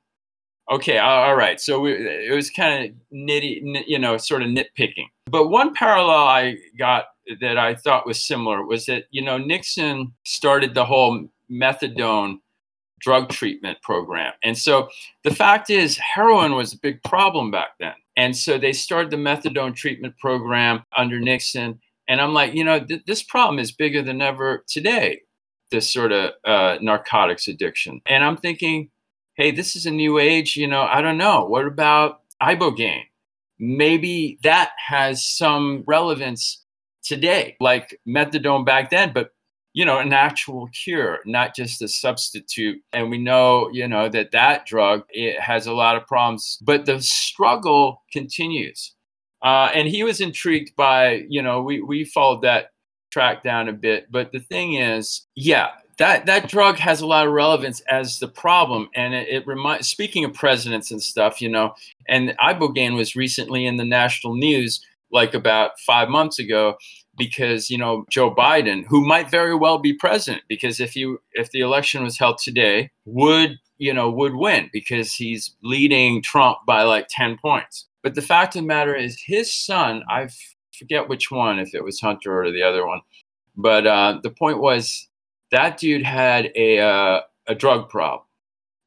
Okay, 0.70 0.98
all 0.98 1.34
right. 1.34 1.60
So 1.60 1.80
we, 1.80 1.92
it 1.92 2.34
was 2.34 2.50
kind 2.50 2.84
of 2.84 2.94
nitty, 3.12 3.84
you 3.86 3.98
know, 3.98 4.16
sort 4.16 4.42
of 4.42 4.48
nitpicking. 4.48 5.06
But 5.26 5.48
one 5.48 5.74
parallel 5.74 6.24
I 6.24 6.56
got 6.78 7.06
that 7.40 7.58
I 7.58 7.74
thought 7.74 8.06
was 8.06 8.22
similar 8.22 8.64
was 8.64 8.86
that 8.86 9.04
you 9.10 9.22
know 9.22 9.38
Nixon 9.38 10.12
started 10.24 10.74
the 10.74 10.84
whole 10.84 11.28
methadone 11.52 12.38
drug 13.00 13.28
treatment 13.28 13.78
program, 13.82 14.32
and 14.42 14.56
so 14.56 14.88
the 15.24 15.34
fact 15.34 15.70
is 15.70 15.98
heroin 15.98 16.54
was 16.54 16.72
a 16.72 16.78
big 16.78 17.02
problem 17.02 17.50
back 17.50 17.70
then, 17.80 17.94
and 18.16 18.36
so 18.36 18.58
they 18.58 18.72
started 18.72 19.10
the 19.10 19.16
methadone 19.16 19.74
treatment 19.74 20.16
program 20.18 20.84
under 20.96 21.20
Nixon 21.20 21.80
and 22.08 22.20
I'm 22.20 22.34
like, 22.34 22.54
you 22.54 22.64
know, 22.64 22.84
th- 22.84 23.04
this 23.06 23.22
problem 23.22 23.58
is 23.58 23.72
bigger 23.72 24.02
than 24.02 24.20
ever 24.20 24.64
today, 24.68 25.22
this 25.70 25.92
sort 25.92 26.12
of 26.12 26.32
uh, 26.44 26.78
narcotics 26.80 27.48
addiction. 27.48 28.00
And 28.06 28.24
I'm 28.24 28.36
thinking, 28.36 28.90
hey, 29.36 29.50
this 29.50 29.76
is 29.76 29.86
a 29.86 29.90
new 29.90 30.18
age. 30.18 30.56
You 30.56 30.66
know, 30.66 30.82
I 30.82 31.00
don't 31.00 31.18
know. 31.18 31.44
What 31.44 31.66
about 31.66 32.20
ibogaine? 32.42 33.04
Maybe 33.58 34.38
that 34.42 34.72
has 34.88 35.24
some 35.24 35.84
relevance 35.86 36.64
today, 37.04 37.56
like 37.60 37.98
methadone 38.06 38.66
back 38.66 38.90
then, 38.90 39.12
but 39.12 39.31
you 39.74 39.84
know, 39.84 39.98
an 39.98 40.12
actual 40.12 40.68
cure, 40.68 41.20
not 41.24 41.54
just 41.54 41.82
a 41.82 41.88
substitute. 41.88 42.80
And 42.92 43.10
we 43.10 43.18
know, 43.18 43.70
you 43.72 43.88
know, 43.88 44.08
that 44.10 44.32
that 44.32 44.66
drug 44.66 45.04
it 45.10 45.40
has 45.40 45.66
a 45.66 45.72
lot 45.72 45.96
of 45.96 46.06
problems, 46.06 46.58
but 46.62 46.84
the 46.84 47.00
struggle 47.00 48.02
continues. 48.12 48.94
Uh, 49.42 49.70
and 49.74 49.88
he 49.88 50.04
was 50.04 50.20
intrigued 50.20 50.76
by, 50.76 51.24
you 51.28 51.42
know, 51.42 51.62
we, 51.62 51.80
we 51.80 52.04
followed 52.04 52.42
that 52.42 52.70
track 53.10 53.42
down 53.42 53.68
a 53.68 53.72
bit. 53.72 54.06
But 54.10 54.30
the 54.30 54.40
thing 54.40 54.74
is, 54.74 55.26
yeah, 55.34 55.70
that, 55.98 56.26
that 56.26 56.48
drug 56.48 56.76
has 56.76 57.00
a 57.00 57.06
lot 57.06 57.26
of 57.26 57.32
relevance 57.32 57.80
as 57.90 58.18
the 58.18 58.28
problem. 58.28 58.88
And 58.94 59.14
it, 59.14 59.28
it 59.28 59.46
reminds, 59.46 59.88
speaking 59.88 60.24
of 60.24 60.32
presidents 60.32 60.90
and 60.90 61.02
stuff, 61.02 61.40
you 61.40 61.48
know, 61.48 61.74
and 62.08 62.36
Ibogaine 62.38 62.94
was 62.94 63.16
recently 63.16 63.66
in 63.66 63.78
the 63.78 63.84
national 63.84 64.34
news 64.34 64.84
like 65.10 65.34
about 65.34 65.78
five 65.80 66.08
months 66.08 66.38
ago 66.38 66.76
because 67.16 67.70
you 67.70 67.78
know 67.78 68.04
Joe 68.10 68.34
Biden, 68.34 68.84
who 68.86 69.04
might 69.04 69.30
very 69.30 69.54
well 69.54 69.78
be 69.78 69.92
president, 69.92 70.42
because 70.48 70.80
if 70.80 70.96
you 70.96 71.20
if 71.32 71.50
the 71.50 71.60
election 71.60 72.02
was 72.02 72.18
held 72.18 72.38
today, 72.38 72.90
would 73.04 73.58
you 73.78 73.92
know 73.92 74.10
would 74.10 74.34
win 74.34 74.70
because 74.72 75.12
he's 75.12 75.54
leading 75.62 76.22
Trump 76.22 76.58
by 76.66 76.82
like 76.82 77.06
ten 77.08 77.36
points. 77.40 77.86
But 78.02 78.14
the 78.14 78.22
fact 78.22 78.56
of 78.56 78.62
the 78.62 78.66
matter 78.66 78.94
is, 78.94 79.20
his 79.24 79.52
son, 79.52 80.02
I 80.08 80.28
forget 80.76 81.08
which 81.08 81.30
one, 81.30 81.58
if 81.60 81.74
it 81.74 81.84
was 81.84 82.00
Hunter 82.00 82.42
or 82.42 82.50
the 82.50 82.62
other 82.62 82.86
one, 82.86 83.00
but 83.56 83.86
uh, 83.86 84.18
the 84.22 84.30
point 84.30 84.58
was 84.58 85.08
that 85.50 85.78
dude 85.78 86.02
had 86.02 86.50
a 86.56 86.80
uh, 86.80 87.20
a 87.46 87.54
drug 87.54 87.88
problem. 87.88 88.22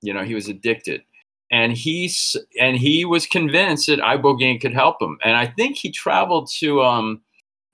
You 0.01 0.13
know, 0.13 0.23
he 0.23 0.35
was 0.35 0.47
addicted, 0.47 1.03
and 1.51 1.73
he's 1.73 2.35
and 2.59 2.75
he 2.75 3.05
was 3.05 3.25
convinced 3.25 3.87
that 3.87 3.99
ibogaine 3.99 4.59
could 4.59 4.73
help 4.73 5.01
him. 5.01 5.17
And 5.23 5.37
I 5.37 5.47
think 5.47 5.77
he 5.77 5.91
traveled 5.91 6.49
to 6.59 6.81
um, 6.81 7.21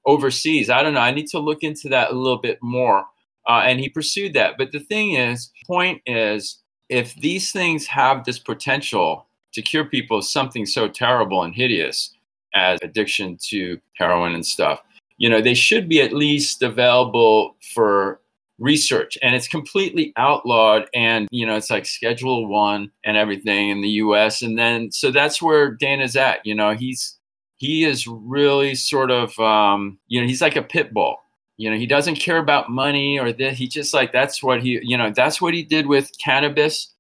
overseas. 0.06 0.70
I 0.70 0.84
don't 0.84 0.94
know. 0.94 1.00
I 1.00 1.12
need 1.12 1.28
to 1.28 1.40
look 1.40 1.64
into 1.64 1.90
that 1.90 2.12
a 2.12 2.16
little 2.16 2.40
bit 2.40 2.60
more. 2.62 3.06
Uh, 3.48 3.64
and 3.66 3.80
he 3.80 3.90
pursued 3.90 4.34
that. 4.34 4.56
But 4.58 4.72
the 4.72 4.80
thing 4.80 5.14
is, 5.14 5.52
point 5.66 6.02
is, 6.06 6.60
if 6.90 7.16
these 7.16 7.52
things 7.52 7.88
have 7.88 8.26
this 8.26 8.38
potential 8.38 9.26
to 9.54 9.62
cure 9.62 9.86
people 9.86 10.20
of 10.20 10.26
something 10.26 10.66
so 10.66 10.88
terrible 10.88 11.44
and 11.44 11.54
hideous 11.54 12.14
as 12.54 12.80
addiction 12.82 13.38
to 13.50 13.80
heroin 13.98 14.34
and 14.34 14.46
stuff. 14.46 14.82
You 15.18 15.30
know, 15.30 15.42
they 15.42 15.54
should 15.54 15.88
be 15.88 16.02
at 16.02 16.14
least 16.14 16.62
available 16.64 17.56
for 17.74 18.20
research 18.60 19.18
and 19.24 19.34
it's 19.34 19.48
completely 19.48 20.14
outlawed 20.18 20.86
and 20.94 21.28
you 21.32 21.48
know 21.48 21.56
it's 21.56 21.72
like 21.72 21.84
schedule 21.84 22.46
1 22.48 22.92
and 23.04 23.18
everything 23.18 23.70
in 23.70 23.82
the 23.82 23.90
US 23.90 24.44
and 24.44 24.56
then 24.56 24.92
so 24.92 25.10
that's 25.10 25.42
where 25.42 25.72
Dana's 25.72 26.16
at, 26.16 26.46
you 26.46 26.54
know, 26.54 26.76
he's 26.76 27.18
he 27.62 27.84
is 27.84 28.08
really 28.08 28.74
sort 28.74 29.12
of 29.12 29.38
um 29.40 30.00
you 30.08 30.20
know, 30.20 30.26
he's 30.26 30.42
like 30.42 30.56
a 30.56 30.64
pit 30.64 30.94
bull. 30.94 31.18
You 31.58 31.70
know, 31.70 31.78
he 31.78 31.86
doesn't 31.86 32.16
care 32.16 32.40
about 32.40 32.72
money 32.72 33.20
or 33.20 33.32
that 33.32 33.54
He 33.54 33.68
just 33.68 33.94
like 33.94 34.12
that's 34.12 34.42
what 34.42 34.64
he, 34.64 34.80
you 34.82 34.98
know, 34.98 35.12
that's 35.12 35.40
what 35.40 35.54
he 35.54 35.62
did 35.62 35.86
with 35.86 36.10
cannabis 36.18 36.92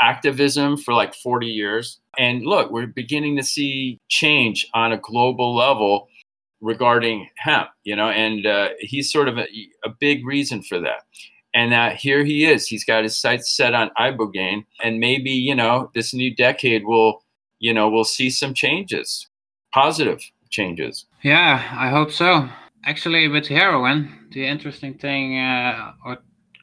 activism 0.00 0.76
for 0.76 0.94
like 0.94 1.14
40 1.14 1.48
years. 1.48 1.98
And 2.16 2.46
look, 2.46 2.70
we're 2.70 2.86
beginning 2.86 3.36
to 3.38 3.42
see 3.42 3.98
change 4.08 4.68
on 4.72 4.92
a 4.92 4.98
global 4.98 5.52
level 5.54 6.06
regarding 6.60 7.28
hemp, 7.36 7.70
you 7.82 7.96
know, 7.96 8.08
and 8.10 8.46
uh, 8.46 8.68
he's 8.78 9.12
sort 9.12 9.28
of 9.28 9.36
a, 9.36 9.46
a 9.84 9.90
big 9.98 10.24
reason 10.24 10.62
for 10.62 10.78
that. 10.78 11.02
And 11.54 11.74
uh, 11.74 11.90
here 11.90 12.24
he 12.24 12.46
is. 12.46 12.68
He's 12.68 12.84
got 12.84 13.02
his 13.02 13.16
sights 13.16 13.50
set 13.50 13.74
on 13.74 13.90
ibogaine, 13.98 14.64
and 14.82 14.98
maybe 15.00 15.30
you 15.30 15.54
know 15.54 15.90
this 15.94 16.12
new 16.12 16.34
decade 16.34 16.84
will, 16.84 17.24
you 17.60 17.72
know, 17.72 17.88
we'll 17.88 18.04
see 18.04 18.30
some 18.30 18.54
changes, 18.54 19.28
positive 19.74 20.20
changes. 20.50 21.06
Yeah, 21.22 21.60
I 21.72 21.88
hope 21.88 22.12
so. 22.12 22.48
Actually, 22.84 23.26
with 23.28 23.48
heroin, 23.48 24.28
the 24.30 24.46
interesting 24.46 24.94
thing, 24.94 25.38
uh, 25.38 25.92
or 26.06 26.18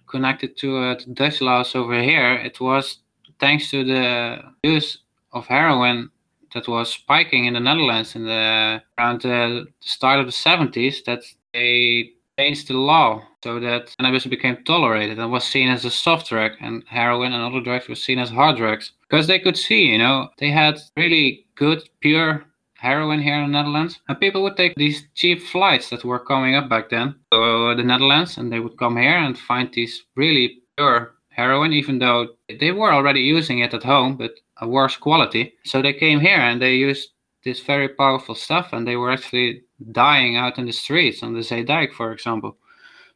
connected 0.07 0.57
to, 0.57 0.77
uh, 0.77 0.95
to 0.95 1.09
Dutch 1.09 1.41
laws 1.41 1.75
over 1.75 2.01
here, 2.01 2.35
it 2.35 2.59
was 2.61 2.99
thanks 3.39 3.69
to 3.71 3.83
the 3.83 4.39
use 4.63 4.99
of 5.33 5.45
heroin 5.47 6.09
that 6.53 6.67
was 6.67 6.93
spiking 6.93 7.45
in 7.45 7.53
the 7.53 7.59
Netherlands 7.59 8.15
in 8.15 8.25
the 8.25 8.81
around 8.97 9.21
the 9.21 9.65
start 9.79 10.19
of 10.19 10.25
the 10.25 10.31
70s 10.31 11.03
that 11.05 11.21
they 11.53 12.11
changed 12.37 12.67
the 12.67 12.73
law 12.73 13.21
so 13.43 13.59
that 13.59 13.93
cannabis 13.97 14.25
became 14.25 14.57
tolerated 14.65 15.17
and 15.17 15.31
was 15.31 15.45
seen 15.45 15.69
as 15.69 15.85
a 15.85 15.89
soft 15.89 16.27
drug 16.29 16.51
and 16.59 16.83
heroin 16.87 17.33
and 17.33 17.41
other 17.41 17.63
drugs 17.63 17.87
were 17.87 17.95
seen 17.95 18.19
as 18.19 18.29
hard 18.29 18.57
drugs 18.57 18.91
because 19.09 19.27
they 19.27 19.39
could 19.39 19.57
see 19.57 19.85
you 19.85 19.97
know 19.97 20.27
they 20.39 20.49
had 20.49 20.77
really 20.97 21.45
good 21.55 21.81
pure 22.01 22.45
heroin 22.81 23.21
here 23.21 23.35
in 23.35 23.51
the 23.51 23.57
Netherlands 23.57 23.99
and 24.07 24.19
people 24.19 24.41
would 24.41 24.57
take 24.57 24.73
these 24.75 25.07
cheap 25.13 25.39
flights 25.41 25.89
that 25.89 26.03
were 26.03 26.19
coming 26.31 26.55
up 26.55 26.67
back 26.67 26.89
then 26.89 27.15
to 27.31 27.75
the 27.77 27.83
Netherlands 27.83 28.37
and 28.37 28.51
they 28.51 28.59
would 28.59 28.77
come 28.77 28.97
here 28.97 29.17
and 29.17 29.37
find 29.37 29.71
these 29.71 30.03
really 30.15 30.63
pure 30.75 31.13
heroin, 31.29 31.73
even 31.73 31.99
though 31.99 32.27
they 32.59 32.71
were 32.71 32.93
already 32.93 33.21
using 33.21 33.59
it 33.59 33.73
at 33.73 33.83
home, 33.83 34.17
but 34.17 34.31
a 34.57 34.67
worse 34.67 34.97
quality. 34.97 35.53
So 35.63 35.81
they 35.81 35.93
came 35.93 36.19
here 36.19 36.39
and 36.39 36.61
they 36.61 36.75
used 36.75 37.09
this 37.43 37.61
very 37.61 37.89
powerful 37.89 38.35
stuff, 38.35 38.71
and 38.71 38.87
they 38.87 38.95
were 38.95 39.11
actually 39.11 39.63
dying 39.91 40.35
out 40.35 40.59
in 40.59 40.65
the 40.65 40.71
streets 40.71 41.23
on 41.23 41.33
the 41.33 41.39
Zeedijk, 41.39 41.93
for 41.93 42.11
example. 42.11 42.57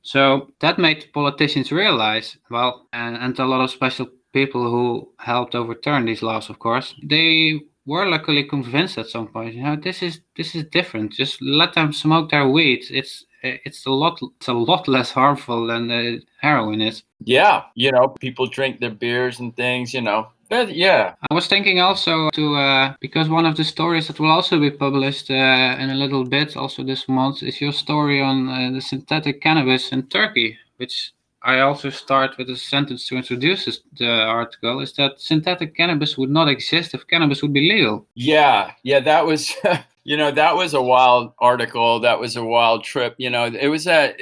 So 0.01 0.51
that 0.61 0.79
made 0.79 1.11
politicians 1.13 1.71
realize, 1.71 2.37
well, 2.49 2.87
and, 2.93 3.15
and 3.17 3.37
a 3.39 3.45
lot 3.45 3.61
of 3.61 3.69
special 3.69 4.07
people 4.33 4.63
who 4.63 5.11
helped 5.19 5.55
overturn 5.55 6.05
these 6.05 6.23
laws, 6.23 6.49
of 6.49 6.57
course, 6.59 6.95
they 7.03 7.61
were 7.85 8.05
luckily 8.05 8.43
convinced 8.43 8.97
at 8.97 9.07
some 9.07 9.27
point. 9.27 9.53
You 9.55 9.63
know, 9.63 9.75
this 9.75 10.01
is 10.01 10.21
this 10.35 10.55
is 10.55 10.63
different. 10.65 11.13
Just 11.13 11.41
let 11.41 11.73
them 11.73 11.93
smoke 11.93 12.29
their 12.31 12.47
weed. 12.47 12.85
It's 12.89 13.25
it's 13.43 13.85
a 13.85 13.91
lot 13.91 14.19
it's 14.37 14.47
a 14.47 14.53
lot 14.53 14.87
less 14.87 15.11
harmful 15.11 15.67
than 15.67 15.87
the 15.87 16.21
heroin 16.41 16.81
is. 16.81 17.03
Yeah, 17.23 17.63
you 17.75 17.91
know, 17.91 18.09
people 18.19 18.47
drink 18.47 18.79
their 18.79 18.91
beers 18.91 19.39
and 19.39 19.55
things. 19.55 19.93
You 19.93 20.01
know, 20.01 20.27
but 20.49 20.75
yeah. 20.75 21.15
I 21.29 21.33
was 21.33 21.47
thinking 21.47 21.79
also 21.79 22.29
to 22.31 22.55
uh, 22.55 22.93
because 22.99 23.29
one 23.29 23.45
of 23.45 23.57
the 23.57 23.63
stories 23.63 24.07
that 24.07 24.19
will 24.19 24.31
also 24.31 24.59
be 24.59 24.71
published 24.71 25.29
uh, 25.31 25.77
in 25.79 25.89
a 25.89 25.95
little 25.95 26.25
bit, 26.25 26.55
also 26.55 26.83
this 26.83 27.07
month, 27.07 27.43
is 27.43 27.61
your 27.61 27.71
story 27.71 28.21
on 28.21 28.49
uh, 28.49 28.71
the 28.71 28.81
synthetic 28.81 29.41
cannabis 29.41 29.91
in 29.91 30.07
Turkey, 30.07 30.57
which 30.77 31.13
I 31.45 31.59
also 31.59 31.91
start 31.91 32.39
with 32.39 32.49
a 32.49 32.57
sentence 32.57 33.07
to 33.07 33.15
introduce 33.15 33.65
this, 33.65 33.79
the 33.99 34.09
article 34.09 34.79
is 34.79 34.93
that 34.93 35.21
synthetic 35.21 35.75
cannabis 35.75 36.17
would 36.17 36.31
not 36.31 36.49
exist 36.49 36.95
if 36.95 37.05
cannabis 37.07 37.43
would 37.43 37.53
be 37.53 37.69
legal. 37.71 38.07
Yeah, 38.15 38.71
yeah, 38.81 38.99
that 39.01 39.27
was 39.27 39.53
you 40.03 40.17
know, 40.17 40.31
that 40.31 40.55
was 40.55 40.73
a 40.73 40.81
wild 40.81 41.33
article. 41.37 41.99
That 41.99 42.19
was 42.19 42.35
a 42.35 42.43
wild 42.43 42.83
trip. 42.83 43.13
You 43.19 43.29
know, 43.29 43.45
it 43.45 43.67
was 43.67 43.85
at 43.85 44.19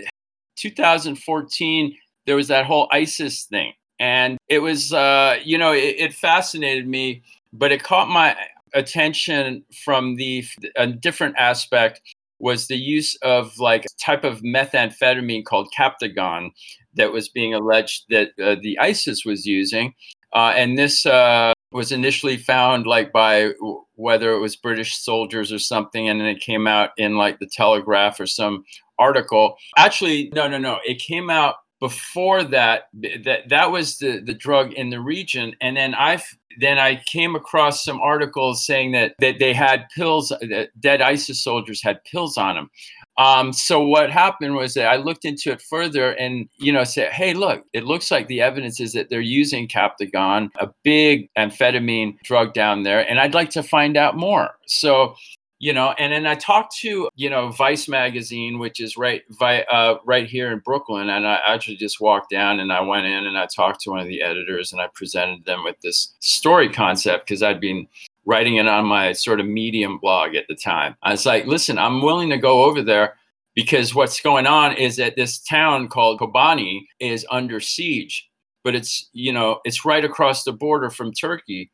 2014. 0.58 1.98
There 2.26 2.36
was 2.36 2.50
that 2.50 2.66
whole 2.66 2.90
ISIS 2.92 3.44
thing, 3.44 3.72
and 4.00 4.38
it 4.50 4.60
was, 4.60 4.92
uh, 4.92 5.38
you 5.46 5.58
know, 5.58 5.72
it, 5.72 5.96
it 5.98 6.14
fascinated 6.14 6.90
me, 6.90 7.24
but 7.54 7.72
it 7.72 7.84
caught 7.84 8.10
my 8.10 8.36
attention 8.74 9.64
from 9.86 10.18
the 10.18 10.46
a 10.76 10.88
different 10.88 11.36
aspect 11.38 12.02
was 12.40 12.68
the 12.68 12.78
use 12.78 13.16
of 13.22 13.58
like 13.60 13.86
type 14.02 14.26
of 14.26 14.42
methamphetamine 14.42 15.46
called 15.46 15.70
Captagon 15.78 16.50
that 16.96 17.12
was 17.12 17.30
being 17.30 17.54
alleged 17.54 18.06
that 18.10 18.30
uh, 18.42 18.56
the 18.62 18.78
ISIS 18.80 19.26
was 19.26 19.46
using. 19.46 19.94
Uh, 20.34 20.54
and 20.56 20.78
this 20.78 21.06
uh, 21.06 21.54
was 21.72 21.92
initially 21.92 22.38
found 22.38 22.86
like 22.86 23.12
by 23.12 23.52
whether 23.96 24.32
it 24.34 24.40
was 24.40 24.56
British 24.56 24.98
soldiers 24.98 25.52
or 25.52 25.60
something, 25.60 26.10
and 26.10 26.20
then 26.20 26.28
it 26.28 26.40
came 26.40 26.68
out 26.68 26.92
in 26.98 27.18
like 27.18 27.40
the 27.40 27.48
Telegraph 27.48 28.20
or 28.20 28.26
some 28.26 28.64
article. 29.00 29.56
Actually, 29.78 30.32
no, 30.34 30.48
no, 30.48 30.58
no. 30.58 30.80
It 30.86 31.00
came 31.00 31.30
out 31.30 31.56
before 31.80 32.44
that. 32.44 32.84
That 33.24 33.50
that 33.50 33.72
was 33.72 33.98
the 33.98 34.20
the 34.20 34.34
drug 34.34 34.74
in 34.74 34.90
the 34.90 35.00
region, 35.00 35.56
and 35.62 35.78
then 35.78 35.94
I've 35.94 36.26
then 36.60 36.80
I 36.80 37.02
came 37.06 37.36
across 37.36 37.84
some 37.84 38.00
articles 38.02 38.66
saying 38.66 38.94
that 38.94 39.16
that 39.20 39.40
they 39.40 39.54
had 39.54 39.88
pills. 39.96 40.30
That 40.30 40.70
dead 40.80 41.02
ISIS 41.02 41.44
soldiers 41.44 41.84
had 41.84 42.04
pills 42.06 42.38
on 42.38 42.56
them. 42.56 42.72
Um, 43.18 43.54
so 43.54 43.86
what 43.86 44.12
happened 44.12 44.56
was 44.56 44.74
that 44.74 44.88
I 44.88 44.96
looked 44.96 45.26
into 45.26 45.52
it 45.52 45.62
further 45.62 46.14
and, 46.14 46.50
you 46.58 46.72
know, 46.72 46.84
said, 46.84 47.12
hey, 47.12 47.34
look, 47.34 47.64
it 47.74 47.84
looks 47.84 48.10
like 48.10 48.28
the 48.28 48.42
evidence 48.42 48.80
is 48.80 48.94
that 48.94 49.10
they're 49.10 49.22
using 49.22 49.68
Captagon, 49.68 50.50
a 50.60 50.70
big 50.84 51.30
amphetamine 51.38 52.20
drug 52.24 52.54
down 52.54 52.84
there, 52.84 53.08
and 53.08 53.20
I'd 53.20 53.36
like 53.36 53.52
to 53.52 53.64
find 53.64 53.98
out 53.98 54.18
more. 54.18 54.52
So, 54.66 55.16
you 55.60 55.72
know, 55.74 55.94
and 55.98 56.12
then 56.12 56.26
I 56.26 56.36
talked 56.36 56.76
to, 56.78 57.08
you 57.16 57.30
know, 57.30 57.50
Vice 57.50 57.88
magazine, 57.88 58.60
which 58.60 58.82
is 58.82 58.98
right, 58.98 59.22
uh, 59.42 59.96
right 60.06 60.28
here 60.28 60.52
in 60.52 60.60
Brooklyn, 60.60 61.10
and 61.10 61.26
I 61.26 61.40
actually 61.48 61.78
just 61.78 62.02
walked 62.02 62.32
down 62.32 62.60
and 62.60 62.74
I 62.74 62.82
went 62.82 63.06
in 63.06 63.28
and 63.28 63.38
I 63.38 63.46
talked 63.46 63.82
to 63.82 63.92
one 63.92 64.00
of 64.00 64.08
the 64.08 64.22
editors 64.22 64.74
and 64.74 64.82
I 64.82 64.88
presented 64.94 65.46
them 65.46 65.64
with 65.64 65.80
this 65.82 66.16
story 66.20 66.68
concept 66.68 67.28
because 67.28 67.44
I'd 67.44 67.62
been 67.62 67.88
writing 68.26 68.56
it 68.56 68.68
on 68.68 68.86
my 68.86 69.14
sort 69.14 69.40
of 69.40 69.46
medium 69.46 69.98
blog 69.98 70.36
at 70.36 70.46
the 70.48 70.56
time. 70.56 70.96
I 71.04 71.12
was 71.12 71.26
like, 71.26 71.46
listen, 71.46 71.78
I'm 71.78 72.02
willing 72.02 72.30
to 72.30 72.38
go 72.38 72.64
over 72.64 72.82
there 72.82 73.16
because 73.56 73.94
what's 73.94 74.22
going 74.22 74.48
on 74.48 74.76
is 74.76 74.96
that 74.98 75.16
this 75.16 75.40
town 75.40 75.88
called 75.88 76.20
Kobani 76.20 76.86
is 77.00 77.26
under 77.30 77.60
siege, 77.60 78.30
but 78.64 78.76
it's, 78.76 79.10
you 79.14 79.32
know, 79.32 79.60
it's 79.66 79.86
right 79.86 80.04
across 80.04 80.44
the 80.44 80.54
border 80.54 80.90
from 80.90 81.12
Turkey. 81.12 81.72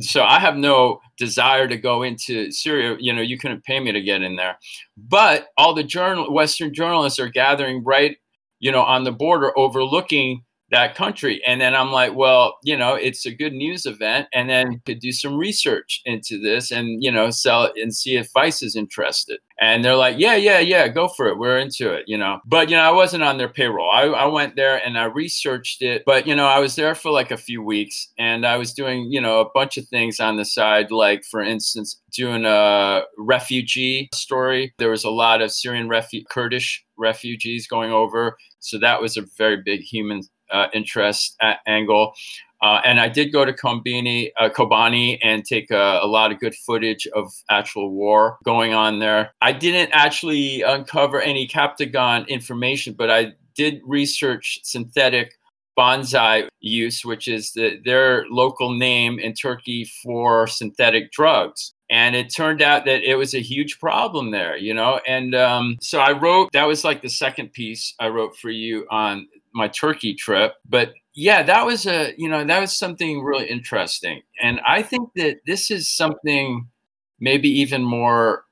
So 0.00 0.22
I 0.22 0.38
have 0.38 0.56
no 0.56 1.00
desire 1.16 1.66
to 1.66 1.76
go 1.76 2.02
into 2.02 2.52
Syria. 2.52 2.96
You 3.00 3.12
know, 3.12 3.22
you 3.22 3.38
couldn't 3.38 3.64
pay 3.64 3.80
me 3.80 3.90
to 3.90 4.00
get 4.00 4.22
in 4.22 4.36
there. 4.36 4.58
But 4.96 5.48
all 5.56 5.74
the 5.74 5.82
journal 5.82 6.32
Western 6.32 6.72
journalists 6.72 7.18
are 7.18 7.28
gathering 7.28 7.82
right, 7.82 8.16
you 8.60 8.70
know, 8.70 8.82
on 8.82 9.04
the 9.04 9.12
border 9.12 9.56
overlooking 9.58 10.44
that 10.70 10.94
country. 10.94 11.42
And 11.46 11.60
then 11.60 11.74
I'm 11.74 11.92
like, 11.92 12.14
well, 12.14 12.58
you 12.62 12.76
know, 12.76 12.94
it's 12.94 13.24
a 13.26 13.34
good 13.34 13.52
news 13.52 13.86
event. 13.86 14.28
And 14.32 14.50
then 14.50 14.80
could 14.84 15.00
do 15.00 15.12
some 15.12 15.36
research 15.36 16.02
into 16.04 16.40
this 16.40 16.70
and, 16.70 17.02
you 17.02 17.10
know, 17.10 17.30
sell 17.30 17.64
it 17.64 17.72
and 17.76 17.94
see 17.94 18.16
if 18.16 18.32
Vice 18.32 18.62
is 18.62 18.76
interested. 18.76 19.40
And 19.60 19.84
they're 19.84 19.96
like, 19.96 20.16
yeah, 20.18 20.36
yeah, 20.36 20.60
yeah, 20.60 20.86
go 20.86 21.08
for 21.08 21.26
it. 21.26 21.38
We're 21.38 21.58
into 21.58 21.92
it, 21.92 22.04
you 22.06 22.16
know. 22.16 22.38
But, 22.46 22.68
you 22.70 22.76
know, 22.76 22.82
I 22.82 22.92
wasn't 22.92 23.24
on 23.24 23.38
their 23.38 23.48
payroll. 23.48 23.90
I, 23.90 24.02
I 24.02 24.26
went 24.26 24.56
there 24.56 24.76
and 24.84 24.96
I 24.96 25.04
researched 25.04 25.82
it. 25.82 26.04
But, 26.06 26.26
you 26.26 26.36
know, 26.36 26.46
I 26.46 26.60
was 26.60 26.76
there 26.76 26.94
for 26.94 27.10
like 27.10 27.30
a 27.30 27.36
few 27.36 27.62
weeks 27.62 28.12
and 28.18 28.46
I 28.46 28.56
was 28.56 28.72
doing, 28.72 29.10
you 29.10 29.20
know, 29.20 29.40
a 29.40 29.50
bunch 29.54 29.76
of 29.76 29.88
things 29.88 30.20
on 30.20 30.36
the 30.36 30.44
side, 30.44 30.90
like, 30.90 31.24
for 31.24 31.40
instance, 31.40 32.00
doing 32.12 32.44
a 32.44 33.02
refugee 33.16 34.08
story. 34.14 34.74
There 34.78 34.90
was 34.90 35.04
a 35.04 35.10
lot 35.10 35.42
of 35.42 35.50
Syrian 35.50 35.88
refu- 35.88 36.26
Kurdish 36.30 36.84
refugees 36.96 37.66
going 37.66 37.90
over. 37.90 38.36
So 38.60 38.78
that 38.78 39.00
was 39.00 39.16
a 39.16 39.26
very 39.36 39.60
big 39.64 39.80
human 39.80 40.22
uh, 40.50 40.68
interest 40.72 41.36
angle. 41.66 42.14
Uh, 42.60 42.80
and 42.84 42.98
I 42.98 43.08
did 43.08 43.32
go 43.32 43.44
to 43.44 43.52
uh, 43.52 43.54
Kobani 43.54 45.18
and 45.22 45.44
take 45.44 45.70
a, 45.70 46.00
a, 46.02 46.06
lot 46.06 46.32
of 46.32 46.40
good 46.40 46.56
footage 46.56 47.06
of 47.14 47.32
actual 47.48 47.90
war 47.90 48.38
going 48.44 48.74
on 48.74 48.98
there. 48.98 49.32
I 49.40 49.52
didn't 49.52 49.90
actually 49.92 50.62
uncover 50.62 51.20
any 51.20 51.46
Captagon 51.46 52.26
information, 52.26 52.94
but 52.94 53.10
I 53.10 53.34
did 53.54 53.80
research 53.84 54.58
synthetic 54.64 55.38
bonsai 55.78 56.48
use, 56.60 57.04
which 57.04 57.28
is 57.28 57.52
the, 57.52 57.80
their 57.84 58.26
local 58.28 58.74
name 58.74 59.20
in 59.20 59.34
Turkey 59.34 59.84
for 60.02 60.48
synthetic 60.48 61.12
drugs. 61.12 61.72
And 61.88 62.16
it 62.16 62.34
turned 62.34 62.60
out 62.60 62.84
that 62.84 63.08
it 63.08 63.14
was 63.14 63.34
a 63.34 63.40
huge 63.40 63.78
problem 63.78 64.32
there, 64.32 64.56
you 64.56 64.74
know. 64.74 65.00
And 65.06 65.34
um, 65.34 65.78
so 65.80 66.00
I 66.00 66.12
wrote, 66.12 66.50
that 66.52 66.66
was 66.66 66.84
like 66.84 67.00
the 67.00 67.08
second 67.08 67.52
piece 67.52 67.94
I 67.98 68.08
wrote 68.08 68.36
for 68.36 68.50
you 68.50 68.86
on 68.90 69.28
my 69.58 69.68
Turkey 69.68 70.14
trip. 70.14 70.54
But 70.68 70.92
yeah, 71.14 71.42
that 71.42 71.66
was 71.66 71.86
a 71.86 72.14
you 72.16 72.28
know 72.28 72.44
that 72.44 72.60
was 72.60 72.76
something 72.76 73.22
really 73.22 73.46
interesting, 73.46 74.22
and 74.40 74.60
I 74.66 74.82
think 74.82 75.10
that 75.16 75.40
this 75.46 75.70
is 75.70 75.88
something 75.88 76.68
maybe 77.20 77.48
even 77.60 77.82
more 77.82 78.44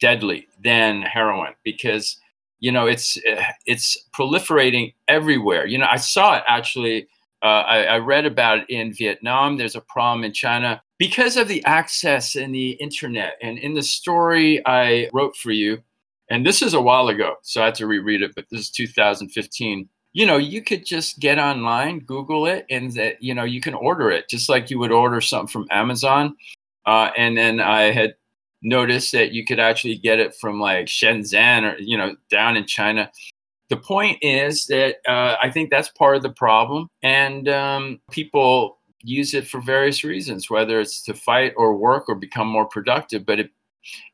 deadly 0.00 0.46
than 0.62 1.02
heroin 1.02 1.54
because 1.64 2.16
you 2.60 2.70
know 2.70 2.86
it's 2.86 3.18
it's 3.66 3.98
proliferating 4.16 4.94
everywhere. 5.08 5.66
You 5.66 5.78
know, 5.78 5.88
I 5.90 5.96
saw 5.96 6.36
it 6.36 6.44
actually. 6.46 7.08
Uh, 7.40 7.62
I, 7.68 7.82
I 7.84 7.98
read 7.98 8.26
about 8.26 8.58
it 8.58 8.64
in 8.68 8.92
Vietnam. 8.92 9.58
There's 9.58 9.76
a 9.76 9.80
problem 9.80 10.24
in 10.24 10.32
China 10.32 10.82
because 10.98 11.36
of 11.36 11.46
the 11.46 11.64
access 11.64 12.34
and 12.34 12.52
the 12.52 12.70
internet. 12.72 13.38
And 13.40 13.58
in 13.58 13.74
the 13.74 13.82
story 13.82 14.60
I 14.66 15.08
wrote 15.12 15.36
for 15.36 15.52
you, 15.52 15.82
and 16.28 16.44
this 16.44 16.60
is 16.60 16.74
a 16.74 16.80
while 16.80 17.08
ago, 17.08 17.36
so 17.42 17.62
I 17.62 17.66
had 17.66 17.76
to 17.76 17.86
reread 17.86 18.22
it, 18.22 18.34
but 18.34 18.46
this 18.50 18.62
is 18.62 18.70
2015 18.70 19.88
you 20.18 20.26
know, 20.26 20.36
you 20.36 20.62
could 20.62 20.84
just 20.84 21.20
get 21.20 21.38
online, 21.38 22.00
Google 22.00 22.44
it, 22.46 22.66
and 22.68 22.92
that 22.94 23.22
you 23.22 23.32
know 23.32 23.44
you 23.44 23.60
can 23.60 23.74
order 23.74 24.10
it 24.10 24.28
just 24.28 24.48
like 24.48 24.68
you 24.68 24.76
would 24.80 24.90
order 24.90 25.20
something 25.20 25.46
from 25.46 25.68
Amazon. 25.70 26.36
Uh, 26.84 27.10
and 27.16 27.38
then 27.38 27.60
I 27.60 27.92
had 27.92 28.16
noticed 28.60 29.12
that 29.12 29.30
you 29.30 29.44
could 29.44 29.60
actually 29.60 29.96
get 29.96 30.18
it 30.18 30.34
from 30.34 30.60
like 30.60 30.86
Shenzhen 30.86 31.72
or 31.72 31.78
you 31.78 31.96
know 31.96 32.16
down 32.30 32.56
in 32.56 32.66
China. 32.66 33.12
The 33.68 33.76
point 33.76 34.18
is 34.20 34.66
that 34.66 34.96
uh, 35.06 35.36
I 35.40 35.50
think 35.50 35.70
that's 35.70 35.90
part 35.90 36.16
of 36.16 36.24
the 36.24 36.32
problem, 36.32 36.88
and 37.00 37.48
um, 37.48 38.00
people 38.10 38.78
use 39.04 39.34
it 39.34 39.46
for 39.46 39.60
various 39.60 40.02
reasons, 40.02 40.50
whether 40.50 40.80
it's 40.80 41.00
to 41.04 41.14
fight 41.14 41.52
or 41.56 41.76
work 41.76 42.08
or 42.08 42.16
become 42.16 42.48
more 42.48 42.66
productive. 42.66 43.24
But 43.24 43.38
it, 43.38 43.50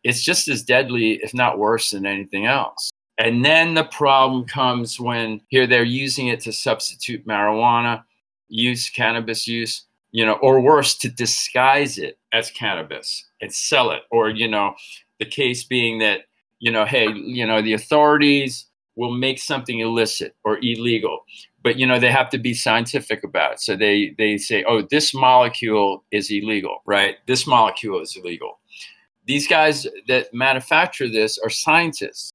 it's 0.03 0.23
just 0.23 0.49
as 0.49 0.63
deadly, 0.63 1.13
if 1.23 1.33
not 1.33 1.59
worse, 1.59 1.93
than 1.93 2.05
anything 2.05 2.45
else. 2.45 2.91
And 3.19 3.45
then 3.45 3.75
the 3.75 3.85
problem 3.85 4.45
comes 4.45 4.99
when 4.99 5.41
here 5.49 5.67
they're 5.67 5.85
using 5.85 6.29
it 6.29 6.41
to 6.41 6.53
substitute 6.53 7.27
marijuana 7.27 8.05
use, 8.49 8.91
cannabis 8.91 9.47
use, 9.47 9.85
you 10.13 10.25
know, 10.25 10.35
or 10.35 10.61
worse, 10.61 10.97
to 10.99 11.09
disguise 11.09 11.99
it 11.99 12.19
as 12.33 12.51
cannabis 12.51 13.25
and 13.41 13.53
sell 13.53 13.91
it. 13.91 14.03
Or, 14.11 14.31
you 14.31 14.49
know, 14.49 14.75
the 15.19 15.27
case 15.27 15.65
being 15.65 15.99
that, 16.01 16.23
you 16.59 16.73
know, 16.73 16.85
hey, 16.85 17.09
you 17.13 17.47
know, 17.47 17.63
the 17.63 17.73
authorities 17.73 18.67
will 18.97 19.13
make 19.13 19.39
something 19.39 19.81
illicit 19.81 20.35
or 20.45 20.59
illegal 20.59 21.25
but 21.65 21.79
you 21.79 21.87
know 21.87 21.99
they 21.99 22.13
have 22.13 22.29
to 22.31 22.39
be 22.39 22.55
scientific 22.55 23.25
about 23.25 23.55
it. 23.55 23.61
so 23.61 23.75
they 23.75 24.15
they 24.19 24.37
say 24.37 24.63
oh 24.69 24.83
this 24.83 25.13
molecule 25.13 26.05
is 26.13 26.31
illegal 26.31 26.79
right 26.87 27.17
this 27.27 27.47
molecule 27.47 28.01
is 28.01 28.17
illegal 28.17 28.61
these 29.27 29.49
guys 29.49 29.87
that 30.07 30.33
manufacture 30.33 31.09
this 31.09 31.39
are 31.39 31.51
scientists 31.51 32.31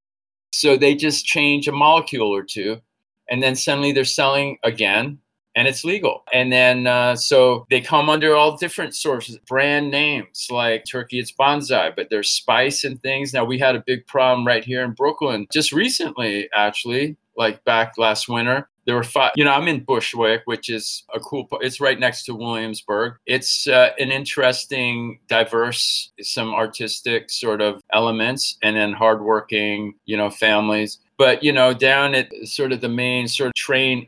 so 0.52 0.78
they 0.78 0.96
just 0.96 1.26
change 1.26 1.68
a 1.68 1.72
molecule 1.72 2.34
or 2.34 2.44
two, 2.44 2.82
and 3.30 3.42
then 3.42 3.56
suddenly 3.56 3.92
they're 3.92 4.06
selling 4.06 4.58
again, 4.64 5.20
and 5.56 5.68
it's 5.68 5.84
legal. 5.84 6.24
And 6.34 6.52
then 6.52 6.88
uh, 6.88 7.16
so 7.16 7.66
they 7.70 7.82
come 7.82 8.10
under 8.10 8.36
all 8.36 8.58
different 8.58 8.96
sources, 8.96 9.38
brand 9.48 9.92
names 9.92 10.48
like 10.50 10.86
Turkey, 10.90 11.20
it's 11.20 11.32
bonsai, 11.32 11.96
but 11.96 12.10
there's 12.10 12.30
spice 12.30 12.84
and 12.84 13.02
things. 13.02 13.34
Now 13.34 13.46
we 13.46 13.60
had 13.60 13.76
a 13.76 13.84
big 13.86 14.08
problem 14.08 14.46
right 14.46 14.64
here 14.64 14.84
in 14.84 14.92
Brooklyn 14.92 15.48
just 15.52 15.72
recently, 15.72 16.50
actually, 16.54 17.18
like 17.36 17.64
back 17.64 17.98
last 17.98 18.28
winter 18.28 18.68
there 18.90 18.96
were 18.96 19.04
five 19.04 19.32
you 19.36 19.44
know 19.44 19.52
i'm 19.52 19.68
in 19.68 19.84
bushwick 19.84 20.42
which 20.46 20.68
is 20.68 21.04
a 21.14 21.20
cool 21.20 21.48
it's 21.62 21.80
right 21.80 22.00
next 22.00 22.24
to 22.24 22.34
williamsburg. 22.34 23.14
It's 23.28 23.68
uh, 23.68 23.92
an 24.00 24.10
interesting 24.10 25.20
diverse 25.28 26.12
some 26.22 26.56
artistic 26.56 27.30
sort 27.30 27.62
of 27.62 27.84
elements 27.94 28.58
and 28.64 28.76
then 28.76 28.94
hardworking 28.94 29.94
you 30.06 30.18
know 30.18 30.32
families. 30.32 30.98
But 31.20 31.44
you 31.44 31.54
know 31.54 31.72
down 31.72 32.16
at 32.16 32.32
sort 32.46 32.72
of 32.72 32.82
the 32.82 32.90
main 32.90 33.28
sort 33.28 33.50
of 33.50 33.54
train 33.54 34.08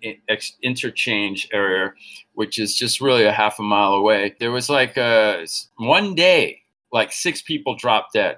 interchange 0.64 1.48
area 1.54 1.94
which 2.34 2.58
is 2.58 2.76
just 2.76 3.02
really 3.02 3.26
a 3.26 3.32
half 3.32 3.60
a 3.60 3.64
mile 3.64 3.94
away 3.94 4.36
there 4.40 4.52
was 4.52 4.68
like 4.68 4.98
a 4.98 5.46
one 5.78 6.16
day 6.16 6.62
like 6.92 7.12
six 7.12 7.40
people 7.44 7.76
dropped 7.76 8.14
dead 8.14 8.38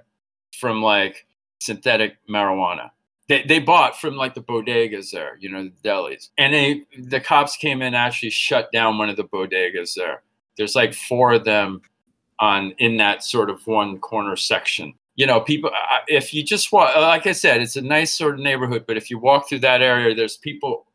from 0.52 0.82
like 0.82 1.26
synthetic 1.62 2.18
marijuana 2.28 2.90
they, 3.30 3.44
they 3.44 3.60
bought 3.60 4.00
from 4.00 4.16
like 4.16 4.34
the 4.34 4.42
bodegas 4.42 5.12
there, 5.12 5.38
you 5.40 5.50
know, 5.50 5.64
the 5.64 5.90
delis. 5.90 6.30
And 6.38 6.54
they 6.54 6.84
the 6.98 7.20
cops 7.20 7.56
came 7.58 7.82
in 7.82 7.94
actually 7.94 8.32
shut 8.32 8.72
down 8.72 8.98
one 8.98 9.10
of 9.10 9.16
the 9.16 9.24
bodegas 9.24 9.94
there. 9.96 10.24
There's 10.58 10.76
like 10.76 10.94
four 10.94 11.34
of 11.34 11.46
them 11.46 11.82
on 12.40 12.72
in 12.80 12.98
that 12.98 13.24
sort 13.24 13.50
of 13.50 13.66
one 13.66 14.00
corner 14.00 14.36
section. 14.36 14.94
you 15.16 15.28
know, 15.28 15.40
people, 15.40 15.70
uh, 15.70 15.96
uh, 15.96 16.00
if 16.08 16.34
you 16.34 16.44
just 16.44 16.72
walk, 16.72 16.96
uh, 16.96 17.02
like 17.02 17.28
I 17.28 17.34
said, 17.34 17.62
it's 17.62 17.76
a 17.76 17.82
nice 17.82 18.16
sort 18.16 18.36
of 18.36 18.40
neighborhood, 18.40 18.86
but 18.88 18.98
if 18.98 19.10
you 19.10 19.20
walk 19.20 19.48
through 19.48 19.60
that 19.60 19.82
area, 19.82 20.16
there's 20.16 20.38
people 20.38 20.88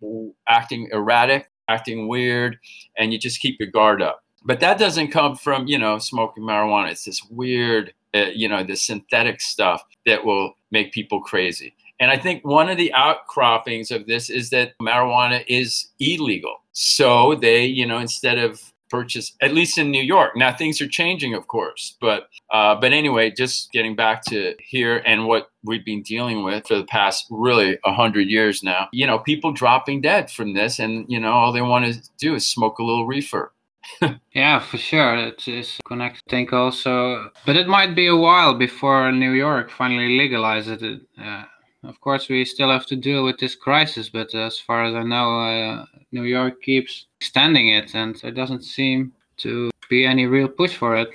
acting 0.49 0.89
erratic, 0.93 1.51
acting 1.68 2.09
weird, 2.09 2.59
and 2.97 3.12
you 3.12 3.18
just 3.18 3.41
keep 3.41 3.61
your 3.61 3.70
guard 3.70 4.03
up. 4.03 4.24
But 4.45 4.61
that 4.61 4.79
doesn't 4.79 5.09
come 5.09 5.37
from, 5.37 5.66
you 5.66 5.79
know, 5.79 5.99
smoking 5.99 6.43
marijuana. 6.43 6.91
It's 6.91 7.05
this 7.05 7.22
weird, 7.31 7.93
uh, 8.14 8.31
you 8.35 8.49
know, 8.49 8.64
this 8.64 8.85
synthetic 8.85 9.41
stuff 9.41 9.85
that 10.07 10.24
will 10.24 10.55
make 10.70 10.93
people 10.93 11.20
crazy. 11.20 11.74
And 12.01 12.11
I 12.11 12.17
think 12.17 12.47
one 12.47 12.69
of 12.69 12.77
the 12.77 12.93
outcroppings 12.95 13.91
of 13.91 14.07
this 14.07 14.31
is 14.31 14.51
that 14.51 14.73
marijuana 14.81 15.45
is 15.49 15.89
illegal. 15.99 16.57
So 16.73 17.35
they, 17.35 17.65
you 17.65 17.87
know, 17.87 17.99
instead 17.99 18.39
of 18.39 18.73
purchase, 18.89 19.33
at 19.41 19.55
least 19.55 19.79
in 19.79 19.91
New 19.91 20.03
York. 20.03 20.37
Now 20.37 20.53
things 20.53 20.81
are 20.81 20.89
changing, 20.89 21.35
of 21.35 21.47
course, 21.47 21.97
but 22.01 22.29
uh, 22.53 22.75
but 22.75 22.93
anyway, 22.93 23.31
just 23.31 23.71
getting 23.73 23.95
back 23.95 24.25
to 24.27 24.55
here 24.59 25.03
and 25.05 25.27
what 25.27 25.51
we've 25.63 25.85
been 25.85 26.03
dealing 26.03 26.45
with 26.45 26.67
for 26.67 26.77
the 26.77 26.85
past 26.85 27.27
really 27.31 27.79
a 27.85 27.93
hundred 27.93 28.29
years 28.29 28.63
now. 28.63 28.89
You 28.93 29.07
know, 29.07 29.19
people 29.19 29.53
dropping 29.53 30.01
dead 30.01 30.31
from 30.31 30.55
this, 30.55 30.79
and 30.79 31.07
you 31.09 31.21
know, 31.21 31.33
all 31.33 31.53
they 31.53 31.63
want 31.63 31.93
to 31.93 32.01
do 32.19 32.35
is 32.35 32.47
smoke 32.47 32.79
a 32.79 32.85
little 32.85 33.07
reefer. 33.07 33.53
yeah, 34.35 34.59
for 34.59 34.77
sure. 34.77 35.17
It 35.17 35.47
is 35.49 35.79
connected. 35.87 36.23
Think 36.29 36.53
also, 36.53 37.31
but 37.47 37.57
it 37.57 37.69
might 37.69 37.95
be 37.95 38.07
a 38.07 38.17
while 38.17 38.55
before 38.55 39.11
New 39.13 39.33
York 39.33 39.71
finally 39.71 40.19
legalizes 40.19 40.83
it. 40.83 41.01
Uh, 41.21 41.45
of 41.89 42.01
course, 42.01 42.28
we 42.28 42.45
still 42.45 42.70
have 42.70 42.86
to 42.86 42.97
deal 42.97 43.24
with 43.24 43.39
this 43.39 43.55
crisis, 43.55 44.11
but 44.11 44.34
as 44.34 44.59
far 44.59 44.84
as 44.84 44.95
I 44.95 45.03
know, 45.03 45.41
uh, 45.41 45.86
New 46.12 46.24
York 46.24 46.62
keeps 46.62 47.07
extending 47.20 47.68
it, 47.68 47.95
and 47.95 48.14
there 48.16 48.30
doesn't 48.30 48.62
seem 48.62 49.12
to 49.39 49.70
be 49.89 50.05
any 50.05 50.26
real 50.26 50.49
push 50.49 50.76
for 50.76 50.97
it. 50.97 51.09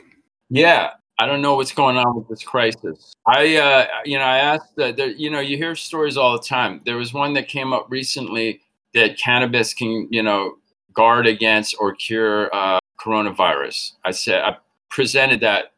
Yeah, 0.50 0.92
I 1.20 1.28
don't 1.28 1.42
know 1.42 1.56
what's 1.56 1.74
going 1.74 1.98
on 1.98 2.16
with 2.16 2.28
this 2.28 2.44
crisis. 2.44 3.14
I, 3.28 3.56
uh, 3.56 3.86
you 4.04 4.18
know, 4.18 4.24
I 4.24 4.40
asked, 4.40 4.80
uh, 4.80 4.92
there, 4.92 5.10
you 5.10 5.30
know, 5.30 5.40
you 5.40 5.58
hear 5.58 5.76
stories 5.76 6.18
all 6.18 6.34
the 6.34 6.44
time. 6.44 6.82
There 6.86 6.98
was 6.98 7.14
one 7.14 7.34
that 7.34 7.48
came 7.48 7.72
up 7.72 7.86
recently 7.90 8.62
that 8.96 9.18
cannabis 9.18 9.74
can, 9.74 10.08
you 10.10 10.24
know, 10.24 10.56
guard 10.94 11.28
against 11.28 11.76
or 11.80 11.94
cure 11.94 12.54
uh, 12.54 12.80
coronavirus. 13.00 13.94
I 14.06 14.12
said, 14.12 14.42
I 14.42 14.58
presented 14.90 15.40
that 15.42 15.74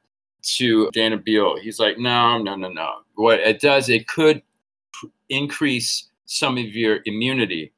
to 0.58 0.90
Dana 0.94 1.18
Beal. 1.18 1.58
He's 1.58 1.80
like, 1.80 1.98
no, 1.98 2.42
no, 2.42 2.56
no, 2.56 2.70
no. 2.70 3.00
What 3.16 3.40
it 3.40 3.60
does, 3.60 3.90
it 3.90 4.08
could 4.08 4.42
increase 5.30 6.10
some 6.26 6.58
of 6.58 6.66
your 6.66 7.00
immunity 7.06 7.72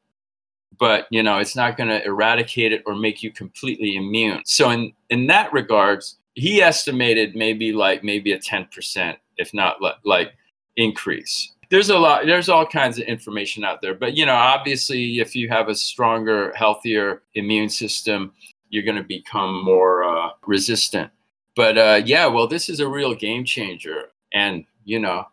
but 0.80 1.08
you 1.10 1.24
know 1.24 1.38
it's 1.38 1.56
not 1.56 1.78
going 1.78 1.90
to 1.90 2.04
eradicate 2.06 2.72
it 2.72 2.84
or 2.86 2.96
make 2.96 3.24
you 3.24 3.32
completely 3.32 3.96
immune. 3.96 4.42
So 4.46 4.70
in 4.70 4.94
in 5.10 5.28
that 5.28 5.52
regards 5.54 6.18
he 6.36 6.62
estimated 6.62 7.36
maybe 7.36 7.74
like 7.74 8.04
maybe 8.04 8.32
a 8.32 8.40
10% 8.40 9.18
if 9.38 9.54
not 9.54 9.78
like 10.06 10.34
increase. 10.76 11.54
There's 11.70 11.90
a 11.90 11.98
lot 11.98 12.26
there's 12.26 12.50
all 12.50 12.66
kinds 12.66 13.00
of 13.00 13.06
information 13.06 13.64
out 13.64 13.82
there 13.82 13.96
but 13.96 14.16
you 14.16 14.26
know 14.26 14.36
obviously 14.36 15.20
if 15.20 15.36
you 15.36 15.50
have 15.50 15.70
a 15.70 15.76
stronger 15.76 16.54
healthier 16.56 17.24
immune 17.34 17.70
system 17.70 18.32
you're 18.70 18.84
going 18.84 18.98
to 18.98 19.04
become 19.04 19.64
more 19.64 20.04
uh, 20.04 20.30
resistant. 20.46 21.10
But 21.56 21.78
uh, 21.78 22.02
yeah 22.06 22.28
well 22.28 22.48
this 22.48 22.70
is 22.70 22.80
a 22.80 22.88
real 22.88 23.16
game 23.16 23.46
changer 23.46 24.10
and 24.34 24.66
you 24.86 25.00
know 25.00 25.26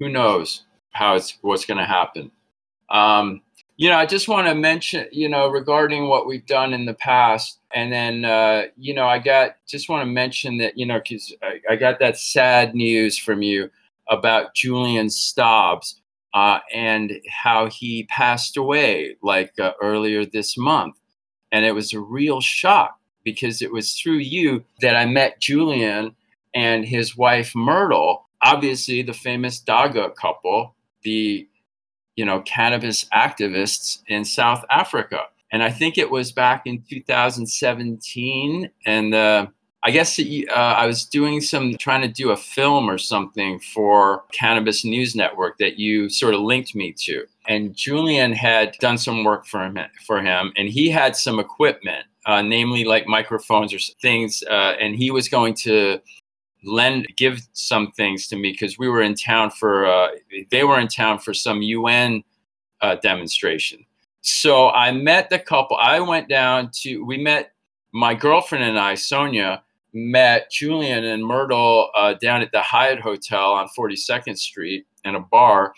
who 0.00 0.08
knows 0.08 0.64
how 0.90 1.14
it's 1.14 1.38
what's 1.42 1.64
going 1.64 1.78
to 1.78 1.84
happen. 1.84 2.30
Um, 2.90 3.42
you 3.76 3.88
know, 3.88 3.96
I 3.96 4.04
just 4.04 4.28
want 4.28 4.46
to 4.46 4.54
mention, 4.54 5.06
you 5.10 5.26
know, 5.28 5.48
regarding 5.48 6.08
what 6.08 6.26
we've 6.26 6.44
done 6.44 6.74
in 6.74 6.84
the 6.84 6.92
past, 6.92 7.60
and 7.74 7.90
then, 7.90 8.26
uh, 8.26 8.64
you 8.76 8.92
know, 8.92 9.06
I 9.06 9.18
got 9.18 9.56
just 9.66 9.88
want 9.88 10.02
to 10.02 10.06
mention 10.06 10.58
that, 10.58 10.76
you 10.76 10.84
know, 10.84 10.98
because 10.98 11.32
I, 11.42 11.60
I, 11.70 11.76
got 11.76 11.98
that 12.00 12.18
sad 12.18 12.74
news 12.74 13.16
from 13.16 13.40
you 13.40 13.70
about 14.08 14.54
Julian 14.54 15.08
Stobbs 15.08 15.98
uh, 16.34 16.58
and 16.74 17.12
how 17.30 17.70
he 17.70 18.02
passed 18.10 18.58
away 18.58 19.16
like 19.22 19.58
uh, 19.58 19.72
earlier 19.80 20.26
this 20.26 20.58
month, 20.58 20.96
and 21.50 21.64
it 21.64 21.72
was 21.72 21.94
a 21.94 22.00
real 22.00 22.42
shock 22.42 22.98
because 23.24 23.62
it 23.62 23.72
was 23.72 23.94
through 23.94 24.18
you 24.18 24.62
that 24.82 24.94
I 24.94 25.06
met 25.06 25.40
Julian 25.40 26.14
and 26.54 26.84
his 26.84 27.16
wife 27.16 27.54
Myrtle, 27.54 28.26
obviously 28.42 29.00
the 29.00 29.14
famous 29.14 29.60
Dagga 29.60 30.14
couple 30.16 30.74
the 31.02 31.48
you 32.16 32.24
know 32.24 32.40
cannabis 32.42 33.04
activists 33.14 34.00
in 34.08 34.24
South 34.24 34.64
Africa. 34.70 35.22
And 35.52 35.62
I 35.62 35.70
think 35.70 35.98
it 35.98 36.10
was 36.10 36.32
back 36.32 36.62
in 36.66 36.82
2017. 36.88 38.70
And 38.86 39.14
uh, 39.14 39.46
I 39.82 39.90
guess 39.90 40.18
uh, 40.18 40.52
I 40.52 40.86
was 40.86 41.04
doing 41.04 41.40
some 41.40 41.74
trying 41.78 42.02
to 42.02 42.08
do 42.08 42.30
a 42.30 42.36
film 42.36 42.88
or 42.88 42.98
something 42.98 43.58
for 43.58 44.24
Cannabis 44.32 44.84
News 44.84 45.16
Network 45.16 45.58
that 45.58 45.78
you 45.78 46.08
sort 46.08 46.34
of 46.34 46.40
linked 46.40 46.74
me 46.74 46.92
to. 47.04 47.24
And 47.48 47.74
Julian 47.74 48.32
had 48.32 48.76
done 48.80 48.98
some 48.98 49.24
work 49.24 49.46
for 49.46 49.64
him, 49.64 49.78
for 50.06 50.20
him 50.20 50.52
and 50.56 50.68
he 50.68 50.90
had 50.90 51.16
some 51.16 51.40
equipment, 51.40 52.04
uh, 52.26 52.42
namely 52.42 52.84
like 52.84 53.06
microphones 53.06 53.72
or 53.72 53.78
things. 54.00 54.44
Uh, 54.48 54.74
and 54.80 54.94
he 54.94 55.10
was 55.10 55.28
going 55.28 55.54
to 55.54 55.98
lend 56.64 57.06
give 57.16 57.40
some 57.52 57.90
things 57.92 58.28
to 58.28 58.36
me 58.36 58.52
because 58.52 58.78
we 58.78 58.88
were 58.88 59.02
in 59.02 59.14
town 59.14 59.50
for 59.50 59.86
uh, 59.86 60.08
they 60.50 60.64
were 60.64 60.78
in 60.78 60.88
town 60.88 61.18
for 61.18 61.32
some 61.32 61.62
UN 61.62 62.22
uh, 62.80 62.96
demonstration. 62.96 63.84
So 64.22 64.70
I 64.70 64.92
met 64.92 65.30
the 65.30 65.38
couple. 65.38 65.76
I 65.76 66.00
went 66.00 66.28
down 66.28 66.70
to 66.82 67.04
we 67.04 67.16
met 67.16 67.52
my 67.92 68.14
girlfriend 68.14 68.64
and 68.64 68.78
I, 68.78 68.94
Sonia, 68.94 69.62
met 69.92 70.50
Julian 70.50 71.04
and 71.04 71.24
Myrtle 71.24 71.90
uh, 71.96 72.14
down 72.14 72.42
at 72.42 72.52
the 72.52 72.60
Hyatt 72.60 73.00
Hotel 73.00 73.52
on 73.52 73.68
42nd 73.76 74.36
Street 74.36 74.86
in 75.04 75.14
a 75.14 75.20
bar. 75.20 75.72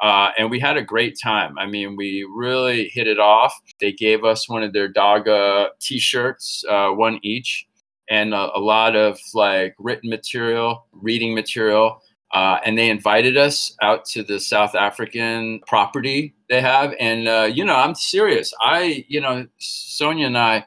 Uh, 0.00 0.30
and 0.38 0.50
we 0.50 0.60
had 0.60 0.76
a 0.76 0.82
great 0.82 1.18
time. 1.18 1.58
I 1.58 1.66
mean, 1.66 1.96
we 1.96 2.28
really 2.30 2.88
hit 2.88 3.06
it 3.06 3.18
off. 3.18 3.58
They 3.80 3.92
gave 3.92 4.24
us 4.24 4.48
one 4.48 4.62
of 4.62 4.74
their 4.74 4.92
Dagga 4.92 5.68
t 5.80 5.98
shirts, 5.98 6.64
uh, 6.68 6.90
one 6.90 7.18
each 7.22 7.65
and 8.08 8.34
a, 8.34 8.56
a 8.56 8.60
lot 8.60 8.96
of 8.96 9.18
like 9.34 9.74
written 9.78 10.10
material, 10.10 10.86
reading 10.92 11.34
material. 11.34 12.02
Uh, 12.32 12.58
and 12.64 12.76
they 12.76 12.90
invited 12.90 13.36
us 13.36 13.74
out 13.82 14.04
to 14.04 14.22
the 14.22 14.38
South 14.40 14.74
African 14.74 15.60
property 15.66 16.34
they 16.48 16.60
have. 16.60 16.92
And, 16.98 17.28
uh, 17.28 17.48
you 17.52 17.64
know, 17.64 17.76
I'm 17.76 17.94
serious. 17.94 18.52
I, 18.60 19.04
you 19.08 19.20
know, 19.20 19.46
Sonia 19.58 20.26
and 20.26 20.36
I 20.36 20.66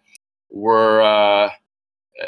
were, 0.49 1.01
uh, 1.01 1.49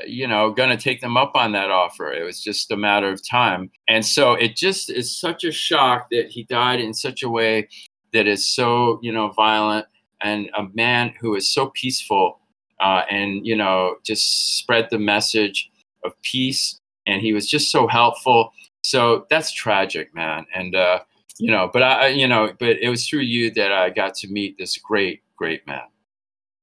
you 0.05 0.27
know, 0.27 0.51
going 0.51 0.69
to 0.69 0.77
take 0.77 1.01
them 1.01 1.17
up 1.17 1.31
on 1.35 1.53
that 1.53 1.71
offer. 1.71 2.11
It 2.11 2.23
was 2.23 2.43
just 2.43 2.71
a 2.71 2.77
matter 2.77 3.09
of 3.09 3.25
time. 3.27 3.71
And 3.87 4.05
so 4.05 4.33
it 4.33 4.55
just 4.55 4.89
is 4.89 5.17
such 5.17 5.43
a 5.43 5.51
shock 5.51 6.07
that 6.11 6.27
he 6.27 6.43
died 6.43 6.79
in 6.79 6.93
such 6.93 7.23
a 7.23 7.29
way 7.29 7.69
that 8.13 8.27
is 8.27 8.45
so, 8.45 8.99
you 9.01 9.11
know, 9.11 9.29
violent 9.29 9.85
and 10.21 10.49
a 10.57 10.67
man 10.73 11.13
who 11.19 11.35
is 11.35 11.51
so 11.51 11.71
peaceful 11.73 12.40
uh, 12.81 13.03
and 13.09 13.45
you 13.45 13.55
know 13.55 13.95
just 14.03 14.57
spread 14.57 14.87
the 14.91 14.99
message 14.99 15.69
of 16.03 16.19
peace. 16.21 16.79
And 17.07 17.21
he 17.21 17.33
was 17.33 17.49
just 17.49 17.71
so 17.71 17.87
helpful. 17.87 18.53
So 18.83 19.25
that's 19.29 19.51
tragic 19.51 20.13
man. 20.13 20.45
And 20.53 20.75
uh, 20.75 20.99
you 21.41 21.49
know 21.49 21.69
but 21.73 21.81
i 21.81 22.07
you 22.07 22.27
know 22.27 22.53
but 22.59 22.77
it 22.81 22.89
was 22.89 23.07
through 23.07 23.21
you 23.21 23.49
that 23.51 23.71
i 23.71 23.89
got 23.89 24.13
to 24.13 24.27
meet 24.27 24.57
this 24.57 24.77
great 24.77 25.21
great 25.35 25.65
man. 25.65 25.87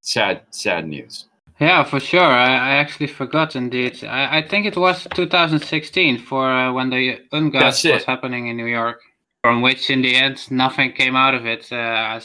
Sad 0.01 0.43
sad 0.51 0.87
news. 0.87 1.27
Yeah 1.59 1.83
for 1.83 1.99
sure. 1.99 2.21
I, 2.21 2.53
I 2.55 2.71
actually 2.83 3.09
forgot 3.09 3.57
indeed. 3.57 4.05
I, 4.05 4.39
I 4.39 4.49
think 4.49 4.64
it 4.66 4.77
was 4.77 5.07
2016 5.14 6.19
for 6.19 6.49
uh, 6.49 6.73
when 6.73 6.91
the 6.91 7.19
UNGAS 7.33 7.93
was 7.93 8.05
happening 8.05 8.47
in 8.47 8.57
new 8.57 8.66
york 8.66 9.01
from 9.43 9.62
which 9.62 9.91
in 9.91 10.03
the 10.03 10.14
end 10.14 10.39
nothing 10.51 10.93
came 10.93 11.16
out 11.16 11.35
of 11.35 11.45
it 11.47 11.73
uh, 11.73 12.16
as 12.16 12.25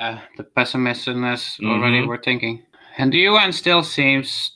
uh, 0.00 0.18
the 0.36 0.44
pessimists 0.44 1.06
mm-hmm. 1.06 1.70
already 1.70 2.04
were 2.04 2.20
thinking 2.22 2.62
and 2.96 3.12
the 3.12 3.18
UN 3.20 3.52
still 3.52 3.82
seems 3.82 4.52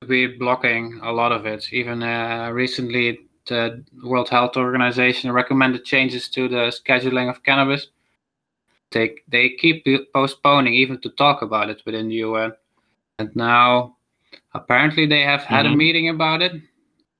to 0.00 0.06
be 0.06 0.26
blocking 0.26 1.00
a 1.02 1.12
lot 1.12 1.32
of 1.32 1.46
it. 1.46 1.72
Even 1.72 2.02
uh, 2.02 2.50
recently, 2.52 3.20
the 3.46 3.84
World 4.02 4.28
Health 4.28 4.56
Organization 4.56 5.30
recommended 5.32 5.84
changes 5.84 6.28
to 6.30 6.48
the 6.48 6.72
scheduling 6.72 7.28
of 7.30 7.42
cannabis. 7.42 7.88
They 8.90 9.16
they 9.28 9.50
keep 9.50 9.86
postponing 10.12 10.74
even 10.74 11.00
to 11.02 11.10
talk 11.10 11.42
about 11.42 11.70
it 11.70 11.82
within 11.84 12.08
the 12.08 12.16
UN. 12.16 12.52
And 13.18 13.34
now, 13.36 13.96
apparently, 14.54 15.06
they 15.06 15.22
have 15.22 15.42
had 15.42 15.64
mm-hmm. 15.64 15.74
a 15.74 15.76
meeting 15.76 16.08
about 16.08 16.42
it. 16.42 16.52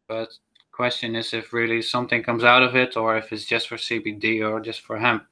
But 0.08 0.28
question 0.72 1.14
is 1.14 1.32
if 1.32 1.52
really 1.52 1.82
something 1.82 2.22
comes 2.22 2.42
out 2.42 2.62
of 2.62 2.74
it, 2.74 2.96
or 2.96 3.16
if 3.16 3.32
it's 3.32 3.44
just 3.44 3.68
for 3.68 3.76
CBD 3.76 4.42
or 4.48 4.60
just 4.60 4.80
for 4.80 4.98
hemp 4.98 5.24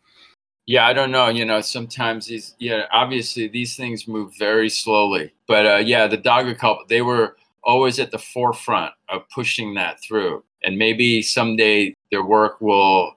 yeah 0.67 0.87
i 0.87 0.93
don't 0.93 1.11
know 1.11 1.29
you 1.29 1.45
know 1.45 1.61
sometimes 1.61 2.27
these 2.27 2.55
yeah 2.59 2.87
obviously 2.93 3.49
these 3.49 3.77
things 3.77 4.07
move 4.07 4.33
very 4.39 4.69
slowly 4.69 5.33
but 5.47 5.67
uh, 5.67 5.77
yeah 5.77 6.07
the 6.07 6.19
Dagga 6.19 6.57
couple 6.57 6.85
they 6.89 7.03
were 7.03 7.37
always 7.65 7.99
at 7.99 8.11
the 8.11 8.19
forefront 8.19 8.93
of 9.09 9.23
pushing 9.29 9.75
that 9.75 10.01
through 10.03 10.43
and 10.63 10.79
maybe 10.79 11.23
someday 11.23 11.95
their 12.11 12.25
work 12.25 12.61
will 12.61 13.15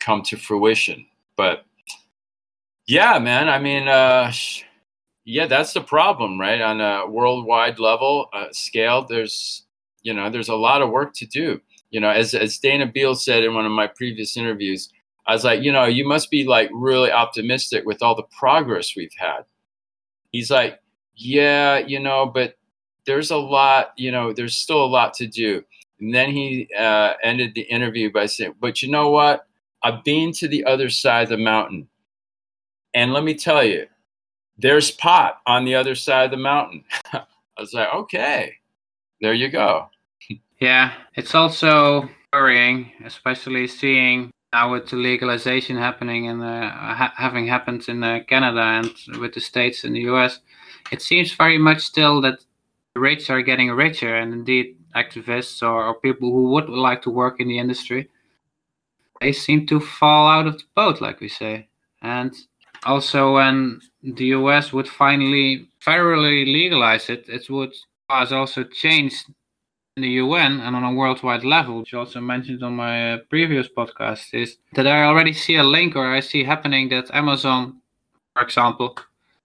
come 0.00 0.22
to 0.22 0.36
fruition 0.36 1.04
but 1.36 1.64
yeah 2.86 3.18
man 3.18 3.48
i 3.48 3.58
mean 3.58 3.88
uh, 3.88 4.32
yeah 5.24 5.46
that's 5.46 5.72
the 5.72 5.80
problem 5.80 6.40
right 6.40 6.60
on 6.60 6.80
a 6.80 7.06
worldwide 7.06 7.78
level 7.78 8.28
uh, 8.32 8.46
scale 8.52 9.06
there's 9.06 9.64
you 10.02 10.12
know 10.12 10.28
there's 10.30 10.48
a 10.50 10.54
lot 10.54 10.82
of 10.82 10.90
work 10.90 11.14
to 11.14 11.26
do 11.26 11.60
You 11.94 12.00
know, 12.00 12.10
as 12.10 12.34
as 12.34 12.58
Dana 12.58 12.86
Beal 12.86 13.14
said 13.14 13.44
in 13.44 13.54
one 13.54 13.64
of 13.64 13.70
my 13.70 13.86
previous 13.86 14.36
interviews, 14.36 14.88
I 15.26 15.32
was 15.32 15.44
like, 15.44 15.62
you 15.62 15.72
know, 15.72 15.84
you 15.84 16.06
must 16.06 16.30
be 16.30 16.44
like 16.44 16.70
really 16.72 17.10
optimistic 17.10 17.84
with 17.84 18.02
all 18.02 18.14
the 18.14 18.24
progress 18.24 18.94
we've 18.96 19.14
had. 19.16 19.42
He's 20.32 20.50
like, 20.50 20.80
yeah, 21.16 21.78
you 21.78 22.00
know, 22.00 22.26
but 22.26 22.56
there's 23.06 23.30
a 23.30 23.36
lot, 23.36 23.92
you 23.96 24.10
know, 24.10 24.32
there's 24.32 24.54
still 24.54 24.84
a 24.84 24.86
lot 24.86 25.14
to 25.14 25.26
do. 25.26 25.62
And 26.00 26.14
then 26.14 26.30
he 26.30 26.68
uh, 26.78 27.14
ended 27.22 27.54
the 27.54 27.62
interview 27.62 28.12
by 28.12 28.26
saying, 28.26 28.54
but 28.60 28.82
you 28.82 28.90
know 28.90 29.10
what? 29.10 29.46
I've 29.82 30.04
been 30.04 30.32
to 30.32 30.48
the 30.48 30.64
other 30.64 30.90
side 30.90 31.24
of 31.24 31.28
the 31.30 31.36
mountain. 31.38 31.88
And 32.94 33.12
let 33.12 33.24
me 33.24 33.34
tell 33.34 33.64
you, 33.64 33.86
there's 34.58 34.90
pot 34.90 35.40
on 35.46 35.64
the 35.64 35.74
other 35.74 35.94
side 35.94 36.26
of 36.26 36.30
the 36.30 36.36
mountain. 36.36 36.84
I 37.12 37.24
was 37.58 37.72
like, 37.72 37.92
okay, 37.94 38.54
there 39.20 39.34
you 39.34 39.48
go. 39.48 39.88
Yeah, 40.60 40.92
it's 41.14 41.34
also 41.34 42.08
worrying, 42.32 42.92
especially 43.04 43.66
seeing 43.66 44.30
now 44.54 44.70
with 44.70 44.86
the 44.88 44.96
legalization 44.96 45.76
happening 45.76 46.28
and 46.28 46.40
uh, 46.40 46.70
ha- 47.00 47.14
having 47.16 47.46
happened 47.48 47.82
in 47.88 48.04
uh, 48.04 48.20
Canada 48.28 48.64
and 48.78 49.20
with 49.20 49.34
the 49.34 49.40
states 49.40 49.82
in 49.82 49.92
the 49.94 50.04
US. 50.12 50.38
It 50.92 51.02
seems 51.02 51.32
very 51.32 51.58
much 51.58 51.80
still 51.82 52.20
that 52.20 52.38
the 52.94 53.00
rich 53.00 53.30
are 53.30 53.42
getting 53.42 53.70
richer, 53.72 54.14
and 54.14 54.32
indeed, 54.32 54.76
activists 54.94 55.60
or, 55.68 55.78
or 55.86 55.94
people 56.06 56.30
who 56.30 56.44
would 56.52 56.68
like 56.68 57.02
to 57.02 57.10
work 57.10 57.40
in 57.40 57.48
the 57.48 57.58
industry, 57.58 58.08
they 59.20 59.32
seem 59.32 59.66
to 59.66 59.80
fall 59.80 60.28
out 60.28 60.46
of 60.46 60.58
the 60.58 60.68
boat, 60.76 61.00
like 61.00 61.18
we 61.20 61.28
say. 61.28 61.66
And 62.00 62.32
also, 62.84 63.34
when 63.34 63.80
the 64.02 64.26
US 64.38 64.72
would 64.72 64.88
finally 64.88 65.66
federally 65.84 66.44
legalize 66.58 67.10
it, 67.10 67.28
it 67.28 67.50
would 67.50 67.74
cause 68.08 68.30
also 68.32 68.62
change 68.62 69.14
in 69.96 70.02
the 70.02 70.08
UN 70.08 70.60
and 70.60 70.74
on 70.74 70.82
a 70.82 70.92
worldwide 70.92 71.44
level, 71.44 71.78
which 71.78 71.92
you 71.92 72.00
also 72.00 72.20
mentioned 72.20 72.64
on 72.64 72.74
my 72.74 73.12
uh, 73.12 73.18
previous 73.30 73.68
podcast, 73.68 74.34
is 74.34 74.56
that 74.72 74.88
I 74.88 75.04
already 75.04 75.32
see 75.32 75.54
a 75.54 75.62
link 75.62 75.94
or 75.94 76.12
I 76.12 76.18
see 76.18 76.42
happening 76.42 76.88
that 76.88 77.14
Amazon, 77.14 77.80
for 78.32 78.42
example, 78.42 78.98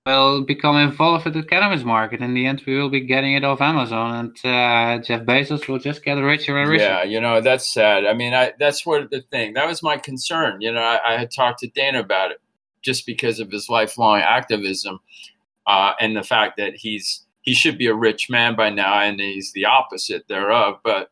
will 0.08 0.44
become 0.44 0.76
involved 0.78 1.26
with 1.26 1.36
the 1.36 1.44
cannabis 1.44 1.84
market. 1.84 2.22
In 2.22 2.34
the 2.34 2.48
end, 2.48 2.64
we 2.66 2.76
will 2.80 2.90
be 2.90 3.02
getting 3.02 3.36
it 3.36 3.44
off 3.44 3.62
Amazon, 3.62 4.16
and 4.16 4.32
uh, 4.44 5.04
Jeff 5.04 5.22
Bezos 5.22 5.68
will 5.68 5.78
just 5.78 6.04
get 6.04 6.14
richer 6.14 6.58
and 6.58 6.68
richer. 6.68 6.84
Yeah, 6.84 7.04
you 7.04 7.22
know 7.22 7.42
that's 7.42 7.72
sad. 7.72 8.08
I 8.08 8.14
mean, 8.16 8.34
I 8.34 8.54
that's 8.58 8.88
what 8.88 9.12
the 9.12 9.22
thing. 9.22 9.54
That 9.54 9.68
was 9.68 9.84
my 9.84 9.98
concern. 9.98 10.62
You 10.62 10.72
know, 10.72 10.82
I, 10.82 11.14
I 11.14 11.18
had 11.20 11.30
talked 11.30 11.60
to 11.60 11.68
Dana 11.68 12.00
about 12.00 12.32
it 12.32 12.42
just 12.82 13.06
because 13.06 13.40
of 13.40 13.52
his 13.52 13.70
lifelong 13.70 14.22
activism 14.22 15.00
uh, 15.68 15.92
and 16.00 16.16
the 16.16 16.24
fact 16.24 16.58
that 16.58 16.74
he's 16.76 17.24
he 17.50 17.56
should 17.56 17.80
be 17.80 17.88
a 17.88 17.96
rich 17.96 18.30
man 18.30 18.56
by 18.56 18.70
now, 18.70 19.00
and 19.00 19.20
he's 19.20 19.52
the 19.54 19.66
opposite 19.66 20.28
thereof. 20.28 20.80
But 20.84 21.10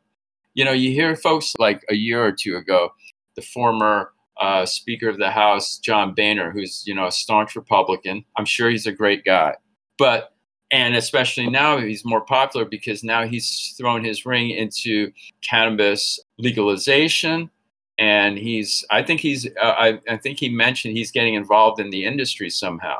you 0.53 0.63
know, 0.63 0.71
you 0.71 0.91
hear 0.91 1.15
folks 1.15 1.55
like 1.57 1.83
a 1.89 1.95
year 1.95 2.23
or 2.23 2.31
two 2.31 2.57
ago, 2.57 2.91
the 3.35 3.41
former 3.41 4.11
uh, 4.39 4.67
Speaker 4.67 5.09
of 5.09 5.17
the 5.17 5.31
House, 5.31 5.79
John 5.79 6.13
Boehner, 6.13 6.51
who's 6.51 6.83
you 6.85 6.93
know 6.93 7.07
a 7.07 7.11
staunch 7.11 7.55
Republican. 7.55 8.23
I'm 8.37 8.45
sure 8.45 8.69
he's 8.69 8.85
a 8.85 8.91
great 8.91 9.25
guy, 9.25 9.55
but 9.97 10.35
and 10.69 10.95
especially 10.95 11.49
now 11.49 11.79
he's 11.79 12.05
more 12.05 12.21
popular 12.21 12.67
because 12.67 13.03
now 13.03 13.25
he's 13.25 13.73
thrown 13.75 14.03
his 14.03 14.23
ring 14.23 14.51
into 14.51 15.11
cannabis 15.41 16.19
legalization 16.37 17.49
and 17.97 18.37
he's 18.37 18.83
i 18.91 19.01
think 19.01 19.21
he's 19.21 19.47
uh, 19.47 19.75
I, 19.79 19.99
I 20.09 20.17
think 20.17 20.39
he 20.39 20.49
mentioned 20.49 20.97
he's 20.97 21.09
getting 21.09 21.35
involved 21.35 21.79
in 21.79 21.89
the 21.89 22.03
industry 22.03 22.49
somehow 22.49 22.97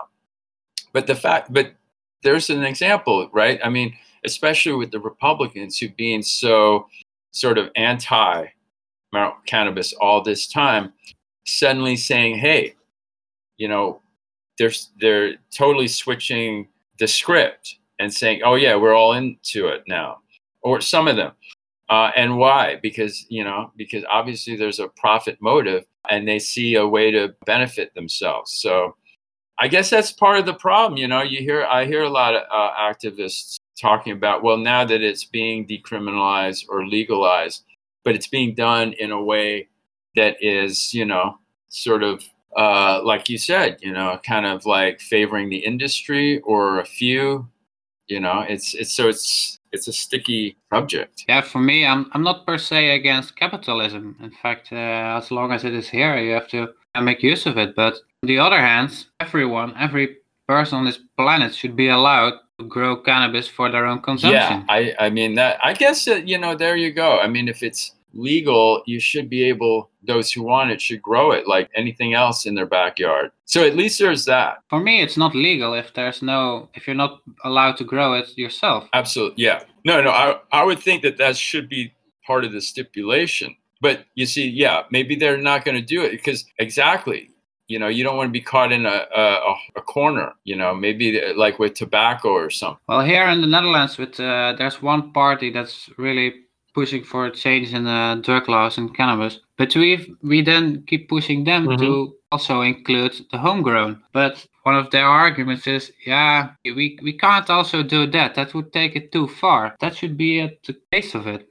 but 0.94 1.08
the 1.08 1.16
fact 1.16 1.52
but 1.52 1.74
there's 2.24 2.50
an 2.50 2.64
example 2.64 3.30
right 3.34 3.60
i 3.64 3.70
mean 3.70 3.94
especially 4.26 4.74
with 4.74 4.92
the 4.92 5.00
republicans 5.00 5.78
who 5.78 5.90
being 5.90 6.22
so 6.22 6.88
sort 7.32 7.58
of 7.58 7.70
anti 7.76 8.46
cannabis 9.46 9.94
all 9.94 10.22
this 10.22 10.48
time 10.48 10.94
suddenly 11.48 11.96
saying, 11.96 12.38
"Hey, 12.38 12.76
you 13.58 13.68
know, 13.68 14.02
they're 14.60 14.72
they're 15.00 15.36
totally 15.56 15.88
switching 15.88 16.68
the 17.00 17.08
script 17.08 17.78
and 18.00 18.14
saying, 18.14 18.42
"Oh 18.44 18.56
yeah, 18.56 18.76
we're 18.76 18.94
all 18.96 19.14
into 19.14 19.68
it 19.68 19.84
now," 19.88 20.20
or 20.62 20.82
some 20.82 21.08
of 21.08 21.16
them. 21.16 21.34
Uh, 21.90 22.12
and 22.16 22.38
why? 22.38 22.78
Because 22.82 23.26
you 23.30 23.44
know, 23.44 23.72
because 23.78 24.04
obviously 24.12 24.56
there's 24.56 24.80
a 24.80 24.90
profit 24.90 25.38
motive, 25.42 25.86
and 26.10 26.28
they 26.28 26.40
see 26.40 26.76
a 26.76 26.88
way 26.88 27.12
to 27.12 27.36
benefit 27.46 27.94
themselves. 27.96 28.52
So, 28.54 28.96
I 29.60 29.68
guess 29.68 29.90
that's 29.90 30.12
part 30.12 30.40
of 30.40 30.46
the 30.46 30.54
problem. 30.54 30.98
You 30.98 31.08
know, 31.08 31.22
you 31.22 31.40
hear 31.40 31.64
I 31.66 31.86
hear 31.86 32.04
a 32.04 32.10
lot 32.10 32.36
of 32.36 32.44
uh, 32.52 32.72
activists 32.80 33.58
talking 33.80 34.14
about, 34.14 34.44
well, 34.44 34.58
now 34.58 34.86
that 34.86 35.02
it's 35.02 35.26
being 35.26 35.68
decriminalized 35.68 36.66
or 36.70 36.86
legalized, 36.86 37.64
but 38.04 38.16
it's 38.16 38.28
being 38.28 38.56
done 38.56 38.94
in 38.94 39.12
a 39.12 39.22
way 39.22 39.68
that 40.16 40.36
is, 40.42 40.94
you 40.94 41.06
know, 41.06 41.38
sort 41.70 42.04
of 42.04 42.24
uh, 42.56 43.02
like 43.04 43.30
you 43.30 43.38
said, 43.38 43.78
you 43.82 43.92
know, 43.94 44.20
kind 44.26 44.46
of 44.46 44.66
like 44.66 45.00
favoring 45.00 45.50
the 45.50 45.58
industry 45.58 46.40
or 46.42 46.80
a 46.80 46.86
few. 46.86 47.48
You 48.08 48.20
know, 48.20 48.46
it's 48.48 48.74
it's 48.74 48.94
so 48.94 49.10
it's 49.10 49.60
it's 49.72 49.88
a 49.88 49.94
sticky 49.94 50.56
subject. 50.74 51.26
Yeah, 51.28 51.42
for 51.42 51.60
me, 51.60 51.86
I'm 51.86 52.10
I'm 52.14 52.24
not 52.24 52.46
per 52.46 52.58
se 52.58 52.96
against 52.96 53.36
capitalism. 53.36 54.16
In 54.22 54.32
fact, 54.32 54.70
uh, 54.72 55.18
as 55.18 55.30
long 55.30 55.52
as 55.52 55.66
it 55.66 55.74
is 55.74 55.90
here, 55.90 56.18
you 56.18 56.32
have 56.32 56.48
to 56.50 56.70
make 57.02 57.24
use 57.24 57.46
of 57.46 57.58
it. 57.58 57.76
But 57.76 57.94
on 58.24 58.28
the 58.28 58.40
other 58.40 58.60
hand, 58.60 59.06
everyone, 59.20 59.74
every 59.78 60.18
person 60.48 60.80
on 60.80 60.86
this 60.86 61.00
planet 61.18 61.54
should 61.54 61.76
be 61.76 61.90
allowed 61.90 62.34
to 62.60 62.66
grow 62.66 62.98
cannabis 62.98 63.48
for 63.48 63.70
their 63.70 63.86
own 63.86 64.02
consumption. 64.02 64.32
Yeah, 64.32 64.66
I 64.70 64.96
I 65.00 65.10
mean 65.10 65.36
that. 65.36 65.60
I 65.64 65.74
guess 65.74 66.06
that, 66.06 66.28
you 66.28 66.38
know 66.38 66.56
there 66.56 66.76
you 66.76 66.92
go. 66.92 67.20
I 67.20 67.28
mean, 67.28 67.48
if 67.48 67.62
it's 67.62 67.94
legal, 68.14 68.82
you 68.86 69.00
should 69.00 69.30
be 69.30 69.44
able, 69.44 69.90
those 70.04 70.32
who 70.32 70.42
want 70.42 70.72
it 70.72 70.82
should 70.82 71.02
grow 71.02 71.32
it 71.32 71.48
like 71.48 71.70
anything 71.76 72.14
else 72.14 72.46
in 72.46 72.56
their 72.56 72.66
backyard. 72.66 73.32
So 73.46 73.64
at 73.64 73.76
least 73.76 74.00
there's 74.00 74.26
that. 74.26 74.64
For 74.70 74.80
me, 74.80 75.02
it's 75.02 75.18
not 75.18 75.36
legal 75.36 75.74
if 75.74 75.94
there's 75.94 76.22
no, 76.22 76.70
if 76.74 76.88
you're 76.88 76.96
not 76.96 77.20
allowed 77.44 77.78
to 77.78 77.84
grow 77.84 78.14
it 78.14 78.36
yourself. 78.38 78.90
Absolutely. 78.94 79.44
Yeah. 79.44 79.64
No, 79.86 80.02
no, 80.02 80.10
I, 80.10 80.40
I 80.52 80.64
would 80.64 80.80
think 80.80 81.04
that 81.04 81.18
that 81.18 81.38
should 81.38 81.70
be 81.70 81.94
part 82.26 82.44
of 82.44 82.52
the 82.52 82.62
stipulation. 82.62 83.56
But 83.82 84.06
you 84.16 84.26
see, 84.26 84.48
yeah, 84.48 84.84
maybe 84.92 85.16
they're 85.16 85.38
not 85.38 85.66
going 85.66 85.76
to 85.76 85.86
do 85.96 86.04
it 86.04 86.12
because 86.12 86.46
exactly, 86.58 87.30
you 87.68 87.80
know, 87.80 87.88
you 87.88 88.04
don't 88.04 88.18
want 88.18 88.30
to 88.30 88.32
be 88.32 88.42
caught 88.42 88.72
in 88.72 88.86
a, 88.86 89.06
a, 89.16 89.56
a 89.76 89.82
corner, 89.82 90.34
you 90.44 90.56
know, 90.56 90.74
maybe 90.74 91.22
like 91.36 91.60
with 91.60 91.74
tobacco 91.74 92.30
or 92.30 92.50
something. 92.50 92.80
Well, 92.88 93.02
here 93.02 93.28
in 93.28 93.42
the 93.42 93.48
Netherlands, 93.48 93.98
with 93.98 94.20
uh, 94.20 94.54
there's 94.58 94.82
one 94.82 95.12
party 95.12 95.52
that's 95.52 95.90
really 95.98 96.34
pushing 96.74 97.04
for 97.04 97.26
a 97.26 97.32
change 97.32 97.74
in 97.74 97.86
the 97.86 98.22
drug 98.24 98.48
laws 98.48 98.78
and 98.78 98.96
cannabis. 98.96 99.40
But 99.58 99.76
we 99.76 100.16
we 100.22 100.42
then 100.44 100.84
keep 100.88 101.10
pushing 101.10 101.44
them 101.44 101.68
mm-hmm. 101.68 101.84
to 101.84 102.16
also 102.32 102.62
include 102.62 103.14
the 103.32 103.38
homegrown. 103.38 104.04
But 104.14 104.46
one 104.64 104.76
of 104.76 104.92
their 104.92 105.06
arguments 105.06 105.66
is, 105.66 105.92
yeah, 106.06 106.52
we, 106.66 107.00
we 107.02 107.18
can't 107.18 107.50
also 107.50 107.84
do 107.84 108.06
that. 108.12 108.36
That 108.36 108.54
would 108.54 108.74
take 108.74 108.96
it 108.96 109.12
too 109.12 109.28
far. 109.28 109.76
That 109.80 109.96
should 109.96 110.18
be 110.18 110.42
at 110.42 110.62
the 110.64 110.76
base 110.92 111.16
of 111.16 111.26
it. 111.26 111.50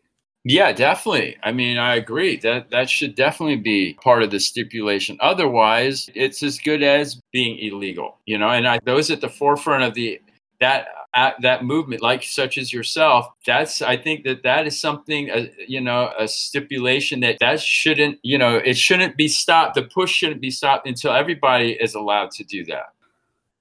Yeah, 0.48 0.70
definitely. 0.70 1.36
I 1.42 1.50
mean, 1.50 1.76
I 1.76 1.96
agree. 1.96 2.36
That 2.36 2.70
that 2.70 2.88
should 2.88 3.16
definitely 3.16 3.56
be 3.56 3.94
part 3.94 4.22
of 4.22 4.30
the 4.30 4.38
stipulation. 4.38 5.18
Otherwise, 5.20 6.08
it's 6.14 6.40
as 6.40 6.60
good 6.60 6.84
as 6.84 7.20
being 7.32 7.58
illegal, 7.58 8.18
you 8.26 8.38
know. 8.38 8.50
And 8.50 8.68
I, 8.68 8.78
those 8.84 9.10
at 9.10 9.20
the 9.20 9.28
forefront 9.28 9.82
of 9.82 9.94
the 9.94 10.20
that 10.60 10.86
that 11.42 11.64
movement 11.64 12.00
like 12.00 12.22
such 12.22 12.58
as 12.58 12.72
yourself 12.72 13.26
that's 13.46 13.80
i 13.80 13.96
think 13.96 14.22
that 14.24 14.42
that 14.42 14.66
is 14.66 14.78
something 14.78 15.30
uh, 15.30 15.46
you 15.66 15.80
know 15.80 16.12
a 16.18 16.28
stipulation 16.28 17.20
that 17.20 17.38
that 17.40 17.58
shouldn't 17.58 18.18
you 18.22 18.36
know 18.36 18.56
it 18.56 18.76
shouldn't 18.76 19.16
be 19.16 19.26
stopped 19.26 19.74
the 19.74 19.82
push 19.82 20.12
shouldn't 20.12 20.42
be 20.42 20.50
stopped 20.50 20.86
until 20.86 21.12
everybody 21.12 21.72
is 21.72 21.94
allowed 21.94 22.30
to 22.30 22.44
do 22.44 22.64
that 22.66 22.92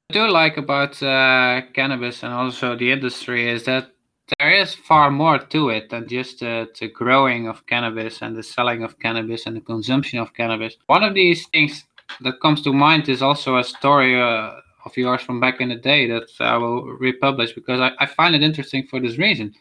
i 0.10 0.14
do 0.14 0.28
like 0.28 0.58
about 0.58 1.02
uh, 1.02 1.62
cannabis 1.74 2.24
and 2.24 2.34
also 2.34 2.76
the 2.76 2.92
industry 2.92 3.50
is 3.50 3.64
that 3.64 3.95
there 4.40 4.52
is 4.52 4.74
far 4.74 5.12
more 5.12 5.38
to 5.38 5.70
it 5.70 5.90
than 5.90 6.08
just 6.08 6.42
uh, 6.42 6.66
the 6.80 6.88
growing 6.88 7.48
of 7.48 7.66
cannabis 7.68 8.22
and 8.22 8.36
the 8.36 8.44
selling 8.44 8.84
of 8.84 9.00
cannabis 9.00 9.46
and 9.46 9.56
the 9.56 9.62
consumption 9.62 10.20
of 10.20 10.34
cannabis 10.34 10.78
one 10.88 11.04
of 11.04 11.14
these 11.14 11.48
things 11.48 11.86
that 12.22 12.40
comes 12.42 12.62
to 12.62 12.74
mind 12.74 13.10
is 13.10 13.22
also 13.22 13.58
a 13.58 13.64
story 13.64 14.20
uh, 14.20 14.52
of 14.86 14.96
yours 14.96 15.22
from 15.22 15.40
back 15.40 15.60
in 15.60 15.70
the 15.70 15.76
day 15.76 16.08
that 16.08 16.30
I 16.40 16.58
will 16.58 16.84
republish 16.84 17.54
because 17.54 17.80
I, 17.82 17.92
I 18.00 18.06
find 18.06 18.36
it 18.36 18.44
interesting 18.44 18.86
for 18.88 19.00
this 19.00 19.18
reason. 19.18 19.54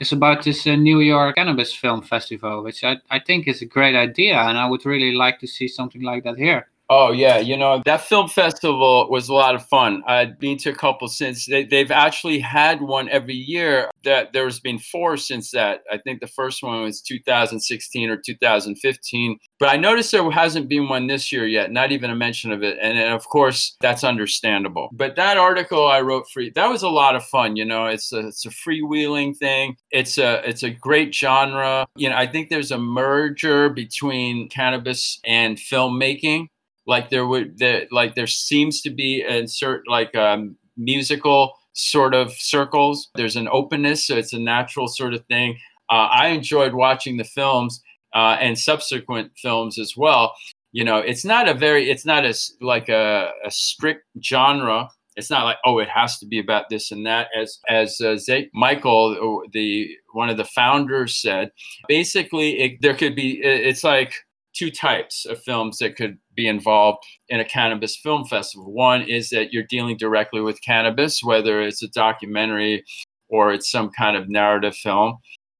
It's 0.00 0.12
about 0.12 0.42
this 0.42 0.66
uh, 0.66 0.74
New 0.74 1.00
York 1.00 1.36
Cannabis 1.36 1.72
Film 1.72 2.02
Festival, 2.02 2.64
which 2.64 2.82
I, 2.82 2.96
I 3.10 3.20
think 3.20 3.46
is 3.46 3.62
a 3.62 3.66
great 3.66 3.94
idea, 3.94 4.36
and 4.36 4.58
I 4.58 4.68
would 4.68 4.84
really 4.84 5.12
like 5.12 5.38
to 5.38 5.46
see 5.46 5.68
something 5.68 6.02
like 6.02 6.24
that 6.24 6.36
here. 6.36 6.68
Oh 6.90 7.12
yeah, 7.12 7.38
you 7.38 7.56
know 7.56 7.82
that 7.86 8.02
film 8.02 8.28
festival 8.28 9.08
was 9.10 9.30
a 9.30 9.34
lot 9.34 9.54
of 9.54 9.66
fun. 9.66 10.02
I've 10.06 10.38
been 10.38 10.58
to 10.58 10.70
a 10.70 10.74
couple 10.74 11.08
since. 11.08 11.46
They, 11.46 11.64
they've 11.64 11.90
actually 11.90 12.40
had 12.40 12.82
one 12.82 13.08
every 13.08 13.34
year. 13.34 13.90
That 14.04 14.34
there's 14.34 14.60
been 14.60 14.78
four 14.78 15.16
since 15.16 15.50
that. 15.52 15.80
I 15.90 15.96
think 15.96 16.20
the 16.20 16.26
first 16.26 16.62
one 16.62 16.82
was 16.82 17.00
2016 17.00 18.10
or 18.10 18.18
2015. 18.18 19.38
But 19.58 19.70
I 19.70 19.76
noticed 19.78 20.12
there 20.12 20.30
hasn't 20.30 20.68
been 20.68 20.90
one 20.90 21.06
this 21.06 21.32
year 21.32 21.46
yet. 21.46 21.72
Not 21.72 21.90
even 21.90 22.10
a 22.10 22.14
mention 22.14 22.52
of 22.52 22.62
it. 22.62 22.76
And, 22.80 22.98
and 22.98 23.14
of 23.14 23.26
course, 23.28 23.76
that's 23.80 24.04
understandable. 24.04 24.90
But 24.92 25.16
that 25.16 25.38
article 25.38 25.86
I 25.86 26.02
wrote 26.02 26.28
for 26.28 26.42
that 26.54 26.66
was 26.66 26.82
a 26.82 26.88
lot 26.90 27.16
of 27.16 27.24
fun. 27.24 27.56
You 27.56 27.64
know, 27.64 27.86
it's 27.86 28.12
a 28.12 28.28
it's 28.28 28.44
a 28.44 28.50
freewheeling 28.50 29.34
thing. 29.38 29.76
It's 29.90 30.18
a 30.18 30.46
it's 30.46 30.62
a 30.62 30.70
great 30.70 31.14
genre. 31.14 31.86
You 31.96 32.10
know, 32.10 32.16
I 32.16 32.26
think 32.26 32.50
there's 32.50 32.72
a 32.72 32.78
merger 32.78 33.70
between 33.70 34.50
cannabis 34.50 35.18
and 35.24 35.56
filmmaking 35.56 36.48
like 36.86 37.10
there 37.10 37.26
would 37.26 37.58
there 37.58 37.86
like 37.90 38.14
there 38.14 38.26
seems 38.26 38.80
to 38.82 38.90
be 38.90 39.22
a 39.22 39.46
certain 39.46 39.84
like 39.90 40.14
um, 40.14 40.56
musical 40.76 41.54
sort 41.72 42.14
of 42.14 42.32
circles. 42.32 43.10
There's 43.14 43.36
an 43.36 43.48
openness 43.50 44.06
so 44.06 44.16
it's 44.16 44.32
a 44.32 44.38
natural 44.38 44.88
sort 44.88 45.14
of 45.14 45.24
thing. 45.26 45.58
Uh, 45.90 46.08
i 46.10 46.28
enjoyed 46.28 46.72
watching 46.72 47.18
the 47.18 47.24
films 47.24 47.82
uh, 48.14 48.38
and 48.40 48.58
subsequent 48.58 49.32
films 49.36 49.78
as 49.78 49.94
well. 49.96 50.34
You 50.72 50.84
know 50.84 50.98
it's 50.98 51.24
not 51.24 51.48
a 51.48 51.54
very 51.54 51.90
it's 51.90 52.06
not 52.06 52.24
as 52.24 52.52
like 52.60 52.88
a, 52.88 53.30
a 53.44 53.50
strict 53.50 54.04
genre. 54.22 54.88
It's 55.16 55.30
not 55.30 55.44
like 55.44 55.58
oh 55.64 55.78
it 55.78 55.88
has 55.88 56.18
to 56.18 56.26
be 56.26 56.38
about 56.38 56.68
this 56.68 56.90
and 56.90 57.06
that. 57.06 57.28
As 57.36 57.58
as 57.68 58.00
uh, 58.00 58.16
Michael 58.52 59.42
the 59.52 59.88
one 60.12 60.28
of 60.28 60.36
the 60.36 60.44
founders 60.44 61.20
said 61.20 61.50
basically 61.88 62.60
it, 62.60 62.82
there 62.82 62.94
could 62.94 63.14
be 63.14 63.40
it's 63.42 63.84
like 63.84 64.14
two 64.54 64.70
types 64.70 65.26
of 65.26 65.42
films 65.42 65.78
that 65.78 65.96
could 65.96 66.18
be 66.34 66.46
involved 66.48 67.04
in 67.28 67.40
a 67.40 67.44
cannabis 67.44 67.96
film 67.96 68.24
festival. 68.24 68.72
One 68.72 69.02
is 69.02 69.30
that 69.30 69.52
you're 69.52 69.62
dealing 69.62 69.96
directly 69.96 70.40
with 70.40 70.62
cannabis, 70.62 71.22
whether 71.22 71.62
it's 71.62 71.82
a 71.82 71.88
documentary 71.88 72.84
or 73.28 73.52
it's 73.52 73.70
some 73.70 73.90
kind 73.90 74.16
of 74.16 74.28
narrative 74.28 74.76
film 74.76 75.18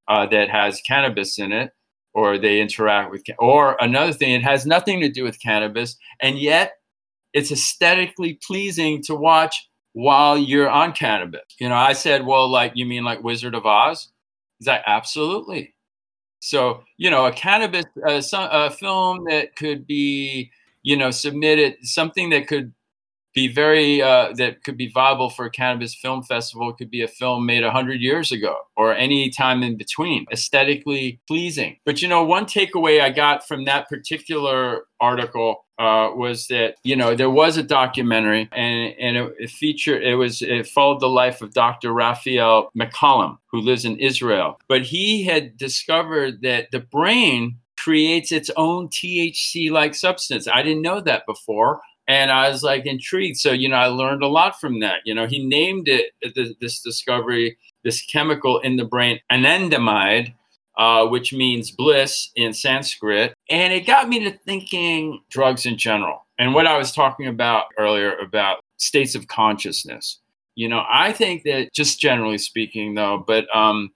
uh, 0.09 0.27
that 0.27 0.51
has 0.51 0.81
cannabis 0.83 1.39
in 1.39 1.53
it, 1.53 1.73
or 2.13 2.39
they 2.39 2.61
interact 2.61 3.11
with, 3.11 3.23
or 3.39 3.77
another 3.81 4.13
thing, 4.13 4.33
it 4.33 4.45
has 4.45 4.67
nothing 4.67 5.01
to 5.01 5.09
do 5.09 5.25
with 5.25 5.41
cannabis, 5.41 5.97
and 6.21 6.39
yet 6.39 6.75
it's 7.33 7.51
aesthetically 7.51 8.39
pleasing 8.47 9.03
to 9.03 9.15
watch 9.15 9.69
while 9.95 10.37
you're 10.39 10.71
on 10.71 10.93
cannabis. 10.93 11.43
You 11.59 11.69
know, 11.69 11.75
I 11.75 11.93
said, 11.93 12.27
well, 12.27 12.49
like, 12.49 12.73
you 12.75 12.87
mean 12.87 13.05
like 13.05 13.25
Wizard 13.25 13.55
of 13.55 13.67
Oz? 13.67 14.09
He's 14.59 14.69
like, 14.69 14.83
absolutely. 14.87 15.75
So, 16.41 16.85
you 16.99 17.11
know, 17.11 17.27
a 17.27 17.33
cannabis, 17.33 17.87
uh, 18.07 18.21
some, 18.21 18.49
a 18.53 18.71
film 18.71 19.25
that 19.25 19.57
could 19.57 19.87
be, 19.87 20.51
you 20.85 20.97
know, 20.97 21.11
submitted, 21.11 21.77
something 21.83 22.31
that 22.31 22.47
could 22.47 22.73
be 23.35 23.49
very 23.49 24.01
uh, 24.01 24.33
that 24.37 24.63
could 24.63 24.77
be 24.77 24.89
viable 24.89 25.29
for 25.29 25.45
a 25.45 25.51
cannabis 25.51 25.95
film 25.95 26.23
festival 26.23 26.71
it 26.71 26.77
could 26.79 26.91
be 26.91 27.03
a 27.03 27.09
film 27.09 27.45
made 27.45 27.65
100 27.65 28.01
years 28.01 28.31
ago 28.31 28.57
or 28.77 28.95
any 28.95 29.29
time 29.29 29.63
in 29.63 29.77
between 29.77 30.25
aesthetically 30.33 31.21
pleasing 31.27 31.77
but 31.85 32.01
you 32.01 32.07
know 32.07 32.23
one 32.23 32.47
takeaway 32.47 33.01
i 33.01 33.11
got 33.11 33.47
from 33.47 33.65
that 33.65 33.89
particular 33.89 34.85
article 35.01 35.65
uh, 35.79 36.11
was 36.15 36.47
that 36.47 36.77
you 36.85 36.95
know 36.95 37.17
there 37.17 37.31
was 37.31 37.57
a 37.57 37.63
documentary 37.63 38.49
and 38.53 38.95
and 38.99 39.17
it, 39.17 39.35
it, 39.41 39.51
featured 39.51 40.03
it 40.05 40.15
was 40.15 40.41
it 40.41 40.69
followed 40.69 41.01
the 41.01 41.09
life 41.09 41.43
of 41.43 41.53
Dr. 41.53 41.93
Raphael 41.93 42.71
Mechoulam 42.79 43.39
who 43.51 43.61
lives 43.61 43.85
in 43.85 43.99
Israel, 43.99 44.61
but 44.69 44.83
he 44.83 45.25
had 45.25 45.57
discovered 45.57 46.43
that 46.43 46.71
the 46.71 46.79
brain 46.81 47.59
creates 47.85 48.33
its 48.33 48.51
own 48.57 48.89
THC 48.89 49.71
like 49.71 49.95
substance. 49.95 50.49
I 50.49 50.63
didn't 50.63 50.83
know 50.83 51.01
that 51.03 51.27
before 51.27 51.83
and 52.09 52.31
I 52.31 52.49
was 52.49 52.63
like 52.63 52.87
intrigued. 52.87 53.37
So 53.37 53.53
you 53.53 53.69
know, 53.69 53.77
I 53.77 53.87
learned 53.87 54.23
a 54.23 54.29
lot 54.29 54.59
from 54.61 54.81
that. 54.81 54.99
You 55.05 55.15
know, 55.15 55.27
he 55.27 55.45
named 55.47 55.89
it 55.89 56.13
this 56.61 56.81
discovery, 56.81 57.59
this 57.83 58.03
chemical 58.03 58.61
in 58.61 58.77
the 58.77 58.85
brain, 58.85 59.21
anandamide, 59.31 60.35
uh, 60.79 61.07
which 61.07 61.33
means 61.33 61.71
bliss 61.71 62.31
in 62.37 62.53
Sanskrit, 62.53 63.35
and 63.51 63.73
it 63.73 63.87
got 63.87 64.09
me 64.09 64.25
to 64.25 64.33
thinking 64.39 65.21
drugs 65.31 65.67
in 65.67 65.77
general 65.79 66.25
and 66.39 66.55
what 66.55 66.67
I 66.67 66.77
was 66.77 66.93
talking 66.93 67.27
about 67.27 67.67
earlier 67.79 68.17
about 68.17 68.61
states 68.79 69.15
of 69.15 69.29
consciousness. 69.29 70.21
You 70.57 70.69
know, 70.69 70.85
I 70.89 71.13
think 71.13 71.43
that 71.45 71.73
just 71.73 72.01
generally 72.01 72.39
speaking, 72.39 72.95
though, 72.95 73.25
but 73.27 73.55
um, 73.55 73.91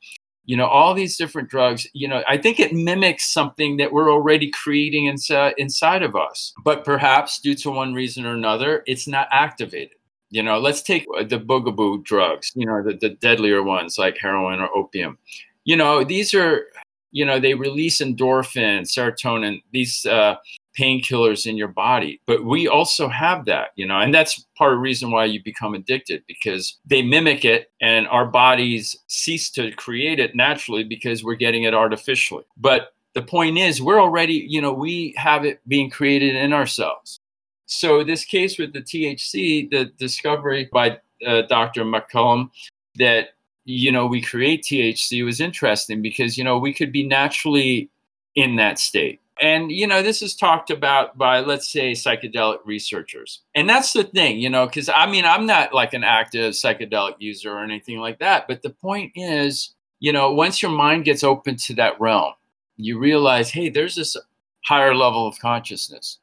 you 0.48 0.56
know 0.56 0.66
all 0.66 0.94
these 0.94 1.18
different 1.18 1.48
drugs 1.50 1.86
you 1.92 2.08
know 2.08 2.24
i 2.26 2.36
think 2.36 2.58
it 2.58 2.72
mimics 2.72 3.30
something 3.30 3.76
that 3.76 3.92
we're 3.92 4.10
already 4.10 4.50
creating 4.50 5.04
inside 5.04 5.54
inside 5.58 6.02
of 6.02 6.16
us. 6.16 6.54
But 6.64 6.84
perhaps 6.84 7.38
due 7.38 7.54
to 7.56 7.70
one 7.70 7.92
reason 7.92 8.24
or 8.26 8.32
another 8.32 8.82
it's 8.86 9.06
not 9.06 9.28
activated. 9.30 9.96
You 10.30 10.42
know 10.42 10.58
let's 10.58 10.82
take 10.82 11.04
the 11.28 11.38
boogaboo 11.38 12.02
drugs 12.02 12.50
you 12.56 12.66
know 12.66 12.82
the, 12.82 12.94
the 12.94 13.10
deadlier 13.10 13.62
ones 13.62 13.98
like 13.98 14.16
heroin 14.18 14.60
or 14.60 14.70
opium. 14.74 15.18
You 15.64 15.76
know 15.76 16.02
these 16.02 16.32
are 16.32 16.66
you 17.12 17.26
know 17.26 17.38
they 17.38 17.54
release 17.54 17.98
endorphin 18.00 18.82
serotonin 18.82 19.62
these 19.72 20.06
uh, 20.06 20.36
painkillers 20.78 21.46
in 21.46 21.56
your 21.56 21.68
body. 21.68 22.20
But 22.26 22.44
we 22.44 22.68
also 22.68 23.08
have 23.08 23.44
that, 23.46 23.70
you 23.76 23.86
know, 23.86 23.98
and 23.98 24.14
that's 24.14 24.44
part 24.56 24.72
of 24.72 24.76
the 24.76 24.82
reason 24.82 25.10
why 25.10 25.24
you 25.24 25.42
become 25.42 25.74
addicted 25.74 26.22
because 26.28 26.76
they 26.86 27.02
mimic 27.02 27.44
it 27.44 27.70
and 27.80 28.06
our 28.08 28.26
bodies 28.26 28.96
cease 29.08 29.50
to 29.50 29.72
create 29.72 30.20
it 30.20 30.36
naturally 30.36 30.84
because 30.84 31.24
we're 31.24 31.34
getting 31.34 31.64
it 31.64 31.74
artificially. 31.74 32.44
But 32.56 32.94
the 33.14 33.22
point 33.22 33.58
is, 33.58 33.82
we're 33.82 34.00
already, 34.00 34.46
you 34.48 34.60
know, 34.60 34.72
we 34.72 35.14
have 35.16 35.44
it 35.44 35.60
being 35.66 35.90
created 35.90 36.36
in 36.36 36.52
ourselves. 36.52 37.18
So, 37.66 38.04
this 38.04 38.24
case 38.24 38.58
with 38.58 38.72
the 38.72 38.80
THC, 38.80 39.70
the 39.70 39.86
discovery 39.98 40.70
by 40.72 40.98
uh, 41.26 41.42
Dr. 41.42 41.84
Mechoulam 41.84 42.50
that, 42.96 43.30
you 43.64 43.92
know, 43.92 44.06
we 44.06 44.22
create 44.22 44.62
THC 44.62 45.24
was 45.24 45.40
interesting 45.40 46.00
because, 46.00 46.38
you 46.38 46.44
know, 46.44 46.58
we 46.58 46.72
could 46.72 46.92
be 46.92 47.06
naturally 47.06 47.90
in 48.34 48.56
that 48.56 48.78
state 48.78 49.20
and, 49.40 49.70
you 49.70 49.86
know, 49.86 50.02
this 50.02 50.22
is 50.22 50.34
talked 50.34 50.70
about 50.70 51.16
by, 51.16 51.40
let's 51.40 51.70
say, 51.70 51.92
psychedelic 51.92 52.58
researchers. 52.64 53.40
And 53.54 53.68
that's 53.68 53.92
the 53.92 54.04
thing, 54.04 54.38
you 54.38 54.50
know, 54.50 54.66
because 54.66 54.88
I 54.88 55.06
mean, 55.06 55.24
I'm 55.24 55.46
not 55.46 55.72
like 55.74 55.94
an 55.94 56.04
active 56.04 56.54
psychedelic 56.54 57.14
user 57.18 57.52
or 57.52 57.62
anything 57.62 57.98
like 57.98 58.18
that. 58.18 58.48
But 58.48 58.62
the 58.62 58.70
point 58.70 59.12
is, 59.14 59.74
you 60.00 60.12
know, 60.12 60.32
once 60.32 60.62
your 60.62 60.70
mind 60.70 61.04
gets 61.04 61.24
open 61.24 61.56
to 61.56 61.74
that 61.74 62.00
realm, 62.00 62.32
you 62.76 62.98
realize, 62.98 63.50
hey, 63.50 63.68
there's 63.68 63.96
this 63.96 64.16
higher 64.64 64.94
level 64.94 65.26
of 65.26 65.38
consciousness. 65.38 66.18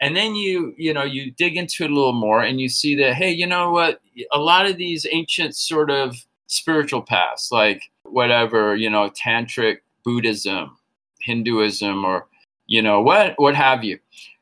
And 0.00 0.16
then 0.16 0.34
you, 0.34 0.74
you 0.76 0.94
know, 0.94 1.02
you 1.02 1.32
dig 1.32 1.56
into 1.56 1.84
it 1.84 1.90
a 1.90 1.94
little 1.94 2.12
more 2.12 2.42
and 2.42 2.60
you 2.60 2.68
see 2.68 2.94
that, 2.96 3.14
hey, 3.14 3.30
you 3.30 3.46
know 3.46 3.72
what? 3.72 4.00
A 4.32 4.38
lot 4.38 4.66
of 4.66 4.76
these 4.76 5.06
ancient 5.10 5.56
sort 5.56 5.90
of 5.90 6.16
spiritual 6.46 7.02
paths, 7.02 7.50
like 7.50 7.82
whatever, 8.04 8.76
you 8.76 8.90
know, 8.90 9.10
tantric 9.10 9.78
Buddhism, 10.04 10.76
Hinduism, 11.20 12.04
or 12.04 12.26
you 12.68 12.80
know 12.80 13.00
what 13.00 13.34
what 13.38 13.56
have 13.56 13.82
you. 13.82 13.98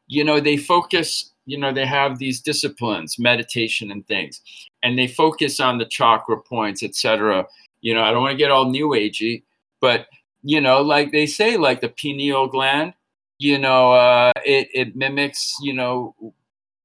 You 0.08 0.22
know 0.22 0.38
they 0.38 0.58
focus 0.58 1.32
you 1.46 1.56
know 1.56 1.72
they 1.72 1.86
have 1.86 2.18
these 2.18 2.40
disciplines 2.40 3.18
meditation 3.18 3.90
and 3.90 4.06
things 4.06 4.42
and 4.82 4.98
they 4.98 5.06
focus 5.06 5.58
on 5.60 5.78
the 5.78 5.86
chakra 5.86 6.36
points 6.36 6.82
etc 6.82 7.46
you 7.80 7.94
know 7.94 8.02
i 8.02 8.10
don't 8.10 8.22
want 8.22 8.32
to 8.32 8.36
get 8.36 8.50
all 8.50 8.68
new 8.68 8.88
agey 8.88 9.42
but 9.80 10.06
you 10.42 10.60
know 10.60 10.82
like 10.82 11.12
they 11.12 11.26
say 11.26 11.56
like 11.56 11.80
the 11.80 11.88
pineal 11.88 12.46
gland 12.48 12.92
you 13.38 13.58
know 13.58 13.92
uh, 13.92 14.32
it, 14.44 14.68
it 14.74 14.96
mimics 14.96 15.54
you 15.62 15.72
know 15.72 16.14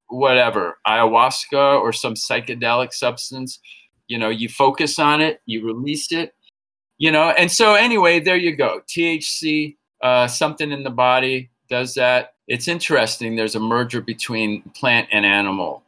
whatever 0.07 0.77
ayahuasca 0.87 1.79
or 1.81 1.93
some 1.93 2.15
psychedelic 2.15 2.93
substance. 2.93 3.59
You 4.07 4.17
know 4.17 4.29
you 4.29 4.49
focus 4.49 4.99
on 4.99 5.21
it 5.21 5.41
you 5.45 5.65
release 5.65 6.11
it 6.11 6.35
you 6.97 7.11
know 7.11 7.29
and 7.37 7.49
so 7.49 7.75
anyway 7.75 8.19
there 8.19 8.35
you 8.35 8.53
go 8.53 8.81
thc 8.89 9.77
uh, 10.03 10.27
something 10.27 10.71
in 10.71 10.83
the 10.83 10.89
body 10.89 11.49
does 11.69 11.93
that. 11.95 12.33
It's 12.47 12.67
interesting. 12.67 13.35
There's 13.35 13.55
a 13.55 13.59
merger 13.59 14.01
between 14.01 14.61
plant 14.75 15.07
and 15.11 15.25
animal 15.25 15.83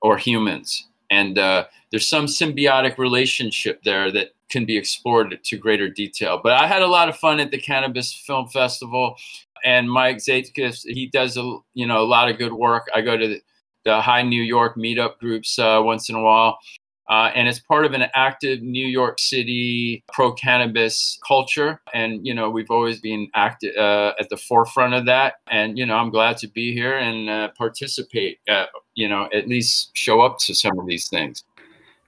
or 0.00 0.16
humans. 0.16 0.86
And 1.10 1.38
uh, 1.38 1.66
there's 1.90 2.08
some 2.08 2.26
symbiotic 2.26 2.98
relationship 2.98 3.82
there 3.82 4.10
that 4.12 4.28
can 4.50 4.64
be 4.64 4.76
explored 4.76 5.38
to 5.42 5.56
greater 5.56 5.88
detail. 5.88 6.40
But 6.42 6.52
I 6.52 6.66
had 6.66 6.82
a 6.82 6.86
lot 6.86 7.08
of 7.08 7.16
fun 7.16 7.40
at 7.40 7.50
the 7.50 7.58
Cannabis 7.58 8.12
Film 8.12 8.48
Festival. 8.48 9.16
And 9.64 9.90
Mike 9.90 10.18
Zaitkus, 10.18 10.82
he 10.84 11.08
does 11.08 11.36
a 11.36 11.58
you 11.74 11.86
know 11.86 12.00
a 12.00 12.06
lot 12.06 12.30
of 12.30 12.38
good 12.38 12.52
work. 12.52 12.86
I 12.94 13.00
go 13.00 13.16
to 13.16 13.28
the, 13.28 13.40
the 13.84 14.00
High 14.00 14.22
New 14.22 14.42
York 14.42 14.76
meetup 14.76 15.18
groups 15.18 15.58
uh, 15.58 15.80
once 15.82 16.08
in 16.08 16.14
a 16.14 16.22
while, 16.22 16.58
uh, 17.08 17.30
and 17.34 17.48
it's 17.48 17.58
part 17.58 17.84
of 17.84 17.94
an 17.94 18.04
active 18.14 18.62
New 18.62 18.86
York 18.86 19.18
City 19.18 20.04
pro 20.12 20.32
cannabis 20.32 21.18
culture. 21.26 21.80
And, 21.94 22.26
you 22.26 22.34
know, 22.34 22.50
we've 22.50 22.70
always 22.70 23.00
been 23.00 23.28
active 23.34 23.74
uh, 23.76 24.12
at 24.20 24.28
the 24.28 24.36
forefront 24.36 24.94
of 24.94 25.06
that. 25.06 25.34
And, 25.50 25.78
you 25.78 25.86
know, 25.86 25.96
I'm 25.96 26.10
glad 26.10 26.36
to 26.38 26.48
be 26.48 26.72
here 26.72 26.98
and 26.98 27.30
uh, 27.30 27.48
participate, 27.56 28.40
uh, 28.48 28.66
you 28.94 29.08
know, 29.08 29.28
at 29.32 29.48
least 29.48 29.90
show 29.94 30.20
up 30.20 30.38
to 30.40 30.54
some 30.54 30.78
of 30.78 30.86
these 30.86 31.08
things. 31.08 31.44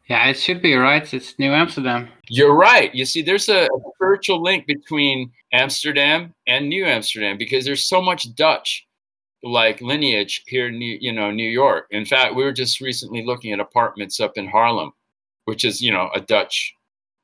Yeah, 0.08 0.26
it 0.26 0.38
should 0.38 0.60
be 0.60 0.74
right. 0.74 1.14
It's 1.14 1.38
New 1.38 1.52
Amsterdam. 1.52 2.08
You're 2.28 2.54
right. 2.54 2.92
You 2.92 3.06
see, 3.06 3.22
there's 3.22 3.48
a, 3.48 3.66
a 3.66 3.68
spiritual 3.94 4.42
link 4.42 4.66
between 4.66 5.30
Amsterdam 5.52 6.34
and 6.48 6.68
New 6.68 6.84
Amsterdam 6.84 7.38
because 7.38 7.64
there's 7.64 7.84
so 7.84 8.02
much 8.02 8.34
Dutch 8.34 8.88
like 9.42 9.80
lineage 9.80 10.42
here 10.46 10.68
in 10.68 10.78
New, 10.78 10.98
you 11.00 11.12
know 11.12 11.30
New 11.30 11.48
York. 11.48 11.86
In 11.90 12.04
fact, 12.04 12.34
we 12.34 12.44
were 12.44 12.52
just 12.52 12.80
recently 12.80 13.24
looking 13.24 13.52
at 13.52 13.60
apartments 13.60 14.20
up 14.20 14.32
in 14.36 14.48
Harlem, 14.48 14.92
which 15.44 15.64
is 15.64 15.80
you 15.80 15.92
know 15.92 16.10
a 16.14 16.20
Dutch 16.20 16.74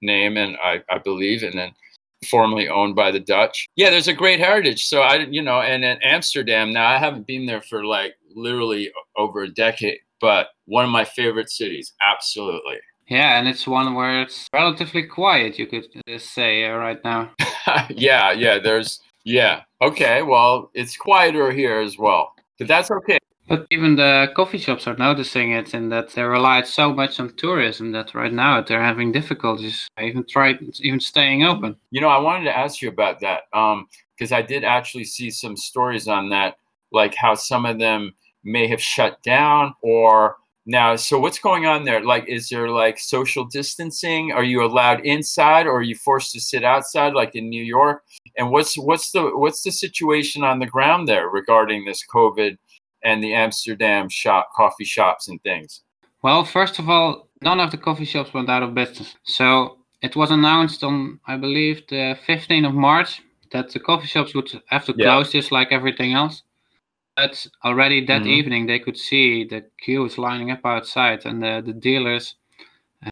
name, 0.03 0.37
and 0.37 0.57
I, 0.62 0.83
I 0.91 0.99
believe, 0.99 1.43
and 1.43 1.59
then 1.59 1.73
formerly 2.29 2.69
owned 2.69 2.95
by 2.95 3.11
the 3.11 3.21
Dutch. 3.21 3.69
Yeah, 3.77 3.91
there's 3.91 4.09
a 4.09 4.14
great 4.14 4.41
heritage. 4.41 4.87
So 4.87 5.03
I, 5.03 5.19
you 5.19 5.43
know, 5.43 5.61
and 5.61 5.85
in 5.85 5.99
Amsterdam 6.03 6.73
now, 6.73 6.89
I 6.89 6.99
haven't 6.99 7.27
been 7.27 7.47
there 7.47 7.61
for 7.61 7.85
like 7.85 8.14
literally 8.35 8.91
over 9.17 9.43
a 9.43 9.49
decade, 9.49 9.99
but 10.21 10.49
one 10.67 10.85
of 10.85 10.91
my 10.91 11.05
favorite 11.05 11.51
cities, 11.51 11.93
absolutely. 12.03 12.77
Yeah, 13.09 13.39
and 13.39 13.47
it's 13.47 13.69
one 13.69 13.95
where 13.95 14.23
it's 14.23 14.49
relatively 14.53 15.05
quiet, 15.05 15.59
you 15.59 15.67
could 15.67 15.87
say 16.21 16.69
uh, 16.69 16.77
right 16.77 16.99
now. 17.05 17.31
yeah, 17.91 18.33
yeah, 18.33 18.59
there's, 18.59 19.01
yeah. 19.27 19.62
Okay, 19.83 20.22
well, 20.22 20.70
it's 20.72 20.97
quieter 20.97 21.51
here 21.51 21.81
as 21.81 21.99
well, 21.99 22.33
but 22.59 22.68
that's 22.68 22.91
okay. 22.91 23.18
But 23.49 23.66
even 23.70 23.95
the 23.95 24.33
coffee 24.35 24.59
shops 24.59 24.87
are 24.87 24.97
noticing 24.97 25.53
it 25.53 25.74
in 25.74 25.89
that 25.91 26.11
they 26.11 26.22
relied 26.22 26.66
so 26.66 26.93
much 26.93 27.20
on 27.20 27.35
tourism 27.37 27.93
that 27.93 28.14
right 28.14 28.33
now 28.33 28.61
they're 28.61 28.83
having 28.83 29.12
difficulties 29.12 29.89
even 30.01 30.24
try 30.29 30.59
even 30.81 30.99
staying 31.01 31.45
open. 31.45 31.77
You 31.91 32.01
know, 32.01 32.09
I 32.09 32.18
wanted 32.18 32.45
to 32.45 32.57
ask 32.57 32.81
you 32.81 32.89
about 32.89 33.20
that 33.20 33.43
because 33.53 34.33
um, 34.33 34.39
I 34.39 34.43
did 34.43 34.64
actually 34.64 35.05
see 35.05 35.31
some 35.31 35.57
stories 35.57 36.09
on 36.09 36.31
that, 36.31 36.57
like 36.93 37.14
how 37.14 37.35
some 37.35 37.66
of 37.66 37.79
them 37.79 38.14
may 38.43 38.66
have 38.68 38.81
shut 38.81 39.22
down 39.22 39.74
or 39.83 40.37
now 40.67 40.97
so 40.97 41.19
what's 41.19 41.39
going 41.39 41.67
on 41.67 41.85
there? 41.85 42.05
Like 42.05 42.29
is 42.29 42.49
there 42.49 42.69
like 42.69 42.99
social 42.99 43.45
distancing? 43.45 44.33
Are 44.33 44.45
you 44.45 44.64
allowed 44.64 45.01
inside 45.07 45.67
or 45.67 45.79
are 45.79 45.83
you 45.83 45.95
forced 45.97 46.33
to 46.33 46.41
sit 46.41 46.64
outside 46.64 47.14
like 47.14 47.35
in 47.35 47.49
new 47.49 47.62
york? 47.62 48.03
And 48.37 48.51
what's 48.51 48.77
what's 48.77 49.12
the 49.12 49.31
what's 49.37 49.62
the 49.62 49.73
situation 49.73 50.45
on 50.45 50.59
the 50.59 50.67
ground 50.67 51.09
there 51.09 51.29
regarding 51.29 51.85
this 51.85 52.03
covid 52.12 52.59
and 53.05 53.23
the 53.23 53.33
amsterdam 53.33 54.09
shop 54.09 54.51
coffee 54.55 54.85
shops 54.85 55.29
and 55.29 55.41
things? 55.43 55.83
Well 56.23 56.45
first 56.45 56.79
of 56.79 56.89
all 56.89 57.29
none 57.43 57.61
of 57.61 57.71
the 57.71 57.79
coffee 57.79 58.05
shops 58.05 58.35
went 58.35 58.51
out 58.51 58.62
of 58.62 58.75
business. 58.75 59.14
So 59.25 59.79
it 60.03 60.17
was 60.17 60.31
announced 60.31 60.85
on 60.85 61.19
i 61.27 61.37
believe 61.37 61.83
the 61.89 62.19
15th 62.27 62.69
of 62.69 62.75
march 62.75 63.23
that 63.53 63.71
the 63.71 63.81
coffee 63.81 64.07
shops 64.07 64.35
would 64.35 64.51
have 64.67 64.85
to 64.85 64.93
close 64.93 65.33
yeah. 65.33 65.41
just 65.41 65.53
like 65.53 65.69
everything 65.71 66.12
else 66.12 66.43
but 67.17 67.47
already 67.64 68.05
that 68.07 68.23
mm-hmm. 68.23 68.31
evening, 68.31 68.67
they 68.67 68.79
could 68.79 68.99
see 68.99 69.45
the 69.45 69.64
queues 69.81 70.19
lining 70.19 70.51
up 70.51 70.64
outside 70.64 71.25
and 71.25 71.43
the, 71.43 71.62
the 71.64 71.73
dealers 71.73 72.35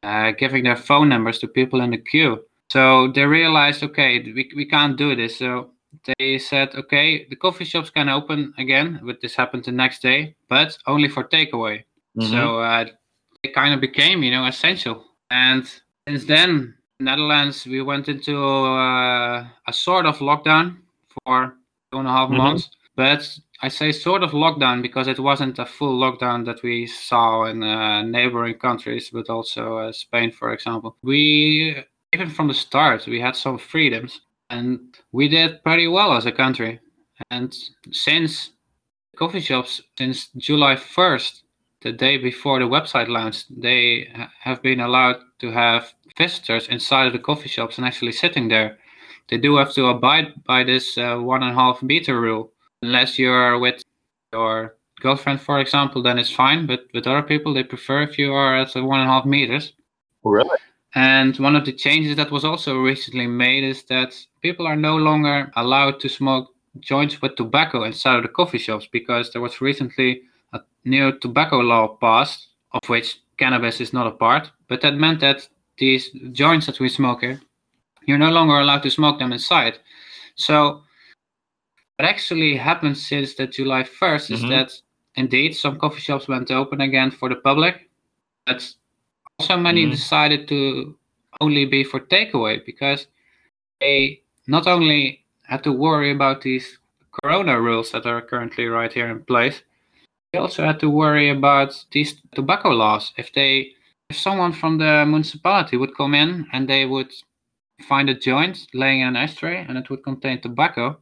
uh, 0.03 0.31
giving 0.31 0.63
their 0.63 0.75
phone 0.75 1.09
numbers 1.09 1.39
to 1.39 1.47
people 1.47 1.81
in 1.81 1.91
the 1.91 1.97
queue. 1.97 2.45
So 2.71 3.11
they 3.11 3.25
realized, 3.25 3.83
okay, 3.83 4.19
we, 4.19 4.51
we 4.55 4.65
can't 4.65 4.97
do 4.97 5.15
this. 5.15 5.39
So 5.39 5.71
they 6.17 6.37
said, 6.37 6.75
okay, 6.75 7.25
the 7.29 7.35
coffee 7.35 7.65
shops 7.65 7.89
can 7.89 8.09
open 8.09 8.53
again, 8.57 8.99
but 9.03 9.21
this 9.21 9.35
happened 9.35 9.65
the 9.65 9.71
next 9.71 10.01
day, 10.01 10.35
but 10.49 10.77
only 10.87 11.07
for 11.07 11.23
takeaway. 11.23 11.83
Mm-hmm. 12.17 12.31
So 12.31 12.59
uh, 12.59 12.85
it 13.43 13.53
kind 13.53 13.73
of 13.73 13.81
became, 13.81 14.23
you 14.23 14.31
know, 14.31 14.45
essential. 14.45 15.05
And 15.31 15.65
since 16.07 16.25
then, 16.25 16.75
Netherlands, 16.99 17.65
we 17.65 17.81
went 17.81 18.07
into 18.07 18.37
uh, 18.37 19.45
a 19.67 19.73
sort 19.73 20.05
of 20.05 20.17
lockdown 20.19 20.77
for 21.23 21.55
two 21.91 21.99
and 21.99 22.07
a 22.07 22.11
half 22.11 22.29
mm-hmm. 22.29 22.37
months. 22.37 22.69
But 22.95 23.37
I 23.61 23.69
say 23.69 23.91
sort 23.91 24.23
of 24.23 24.31
lockdown 24.31 24.81
because 24.81 25.07
it 25.07 25.19
wasn't 25.19 25.59
a 25.59 25.65
full 25.65 25.97
lockdown 25.97 26.45
that 26.45 26.61
we 26.61 26.87
saw 26.87 27.45
in 27.45 27.63
uh, 27.63 28.01
neighboring 28.03 28.55
countries, 28.55 29.09
but 29.11 29.29
also 29.29 29.77
uh, 29.77 29.91
Spain, 29.91 30.31
for 30.31 30.51
example. 30.51 30.97
We, 31.01 31.83
even 32.13 32.29
from 32.29 32.47
the 32.49 32.53
start, 32.53 33.07
we 33.07 33.21
had 33.21 33.35
some 33.35 33.57
freedoms 33.57 34.21
and 34.49 34.97
we 35.11 35.27
did 35.29 35.63
pretty 35.63 35.87
well 35.87 36.13
as 36.13 36.25
a 36.25 36.31
country. 36.31 36.79
And 37.31 37.55
since 37.91 38.51
coffee 39.15 39.39
shops, 39.39 39.81
since 39.97 40.29
July 40.37 40.75
1st, 40.75 41.41
the 41.81 41.93
day 41.93 42.17
before 42.17 42.59
the 42.59 42.65
website 42.65 43.07
launched, 43.07 43.47
they 43.61 44.09
have 44.41 44.61
been 44.61 44.81
allowed 44.81 45.17
to 45.39 45.51
have 45.51 45.93
visitors 46.17 46.67
inside 46.67 47.07
of 47.07 47.13
the 47.13 47.19
coffee 47.19 47.49
shops 47.49 47.77
and 47.77 47.87
actually 47.87 48.11
sitting 48.11 48.49
there. 48.49 48.77
They 49.29 49.37
do 49.37 49.55
have 49.57 49.73
to 49.73 49.87
abide 49.87 50.43
by 50.43 50.63
this 50.63 50.97
uh, 50.97 51.17
one 51.17 51.41
and 51.41 51.51
a 51.51 51.55
half 51.55 51.81
meter 51.81 52.19
rule 52.19 52.51
unless 52.81 53.17
you're 53.17 53.59
with 53.59 53.81
your 54.33 54.75
girlfriend, 55.01 55.41
for 55.41 55.59
example, 55.59 56.01
then 56.01 56.17
it's 56.17 56.31
fine. 56.31 56.65
But 56.65 56.87
with 56.93 57.07
other 57.07 57.23
people, 57.23 57.53
they 57.53 57.63
prefer 57.63 58.01
if 58.03 58.17
you 58.17 58.33
are 58.33 58.57
at 58.57 58.75
one 58.75 58.99
and 58.99 59.09
a 59.09 59.13
half 59.13 59.25
meters. 59.25 59.73
Really? 60.23 60.57
And 60.95 61.37
one 61.37 61.57
of 61.57 61.65
the 61.65 61.73
changes 61.73 62.15
that 62.15 62.31
was 62.31 62.45
also 62.45 62.79
recently 62.79 63.27
made 63.27 63.63
is 63.65 63.83
that 63.83 64.15
people 64.41 64.65
are 64.65 64.77
no 64.77 64.95
longer 64.95 65.51
allowed 65.57 65.99
to 65.99 66.09
smoke 66.09 66.53
joints 66.79 67.21
with 67.21 67.35
tobacco 67.35 67.83
inside 67.83 68.17
of 68.17 68.23
the 68.23 68.29
coffee 68.29 68.57
shops 68.57 68.87
because 68.91 69.31
there 69.31 69.41
was 69.41 69.59
recently 69.61 70.21
a 70.53 70.61
new 70.85 71.17
tobacco 71.19 71.59
law 71.59 71.97
passed, 71.97 72.47
of 72.71 72.87
which 72.87 73.19
cannabis 73.37 73.81
is 73.81 73.91
not 73.91 74.07
a 74.07 74.11
part. 74.11 74.49
But 74.69 74.81
that 74.81 74.95
meant 74.95 75.19
that 75.19 75.47
these 75.77 76.09
joints 76.31 76.65
that 76.67 76.79
we 76.79 76.87
smoke 76.87 77.21
here, 77.21 77.41
you're 78.05 78.17
no 78.17 78.31
longer 78.31 78.57
allowed 78.57 78.83
to 78.83 78.89
smoke 78.89 79.19
them 79.19 79.33
inside. 79.33 79.79
So 80.35 80.83
what 81.97 82.07
actually 82.07 82.57
happened 82.57 82.97
since 82.97 83.35
the 83.35 83.47
July 83.47 83.83
1st 83.83 84.31
is 84.31 84.39
mm-hmm. 84.41 84.49
that 84.49 84.71
indeed 85.15 85.55
some 85.55 85.79
coffee 85.79 86.01
shops 86.01 86.27
went 86.27 86.51
open 86.51 86.81
again 86.81 87.11
for 87.11 87.29
the 87.29 87.35
public, 87.35 87.89
but 88.45 88.73
also 89.39 89.57
many 89.57 89.83
mm-hmm. 89.83 89.91
decided 89.91 90.47
to 90.49 90.97
only 91.41 91.65
be 91.65 91.83
for 91.83 91.99
takeaway 91.99 92.63
because 92.65 93.07
they 93.79 94.21
not 94.47 94.67
only 94.67 95.23
had 95.43 95.63
to 95.63 95.71
worry 95.71 96.11
about 96.11 96.41
these 96.41 96.79
corona 97.11 97.59
rules 97.59 97.91
that 97.91 98.05
are 98.05 98.21
currently 98.21 98.65
right 98.65 98.91
here 98.91 99.09
in 99.09 99.23
place, 99.23 99.63
they 100.31 100.39
also 100.39 100.65
had 100.65 100.79
to 100.79 100.89
worry 100.89 101.29
about 101.29 101.85
these 101.91 102.21
tobacco 102.33 102.69
laws. 102.69 103.13
If 103.17 103.31
they 103.33 103.71
if 104.09 104.17
someone 104.17 104.53
from 104.53 104.77
the 104.77 105.05
municipality 105.05 105.77
would 105.77 105.95
come 105.95 106.13
in 106.13 106.45
and 106.53 106.67
they 106.67 106.85
would 106.85 107.11
find 107.87 108.09
a 108.09 108.13
joint 108.13 108.67
laying 108.73 109.01
in 109.01 109.07
an 109.07 109.15
ashtray 109.15 109.65
and 109.67 109.77
it 109.77 109.89
would 109.89 110.03
contain 110.03 110.41
tobacco, 110.41 110.97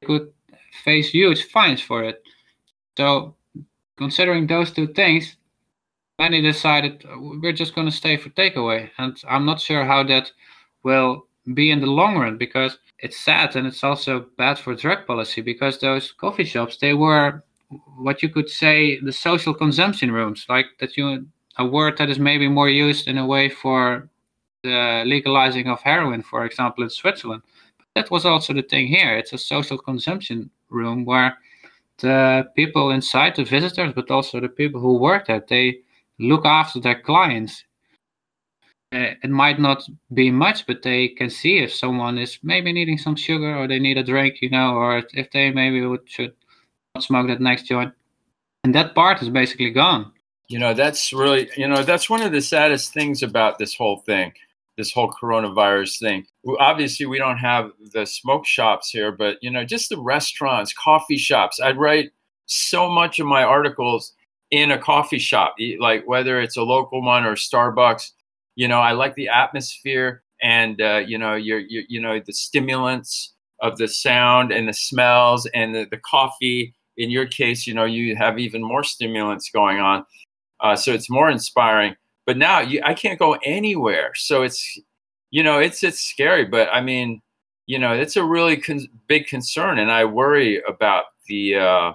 they 0.00 0.06
could 0.06 0.32
face 0.84 1.10
huge 1.10 1.44
fines 1.44 1.80
for 1.80 2.04
it. 2.04 2.22
So, 2.96 3.34
considering 3.96 4.46
those 4.46 4.70
two 4.70 4.88
things, 4.88 5.36
many 6.18 6.40
decided 6.40 7.04
uh, 7.04 7.16
we're 7.18 7.52
just 7.52 7.74
going 7.74 7.86
to 7.86 7.96
stay 7.96 8.16
for 8.16 8.30
takeaway. 8.30 8.90
And 8.98 9.16
I'm 9.28 9.44
not 9.44 9.60
sure 9.60 9.84
how 9.84 10.02
that 10.04 10.32
will 10.82 11.26
be 11.54 11.70
in 11.70 11.80
the 11.80 11.86
long 11.86 12.16
run 12.18 12.36
because 12.36 12.78
it's 12.98 13.18
sad 13.18 13.54
and 13.56 13.66
it's 13.66 13.84
also 13.84 14.26
bad 14.36 14.58
for 14.58 14.74
drug 14.74 15.06
policy 15.06 15.40
because 15.40 15.78
those 15.78 16.12
coffee 16.12 16.44
shops 16.44 16.76
they 16.78 16.94
were 16.94 17.42
what 17.98 18.22
you 18.22 18.28
could 18.28 18.48
say 18.48 18.98
the 19.00 19.12
social 19.12 19.54
consumption 19.54 20.10
rooms 20.10 20.46
like 20.48 20.66
that 20.80 20.96
you 20.96 21.26
a 21.58 21.64
word 21.64 21.96
that 21.98 22.10
is 22.10 22.18
maybe 22.18 22.48
more 22.48 22.68
used 22.68 23.06
in 23.06 23.18
a 23.18 23.26
way 23.26 23.48
for 23.48 24.08
the 24.64 25.02
legalizing 25.06 25.68
of 25.68 25.80
heroin 25.82 26.22
for 26.22 26.44
example 26.44 26.82
in 26.82 26.90
Switzerland 26.90 27.42
but 27.78 27.86
that 27.94 28.10
was 28.10 28.24
also 28.24 28.52
the 28.52 28.62
thing 28.62 28.88
here 28.88 29.16
it's 29.16 29.32
a 29.32 29.38
social 29.38 29.78
consumption 29.78 30.50
room 30.70 31.04
where 31.04 31.38
the 31.98 32.48
people 32.54 32.90
inside, 32.90 33.36
the 33.36 33.44
visitors, 33.44 33.92
but 33.94 34.10
also 34.10 34.40
the 34.40 34.48
people 34.48 34.80
who 34.80 34.98
work 34.98 35.26
there, 35.26 35.44
they 35.48 35.78
look 36.18 36.44
after 36.44 36.80
their 36.80 37.00
clients. 37.00 37.64
Uh, 38.92 39.14
it 39.22 39.30
might 39.30 39.58
not 39.58 39.82
be 40.14 40.30
much, 40.30 40.66
but 40.66 40.82
they 40.82 41.08
can 41.08 41.28
see 41.28 41.58
if 41.58 41.74
someone 41.74 42.18
is 42.18 42.38
maybe 42.42 42.72
needing 42.72 42.98
some 42.98 43.16
sugar 43.16 43.56
or 43.56 43.66
they 43.66 43.78
need 43.78 43.98
a 43.98 44.04
drink, 44.04 44.36
you 44.40 44.50
know, 44.50 44.74
or 44.74 45.02
if 45.12 45.30
they 45.30 45.50
maybe 45.50 45.84
would, 45.84 46.08
should 46.08 46.34
not 46.94 47.04
smoke 47.04 47.26
that 47.26 47.40
next 47.40 47.64
joint. 47.64 47.92
And 48.64 48.74
that 48.74 48.94
part 48.94 49.22
is 49.22 49.28
basically 49.28 49.70
gone. 49.70 50.12
You 50.48 50.60
know, 50.60 50.74
that's 50.74 51.12
really, 51.12 51.50
you 51.56 51.66
know, 51.66 51.82
that's 51.82 52.08
one 52.08 52.22
of 52.22 52.30
the 52.30 52.40
saddest 52.40 52.94
things 52.94 53.22
about 53.22 53.58
this 53.58 53.74
whole 53.74 53.98
thing 53.98 54.32
this 54.76 54.92
whole 54.92 55.10
coronavirus 55.10 55.98
thing. 55.98 56.26
Obviously, 56.58 57.06
we 57.06 57.18
don't 57.18 57.38
have 57.38 57.70
the 57.92 58.04
smoke 58.06 58.46
shops 58.46 58.90
here, 58.90 59.10
but 59.10 59.38
you 59.42 59.50
know, 59.50 59.64
just 59.64 59.88
the 59.88 60.00
restaurants, 60.00 60.72
coffee 60.72 61.16
shops. 61.16 61.60
I'd 61.60 61.78
write 61.78 62.12
so 62.46 62.88
much 62.88 63.18
of 63.18 63.26
my 63.26 63.42
articles 63.42 64.12
in 64.50 64.70
a 64.70 64.78
coffee 64.78 65.18
shop, 65.18 65.56
like 65.80 66.06
whether 66.06 66.40
it's 66.40 66.56
a 66.56 66.62
local 66.62 67.02
one 67.02 67.24
or 67.24 67.34
Starbucks. 67.34 68.12
You 68.54 68.68
know, 68.68 68.80
I 68.80 68.92
like 68.92 69.14
the 69.14 69.28
atmosphere 69.28 70.22
and 70.42 70.80
uh, 70.80 71.02
you 71.06 71.18
know, 71.18 71.34
your, 71.34 71.58
your 71.58 71.82
you 71.88 72.00
know 72.00 72.20
the 72.24 72.32
stimulants 72.32 73.32
of 73.60 73.78
the 73.78 73.88
sound 73.88 74.52
and 74.52 74.68
the 74.68 74.74
smells 74.74 75.46
and 75.54 75.74
the, 75.74 75.86
the 75.90 75.98
coffee. 75.98 76.74
In 76.98 77.10
your 77.10 77.26
case, 77.26 77.66
you 77.66 77.74
know, 77.74 77.84
you 77.84 78.16
have 78.16 78.38
even 78.38 78.62
more 78.62 78.82
stimulants 78.82 79.50
going 79.50 79.78
on, 79.78 80.06
uh, 80.60 80.76
so 80.76 80.92
it's 80.92 81.10
more 81.10 81.30
inspiring 81.30 81.94
but 82.26 82.36
now 82.36 82.60
you, 82.60 82.80
I 82.84 82.92
can't 82.94 83.18
go 83.18 83.38
anywhere. 83.44 84.12
So 84.14 84.42
it's, 84.42 84.78
you 85.30 85.42
know, 85.42 85.58
it's 85.58 85.82
it's 85.82 86.00
scary. 86.00 86.44
But 86.44 86.68
I 86.72 86.80
mean, 86.80 87.22
you 87.66 87.78
know, 87.78 87.92
it's 87.92 88.16
a 88.16 88.24
really 88.24 88.56
con- 88.56 88.88
big 89.06 89.26
concern, 89.26 89.78
and 89.78 89.90
I 89.90 90.04
worry 90.04 90.62
about 90.68 91.04
the, 91.28 91.56
uh, 91.56 91.92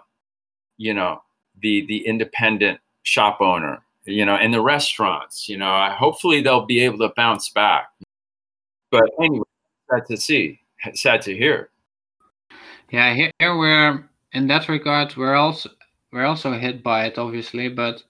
you 0.77 0.93
know, 0.93 1.21
the 1.61 1.85
the 1.87 2.05
independent 2.07 2.79
shop 3.03 3.41
owner, 3.41 3.79
you 4.05 4.25
know, 4.25 4.35
and 4.35 4.53
the 4.53 4.61
restaurants. 4.61 5.47
You 5.47 5.57
know, 5.57 5.71
I, 5.71 5.91
hopefully 5.91 6.41
they'll 6.41 6.65
be 6.65 6.79
able 6.79 6.99
to 6.99 7.13
bounce 7.15 7.49
back. 7.49 7.89
But 8.89 9.03
anyway, 9.21 9.45
sad 9.89 10.05
to 10.07 10.17
see, 10.17 10.59
sad 10.93 11.21
to 11.23 11.35
hear. 11.35 11.69
Yeah, 12.89 13.13
here 13.13 13.57
we're 13.57 14.09
in 14.33 14.47
that 14.47 14.69
regard, 14.69 15.15
we're 15.15 15.35
also 15.35 15.69
we're 16.11 16.25
also 16.25 16.51
hit 16.53 16.83
by 16.83 17.05
it, 17.05 17.17
obviously, 17.17 17.69
but 17.69 18.03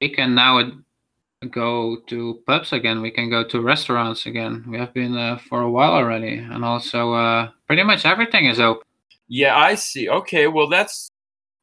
we 0.00 0.08
can 0.08 0.34
now 0.34 0.70
go 1.48 1.96
to 2.06 2.40
pubs 2.46 2.72
again. 2.72 3.00
We 3.00 3.10
can 3.10 3.30
go 3.30 3.44
to 3.44 3.60
restaurants 3.60 4.26
again. 4.26 4.64
We 4.68 4.78
have 4.78 4.92
been 4.92 5.16
uh, 5.16 5.38
for 5.48 5.62
a 5.62 5.70
while 5.70 5.92
already, 5.92 6.36
and 6.36 6.64
also 6.64 7.14
uh, 7.14 7.50
pretty 7.66 7.82
much 7.82 8.04
everything 8.04 8.46
is 8.46 8.60
open. 8.60 8.82
Yeah, 9.28 9.56
I 9.56 9.74
see. 9.74 10.08
Okay, 10.08 10.46
well 10.48 10.68
that's 10.68 11.10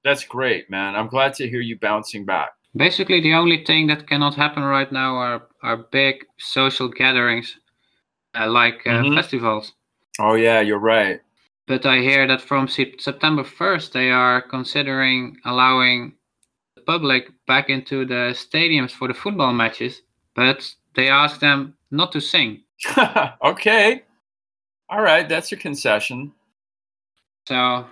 that's 0.04 0.24
great, 0.24 0.70
man. 0.70 0.96
I'm 0.96 1.08
glad 1.08 1.34
to 1.36 1.48
hear 1.48 1.62
you 1.62 1.78
bouncing 1.78 2.26
back. 2.26 2.50
Basically, 2.76 3.22
the 3.22 3.34
only 3.34 3.64
thing 3.66 3.88
that 3.88 4.08
cannot 4.08 4.36
happen 4.36 4.64
right 4.64 4.92
now 4.92 5.16
are 5.16 5.48
are 5.62 5.78
big 5.78 6.26
social 6.38 6.88
gatherings, 6.88 7.58
uh, 8.40 8.50
like 8.50 8.82
uh, 8.86 8.90
mm-hmm. 8.90 9.16
festivals. 9.16 9.74
Oh 10.20 10.34
yeah, 10.34 10.62
you're 10.62 10.80
right. 10.80 11.20
But 11.68 11.86
I 11.86 11.98
hear 11.98 12.26
that 12.28 12.42
from 12.42 12.70
September 12.70 13.44
1st, 13.44 13.92
they 13.92 14.10
are 14.10 14.42
considering 14.42 15.36
allowing 15.44 16.14
public 16.88 17.32
back 17.46 17.70
into 17.70 18.06
the 18.06 18.34
stadiums 18.34 18.92
for 18.92 19.08
the 19.08 19.14
football 19.14 19.54
matches, 19.54 20.02
but 20.36 20.74
they 20.96 21.10
ask 21.10 21.40
them 21.40 21.76
not 21.92 22.12
to 22.14 22.22
sing. 22.22 22.64
okay. 23.44 24.04
All 24.90 25.02
right, 25.02 25.28
that's 25.28 25.52
your 25.52 25.60
concession. 25.60 26.32
So, 27.48 27.86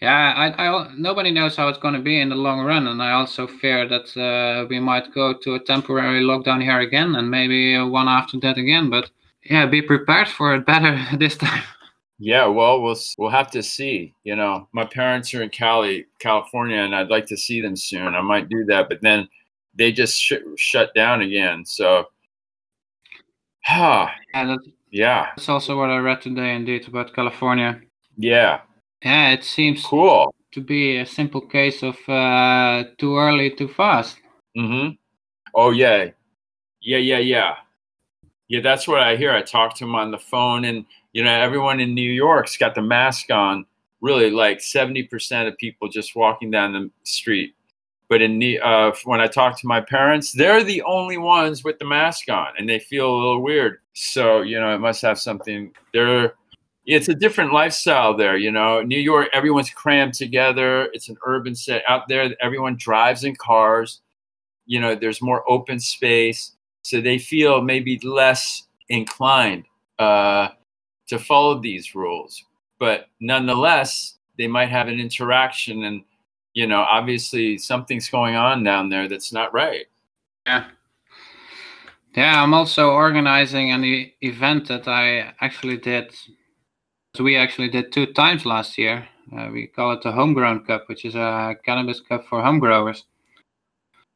yeah, 0.00 0.32
I, 0.36 0.66
I, 0.66 0.94
nobody 0.96 1.30
knows 1.30 1.56
how 1.56 1.68
it's 1.68 1.78
going 1.78 1.94
to 1.94 2.00
be 2.00 2.20
in 2.20 2.30
the 2.30 2.34
long 2.34 2.60
run, 2.60 2.86
and 2.86 3.02
I 3.02 3.12
also 3.12 3.46
fear 3.46 3.86
that 3.88 4.16
uh, 4.16 4.66
we 4.68 4.80
might 4.80 5.14
go 5.14 5.34
to 5.34 5.54
a 5.54 5.60
temporary 5.60 6.22
lockdown 6.22 6.62
here 6.62 6.80
again, 6.80 7.14
and 7.14 7.30
maybe 7.30 7.78
one 7.78 8.08
after 8.08 8.38
that 8.40 8.58
again. 8.58 8.90
But 8.90 9.10
yeah, 9.44 9.66
be 9.66 9.82
prepared 9.82 10.28
for 10.28 10.54
it 10.54 10.66
better 10.66 10.98
this 11.18 11.36
time. 11.36 11.62
Yeah, 12.18 12.46
well, 12.46 12.80
we'll 12.80 12.96
we'll 13.18 13.30
have 13.30 13.50
to 13.50 13.62
see. 13.62 14.14
You 14.24 14.36
know, 14.36 14.68
my 14.72 14.84
parents 14.84 15.34
are 15.34 15.42
in 15.42 15.50
Cali, 15.50 16.06
California, 16.18 16.78
and 16.78 16.94
I'd 16.94 17.10
like 17.10 17.26
to 17.26 17.36
see 17.36 17.60
them 17.60 17.76
soon. 17.76 18.14
I 18.14 18.22
might 18.22 18.48
do 18.48 18.64
that, 18.66 18.88
but 18.88 19.02
then 19.02 19.28
they 19.74 19.92
just 19.92 20.18
sh- 20.20 20.34
shut 20.56 20.94
down 20.94 21.20
again. 21.20 21.66
So, 21.66 22.06
ah, 23.68 24.14
yeah, 24.34 24.46
that's, 24.46 24.68
yeah. 24.90 25.26
That's 25.36 25.48
also 25.48 25.76
what 25.78 25.90
I 25.90 25.98
read 25.98 26.22
today, 26.22 26.54
indeed, 26.54 26.88
about 26.88 27.14
California. 27.14 27.80
Yeah. 28.16 28.60
Yeah, 29.04 29.32
it 29.32 29.44
seems 29.44 29.84
cool 29.84 30.34
to 30.52 30.60
be 30.62 30.96
a 30.96 31.06
simple 31.06 31.42
case 31.42 31.82
of 31.82 31.96
uh, 32.08 32.84
too 32.98 33.18
early, 33.18 33.50
too 33.50 33.68
fast. 33.68 34.16
Mm-hmm. 34.56 34.94
Oh 35.54 35.70
yeah, 35.70 36.10
yeah, 36.80 36.98
yeah, 36.98 37.18
yeah. 37.18 37.54
Yeah, 38.48 38.60
that's 38.60 38.86
what 38.86 39.00
I 39.02 39.16
hear. 39.16 39.32
I 39.32 39.42
talk 39.42 39.74
to 39.76 39.84
him 39.84 39.94
on 39.94 40.10
the 40.10 40.18
phone, 40.18 40.64
and 40.64 40.84
you 41.12 41.24
know, 41.24 41.32
everyone 41.32 41.80
in 41.80 41.94
New 41.94 42.10
York's 42.10 42.56
got 42.56 42.74
the 42.74 42.82
mask 42.82 43.30
on. 43.30 43.66
Really, 44.00 44.30
like 44.30 44.60
seventy 44.60 45.02
percent 45.02 45.48
of 45.48 45.56
people 45.58 45.88
just 45.88 46.14
walking 46.14 46.50
down 46.50 46.72
the 46.72 46.90
street. 47.04 47.54
But 48.08 48.22
in 48.22 48.38
the 48.38 48.60
uh, 48.60 48.92
when 49.04 49.20
I 49.20 49.26
talk 49.26 49.58
to 49.60 49.66
my 49.66 49.80
parents, 49.80 50.32
they're 50.32 50.62
the 50.62 50.82
only 50.82 51.18
ones 51.18 51.64
with 51.64 51.78
the 51.80 51.84
mask 51.86 52.28
on, 52.28 52.48
and 52.58 52.68
they 52.68 52.78
feel 52.78 53.10
a 53.10 53.16
little 53.16 53.42
weird. 53.42 53.78
So 53.94 54.42
you 54.42 54.60
know, 54.60 54.74
it 54.74 54.78
must 54.78 55.02
have 55.02 55.18
something. 55.18 55.72
They're 55.92 56.34
it's 56.86 57.08
a 57.08 57.14
different 57.14 57.52
lifestyle 57.52 58.16
there. 58.16 58.36
You 58.36 58.52
know, 58.52 58.80
New 58.82 58.98
York, 58.98 59.28
everyone's 59.32 59.70
crammed 59.70 60.14
together. 60.14 60.88
It's 60.92 61.08
an 61.08 61.16
urban 61.26 61.54
set 61.56 61.82
out 61.88 62.06
there. 62.08 62.32
Everyone 62.40 62.76
drives 62.76 63.24
in 63.24 63.34
cars. 63.36 64.02
You 64.66 64.80
know, 64.80 64.94
there's 64.94 65.20
more 65.22 65.48
open 65.50 65.80
space, 65.80 66.52
so 66.86 67.00
they 67.00 67.18
feel 67.18 67.62
maybe 67.62 67.98
less 68.04 68.68
inclined 68.88 69.64
uh, 69.98 70.50
to 71.08 71.18
follow 71.18 71.58
these 71.58 71.96
rules. 71.96 72.44
But 72.78 73.08
nonetheless, 73.18 74.18
they 74.38 74.46
might 74.46 74.68
have 74.68 74.86
an 74.86 75.00
interaction, 75.00 75.82
and 75.82 76.04
you 76.54 76.64
know, 76.68 76.82
obviously 76.82 77.58
something's 77.58 78.08
going 78.08 78.36
on 78.36 78.62
down 78.62 78.88
there 78.88 79.08
that's 79.08 79.32
not 79.32 79.52
right. 79.52 79.86
Yeah. 80.46 80.68
Yeah, 82.14 82.40
I'm 82.40 82.54
also 82.54 82.90
organizing 82.90 83.72
an 83.72 83.84
e- 83.84 84.14
event 84.20 84.68
that 84.68 84.86
I 84.86 85.34
actually 85.40 85.78
did. 85.78 86.14
We 87.18 87.34
actually 87.36 87.68
did 87.68 87.90
two 87.90 88.06
times 88.12 88.46
last 88.46 88.78
year. 88.78 89.08
Uh, 89.36 89.48
we 89.52 89.66
call 89.66 89.90
it 89.90 90.02
the 90.02 90.12
Homegrown 90.12 90.64
Cup, 90.66 90.88
which 90.88 91.04
is 91.04 91.16
a 91.16 91.56
cannabis 91.64 92.00
cup 92.00 92.26
for 92.28 92.40
home 92.40 92.60
growers. 92.60 93.04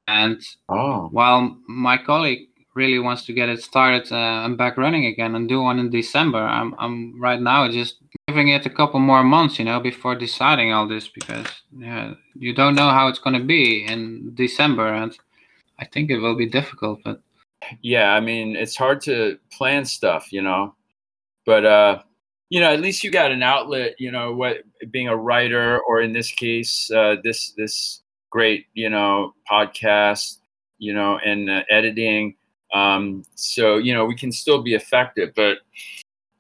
And 0.07 0.41
oh. 0.69 1.09
while 1.11 1.59
my 1.67 1.99
colleague 1.99 2.50
really 2.75 2.99
wants 2.99 3.25
to 3.27 3.33
get 3.33 3.49
it 3.49 3.63
started 3.63 4.11
uh, 4.13 4.45
and 4.45 4.57
back 4.57 4.77
running 4.77 5.07
again 5.07 5.35
and 5.35 5.49
do 5.49 5.61
one 5.61 5.79
in 5.79 5.91
December. 5.91 6.39
I'm 6.39 6.75
I'm 6.79 7.21
right 7.21 7.41
now 7.41 7.71
just 7.71 7.97
giving 8.29 8.49
it 8.49 8.67
a 8.67 8.71
couple 8.71 9.01
more 9.01 9.25
months, 9.25 9.59
you 9.59 9.65
know, 9.65 9.81
before 9.81 10.15
deciding 10.15 10.73
all 10.73 10.87
this 10.87 11.09
because 11.09 11.47
yeah, 11.77 12.15
you 12.35 12.55
don't 12.55 12.77
know 12.77 12.91
how 12.91 13.09
it's 13.09 13.19
going 13.19 13.39
to 13.39 13.45
be 13.45 13.85
in 13.85 14.33
December, 14.35 14.95
and 14.95 15.17
I 15.79 15.85
think 15.85 16.11
it 16.11 16.19
will 16.19 16.37
be 16.37 16.49
difficult. 16.49 17.01
But 17.05 17.21
yeah, 17.83 18.13
I 18.13 18.21
mean, 18.21 18.57
it's 18.57 18.77
hard 18.77 19.01
to 19.03 19.39
plan 19.53 19.85
stuff, 19.85 20.33
you 20.33 20.43
know, 20.43 20.75
but 21.45 21.65
uh, 21.65 22.03
you 22.51 22.61
know, 22.61 22.73
at 22.73 22.81
least 22.81 23.05
you 23.05 23.11
got 23.11 23.33
an 23.33 23.43
outlet, 23.43 23.95
you 23.99 24.11
know, 24.11 24.33
what 24.33 24.59
being 24.91 25.09
a 25.09 25.17
writer 25.17 25.81
or 25.81 26.01
in 26.01 26.13
this 26.13 26.31
case, 26.31 26.91
uh, 26.91 27.17
this 27.23 27.53
this 27.57 28.03
great, 28.31 28.67
you 28.75 28.89
know, 28.89 29.35
podcast, 29.51 30.39
you 30.79 30.95
know, 30.95 31.19
and 31.25 31.51
uh, 31.51 31.63
editing 31.69 32.37
um, 32.73 33.23
so 33.35 33.79
you 33.79 33.95
know 33.95 34.05
we 34.05 34.17
can 34.17 34.33
still 34.33 34.63
be 34.63 34.75
effective, 34.75 35.33
but 35.35 35.59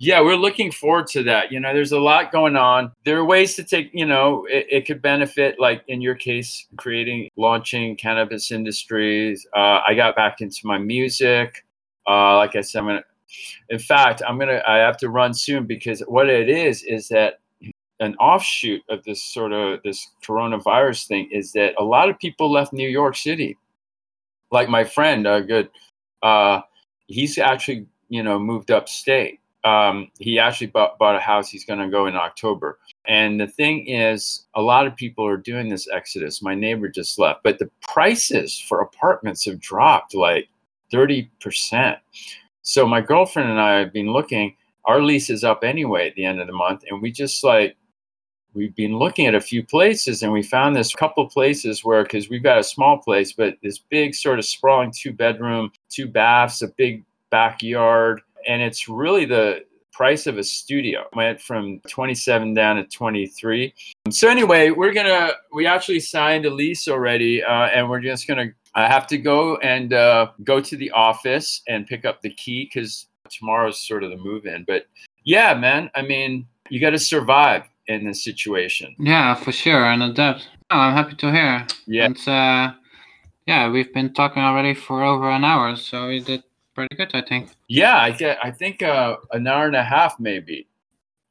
yeah, 0.03 0.23
we're 0.23 0.37
looking 0.37 0.73
forward 0.73 1.09
to 1.09 1.23
that. 1.25 1.53
You 1.53 1.61
know, 1.61 1.75
there's 1.75 1.93
a 1.93 2.01
lot 2.01 2.33
going 2.33 2.57
on. 2.57 2.91
There 3.05 3.19
are 3.19 3.25
ways 3.25 3.55
to 3.57 3.63
take, 3.63 3.91
you 3.93 4.07
know, 4.07 4.47
it, 4.49 4.67
it 4.71 4.87
could 4.87 5.03
benefit, 5.03 5.61
like 5.61 5.85
in 5.89 6.01
your 6.01 6.15
case, 6.15 6.67
creating, 6.79 7.29
launching 7.37 7.97
cannabis 7.97 8.51
industries. 8.51 9.47
Uh, 9.55 9.81
I 9.87 9.93
got 9.95 10.17
back 10.17 10.41
into 10.41 10.61
my 10.65 10.79
music. 10.79 11.67
Uh, 12.09 12.37
like 12.39 12.57
I 12.57 12.63
said, 12.63 12.79
I'm 12.79 12.87
gonna. 12.87 13.05
In 13.69 13.79
fact, 13.79 14.23
I'm 14.27 14.39
gonna. 14.39 14.63
I 14.67 14.79
have 14.79 14.97
to 14.99 15.11
run 15.11 15.35
soon 15.35 15.67
because 15.67 16.01
what 16.09 16.31
it 16.31 16.49
is 16.49 16.83
is 16.83 17.09
that 17.09 17.41
an 18.01 18.15
offshoot 18.17 18.81
of 18.89 19.05
this 19.05 19.23
sort 19.23 19.53
of 19.53 19.83
this 19.85 20.09
coronavirus 20.25 21.09
thing 21.09 21.29
is 21.31 21.53
that 21.53 21.75
a 21.79 21.85
lot 21.85 22.09
of 22.09 22.19
people 22.19 22.51
left 22.51 22.73
New 22.73 22.89
York 22.89 23.17
City. 23.17 23.59
Like 24.51 24.71
my 24.71 24.83
friend, 24.83 25.27
a 25.27 25.43
good 25.43 25.69
uh, 26.23 26.61
he's 27.07 27.39
actually 27.39 27.87
you 28.09 28.23
know 28.23 28.39
moved 28.39 28.71
upstate. 28.71 29.41
Um, 29.63 30.11
he 30.19 30.39
actually 30.39 30.69
bought, 30.69 30.99
bought 30.99 31.17
a 31.17 31.21
house. 31.21 31.51
He's 31.51 31.67
going 31.67 31.81
to 31.81 31.91
go 31.91 32.07
in 32.07 32.17
October. 32.17 32.79
And 33.05 33.39
the 33.39 33.47
thing 33.47 33.87
is, 33.89 34.47
a 34.55 34.63
lot 34.63 34.87
of 34.87 34.97
people 34.97 35.27
are 35.27 35.37
doing 35.37 35.69
this 35.69 35.87
exodus. 35.93 36.41
My 36.41 36.55
neighbor 36.55 36.89
just 36.89 37.19
left, 37.19 37.43
but 37.43 37.59
the 37.59 37.71
prices 37.83 38.59
for 38.59 38.81
apartments 38.81 39.45
have 39.45 39.61
dropped 39.61 40.15
like 40.15 40.49
30%. 40.91 41.99
So 42.63 42.87
my 42.87 43.01
girlfriend 43.01 43.51
and 43.51 43.61
I 43.61 43.79
have 43.79 43.93
been 43.93 44.13
looking. 44.13 44.57
Our 44.87 45.03
lease 45.03 45.29
is 45.29 45.45
up 45.45 45.63
anyway 45.63 46.09
at 46.09 46.15
the 46.15 46.25
end 46.25 46.41
of 46.41 46.47
the 46.47 46.53
month, 46.55 46.85
and 46.89 47.03
we 47.03 47.13
just 47.13 47.45
like 47.45 47.77
we've 48.55 48.75
been 48.75 48.99
looking 48.99 49.27
at 49.27 49.35
a 49.35 49.41
few 49.41 49.65
places 49.65 50.23
and 50.23 50.33
we 50.33 50.43
found 50.43 50.75
this 50.75 50.95
couple 50.95 51.29
places 51.29 51.85
where 51.85 52.03
because 52.03 52.29
we've 52.29 52.43
got 52.43 52.59
a 52.59 52.65
small 52.65 52.99
place 52.99 53.33
but 53.33 53.57
this 53.63 53.79
big 53.79 54.15
sort 54.15 54.39
of 54.39 54.45
sprawling 54.45 54.93
two 54.93 55.13
bedroom 55.13 55.71
two 55.89 56.09
baths 56.09 56.63
a 56.63 56.69
big 56.69 57.05
backyard. 57.31 58.21
And 58.47 58.61
it's 58.61 58.89
really 58.89 59.25
the 59.25 59.65
price 59.93 60.27
of 60.27 60.39
a 60.39 60.45
studio. 60.45 61.05
Went 61.15 61.41
from 61.41 61.81
27 61.89 62.55
down 62.55 62.77
to 62.77 62.85
23 62.85 63.75
so 64.11 64.29
anyway 64.29 64.71
we're 64.71 64.93
gonna 64.93 65.33
we 65.53 65.67
actually 65.67 66.01
signed 66.01 66.47
a 66.47 66.51
lease 66.51 66.89
already 66.89 67.43
uh, 67.43 67.67
and 67.67 67.89
we're 67.89 68.01
just 68.01 68.27
gonna 68.27 68.47
i 68.75 68.87
have 68.87 69.07
to 69.07 69.19
go 69.19 69.57
and 69.59 69.93
uh, 69.93 70.29
go 70.43 70.61
to 70.61 70.77
the 70.77 70.91
office 70.93 71.63
and 71.69 71.87
pick 71.87 72.05
up 72.05 72.23
the 72.23 72.31
key 72.31 72.65
because 72.65 73.09
tomorrow's 73.29 73.81
sort 73.87 74.03
of 74.03 74.11
the 74.11 74.17
move 74.17 74.47
in 74.47 74.65
but 74.67 74.87
yeah 75.25 75.53
man 75.55 75.91
i 75.95 76.03
mean 76.03 76.47
you 76.71 76.81
got 76.81 76.91
to 76.91 76.99
survive 76.99 77.65
in 77.87 78.05
this 78.05 78.23
situation. 78.25 78.95
Yeah, 78.99 79.35
for 79.35 79.53
sure, 79.53 79.85
and 79.85 80.03
adapt. 80.03 80.49
Oh, 80.71 80.79
I'm 80.79 80.95
happy 80.95 81.17
to 81.17 81.33
hear. 81.33 81.67
Yeah. 81.87 82.05
And, 82.05 82.29
uh, 82.29 82.73
yeah, 83.47 83.69
we've 83.69 83.93
been 83.93 84.15
talking 84.15 84.43
already 84.43 84.75
for 84.75 85.03
over 85.03 85.31
an 85.31 85.45
hour, 85.45 85.75
so 85.77 86.09
we 86.09 86.21
did 86.21 86.45
pretty 86.75 86.95
good, 86.95 87.11
I 87.15 87.23
think. 87.23 87.51
Yeah, 87.69 87.99
I 87.99 88.13
get. 88.13 88.39
I 88.43 88.51
think 88.51 88.83
uh, 88.83 89.17
an 89.33 89.47
hour 89.47 89.67
and 89.67 89.77
a 89.77 89.83
half, 89.83 90.21
maybe. 90.21 90.69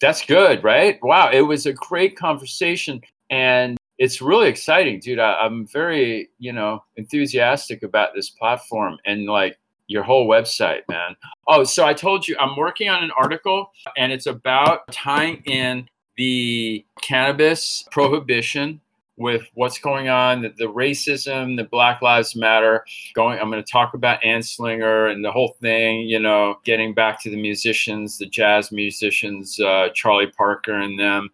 That's 0.01 0.25
good, 0.25 0.63
right? 0.63 0.99
Wow, 1.01 1.29
it 1.31 1.41
was 1.41 1.65
a 1.65 1.73
great 1.73 2.17
conversation, 2.17 3.01
and 3.29 3.77
it's 3.97 4.21
really 4.21 4.47
exciting, 4.47 4.99
dude. 4.99 5.19
I, 5.19 5.33
I'm 5.35 5.67
very, 5.67 6.29
you 6.39 6.53
know, 6.53 6.83
enthusiastic 6.95 7.83
about 7.83 8.15
this 8.15 8.29
platform 8.29 8.97
and 9.05 9.25
like 9.25 9.57
your 9.87 10.03
whole 10.03 10.27
website, 10.27 10.81
man. 10.87 11.15
Oh, 11.47 11.63
so 11.63 11.85
I 11.85 11.93
told 11.93 12.27
you 12.27 12.37
I'm 12.39 12.55
working 12.55 12.89
on 12.89 13.03
an 13.03 13.11
article, 13.17 13.71
and 13.97 14.11
it's 14.11 14.27
about 14.27 14.89
tying 14.91 15.41
in 15.45 15.87
the 16.19 16.85
cannabis 17.01 17.85
prohibition 17.91 18.81
with 19.15 19.43
what's 19.53 19.79
going 19.79 20.09
on, 20.09 20.41
the, 20.41 20.53
the, 20.57 20.65
racism, 20.65 21.55
the 21.55 21.63
Black 21.63 22.01
Lives 22.01 22.35
Matter. 22.35 22.83
Going, 23.15 23.39
I'm 23.39 23.49
going 23.49 23.63
to 23.63 23.71
talk 23.71 23.93
about 23.93 24.21
Anslinger 24.21 25.11
and 25.11 25.23
the 25.23 25.31
whole 25.31 25.55
thing. 25.61 26.01
You 26.01 26.19
know, 26.19 26.59
getting 26.65 26.93
back 26.93 27.23
to 27.23 27.29
the 27.29 27.41
musicians, 27.41 28.17
the 28.17 28.25
jazz 28.25 28.69
musicians, 28.69 29.57
uh, 29.61 29.89
Charlie 29.93 30.31
Parker 30.37 30.73
and 30.73 30.99
them, 30.99 31.29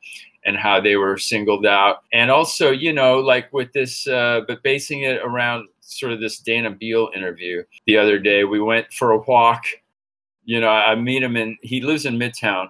and 0.45 0.55
how 0.55 0.79
they 0.79 0.97
were 0.97 1.17
singled 1.17 1.65
out. 1.65 2.03
And 2.13 2.29
also, 2.29 2.69
you 2.69 2.93
know, 2.93 3.19
like 3.19 3.51
with 3.51 3.73
this, 3.73 4.07
uh, 4.07 4.41
but 4.47 4.61
basing 4.61 5.01
it 5.01 5.19
around 5.23 5.67
sort 5.79 6.11
of 6.11 6.19
this 6.19 6.37
Dana 6.37 6.69
Beal 6.69 7.09
interview 7.15 7.63
the 7.87 7.97
other 7.97 8.19
day. 8.19 8.43
We 8.43 8.59
went 8.59 8.93
for 8.93 9.11
a 9.11 9.17
walk. 9.17 9.63
You 10.43 10.61
know, 10.61 10.69
I 10.69 10.93
meet 10.93 11.23
him 11.23 11.35
and 11.37 11.57
he 11.63 11.81
lives 11.81 12.05
in 12.05 12.19
Midtown, 12.19 12.69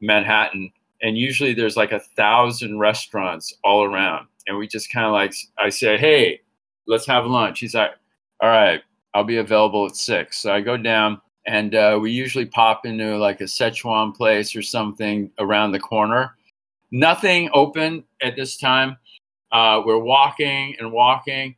Manhattan, 0.00 0.72
and 1.02 1.18
usually 1.18 1.52
there's 1.52 1.76
like 1.76 1.92
a 1.92 2.00
thousand 2.00 2.78
restaurants 2.78 3.54
all 3.64 3.84
around. 3.84 4.26
And 4.46 4.56
we 4.56 4.66
just 4.66 4.92
kind 4.92 5.06
of 5.06 5.12
like, 5.12 5.34
I 5.58 5.68
say, 5.68 5.98
hey, 5.98 6.40
let's 6.86 7.06
have 7.06 7.26
lunch. 7.26 7.60
He's 7.60 7.74
like, 7.74 7.92
all 8.40 8.48
right, 8.48 8.80
I'll 9.14 9.24
be 9.24 9.36
available 9.36 9.86
at 9.86 9.96
six. 9.96 10.38
So 10.38 10.52
I 10.52 10.60
go 10.60 10.76
down 10.76 11.20
and 11.46 11.74
uh, 11.74 11.98
we 12.00 12.12
usually 12.12 12.46
pop 12.46 12.86
into 12.86 13.16
like 13.18 13.40
a 13.40 13.44
Szechuan 13.44 14.14
place 14.14 14.54
or 14.54 14.62
something 14.62 15.30
around 15.38 15.72
the 15.72 15.80
corner. 15.80 16.36
Nothing 16.92 17.50
open 17.52 18.04
at 18.22 18.36
this 18.36 18.56
time. 18.56 18.96
Uh, 19.50 19.82
we're 19.84 19.98
walking 19.98 20.76
and 20.78 20.92
walking, 20.92 21.54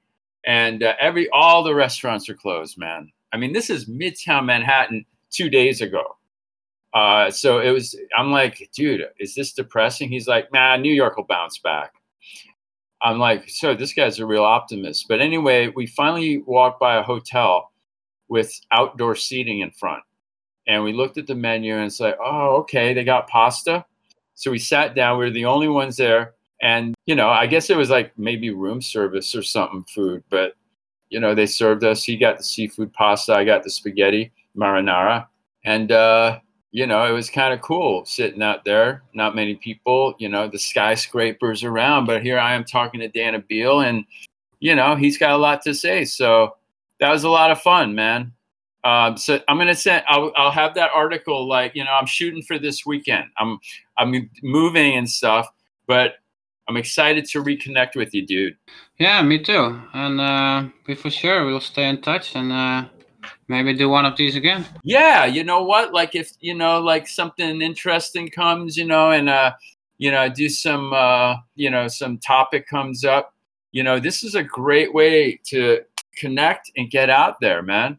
and 0.47 0.83
uh, 0.83 0.95
every 1.01 1.29
all 1.31 1.63
the 1.63 1.75
restaurants 1.75 2.29
are 2.29 2.35
closed. 2.35 2.77
Man, 2.77 3.11
I 3.33 3.37
mean, 3.37 3.53
this 3.53 3.71
is 3.71 3.87
Midtown 3.87 4.47
Manhattan 4.47 5.05
two 5.31 5.49
days 5.49 5.81
ago. 5.81 6.17
Uh, 6.95 7.31
so 7.31 7.59
it 7.59 7.71
was. 7.71 7.99
I'm 8.17 8.31
like, 8.31 8.71
dude, 8.73 9.03
is 9.19 9.35
this 9.35 9.53
depressing? 9.53 10.09
He's 10.09 10.29
like, 10.29 10.53
man, 10.53 10.81
New 10.81 10.95
York 10.95 11.17
will 11.17 11.25
bounce 11.25 11.59
back. 11.59 11.93
I'm 13.03 13.19
like, 13.19 13.49
so 13.49 13.75
this 13.75 13.93
guy's 13.93 14.19
a 14.19 14.27
real 14.27 14.45
optimist. 14.45 15.07
But 15.09 15.21
anyway, 15.21 15.69
we 15.75 15.87
finally 15.87 16.39
walked 16.39 16.81
by 16.81 16.97
a 16.97 17.03
hotel 17.03 17.71
with 18.29 18.59
outdoor 18.73 19.15
seating 19.15 19.61
in 19.61 19.71
front. 19.73 20.03
And 20.67 20.83
we 20.83 20.95
looked 20.95 21.19
at 21.19 21.27
the 21.27 21.35
menu 21.35 21.75
and 21.75 21.85
it's 21.85 22.01
like, 22.01 22.17
oh, 22.25 22.57
okay, 22.61 22.95
they 22.95 23.05
got 23.05 23.29
pasta. 23.29 23.85
So 24.35 24.51
we 24.51 24.59
sat 24.59 24.95
down. 24.95 25.19
We 25.19 25.27
were 25.27 25.31
the 25.31 25.45
only 25.45 25.69
ones 25.69 25.97
there. 25.97 26.33
And, 26.63 26.95
you 27.05 27.15
know, 27.15 27.29
I 27.29 27.47
guess 27.47 27.69
it 27.69 27.77
was 27.77 27.91
like 27.91 28.19
maybe 28.19 28.51
room 28.51 28.81
service 28.81 29.35
or 29.35 29.43
something 29.43 29.85
food, 29.85 30.25
but, 30.31 30.55
you 31.11 31.21
know, 31.21 31.35
they 31.35 31.45
served 31.45 31.85
us. 31.85 32.03
He 32.03 32.17
got 32.17 32.39
the 32.39 32.45
seafood 32.45 32.93
pasta. 32.95 33.35
I 33.35 33.45
got 33.45 33.65
the 33.65 33.71
spaghetti 33.71 34.33
marinara. 34.57 35.27
And, 35.65 35.93
uh, 35.93 36.39
you 36.75 36.89
know, 36.89 37.07
it 37.07 37.13
was 37.13 37.31
kind 37.31 37.55
of 37.55 37.61
cool 37.61 38.05
sitting 38.05 38.43
out 38.43 38.65
there. 38.65 39.05
Not 39.15 39.37
many 39.37 39.55
people, 39.55 40.17
you 40.19 40.29
know, 40.29 40.49
the 40.49 40.59
skyscrapers 40.59 41.63
around. 41.63 42.07
But 42.07 42.25
here 42.25 42.37
I 42.37 42.53
am 42.53 42.65
talking 42.65 42.99
to 42.99 43.07
Dana 43.07 43.39
Beal, 43.39 43.79
and, 43.79 44.05
you 44.59 44.75
know, 44.75 44.97
he's 44.97 45.17
got 45.17 45.31
a 45.31 45.37
lot 45.37 45.63
to 45.63 45.73
say. 45.73 46.05
So 46.05 46.57
that 46.99 47.13
was 47.13 47.23
a 47.23 47.29
lot 47.29 47.53
of 47.53 47.61
fun, 47.61 47.95
man. 47.95 48.33
Um, 48.83 49.17
so 49.17 49.39
I'm 49.47 49.57
gonna 49.57 49.77
send. 49.77 50.03
I'll, 50.09 50.33
I'll 50.37 50.51
have 50.51 50.75
that 50.75 50.91
article. 50.93 51.49
Like 51.49 51.77
you 51.77 51.85
know, 51.85 51.93
I'm 51.93 52.07
shooting 52.07 52.43
for 52.43 52.59
this 52.59 52.85
weekend. 52.85 53.27
I'm 53.39 53.61
I'm 53.97 54.29
moving 54.43 54.97
and 54.97 55.09
stuff, 55.09 55.49
but 55.87 56.17
I'm 56.69 56.77
excited 56.77 57.25
to 57.27 57.43
reconnect 57.43 57.95
with 57.95 58.13
you, 58.13 58.27
dude. 58.27 58.57
Yeah, 58.99 59.23
me 59.23 59.39
too. 59.39 59.81
And 59.95 60.21
uh, 60.21 60.65
we 60.89 60.97
for 60.97 61.09
sure 61.09 61.47
we'll 61.47 61.61
stay 61.61 61.89
in 61.89 62.03
touch 62.03 62.35
and 62.35 62.51
uh, 62.53 62.85
maybe 63.49 63.75
do 63.75 63.89
one 63.89 64.05
of 64.05 64.17
these 64.17 64.37
again. 64.37 64.65
Yeah, 64.83 65.25
you 65.25 65.45
know 65.45 65.63
what? 65.63 65.93
Like 65.93 66.15
if 66.15 66.33
you 66.41 66.55
know, 66.55 66.81
like 66.81 67.09
something 67.09 67.63
interesting 67.63 68.31
comes, 68.31 68.77
you 68.77 68.87
know, 68.87 69.11
and 69.11 69.29
uh, 69.29 69.53
you 69.99 70.11
know, 70.11 70.29
do 70.29 70.49
some 70.49 70.93
uh, 70.93 71.37
you 71.55 71.71
know, 71.71 71.89
some 71.89 72.19
topic 72.19 72.67
comes 72.67 73.05
up. 73.05 73.33
You 73.73 73.83
know, 73.83 73.99
this 73.99 74.23
is 74.23 74.35
a 74.35 74.43
great 74.43 74.95
way 74.95 75.41
to 75.47 75.81
connect 76.17 76.71
and 76.77 76.91
get 76.91 77.11
out 77.11 77.41
there, 77.41 77.63
man. 77.63 77.99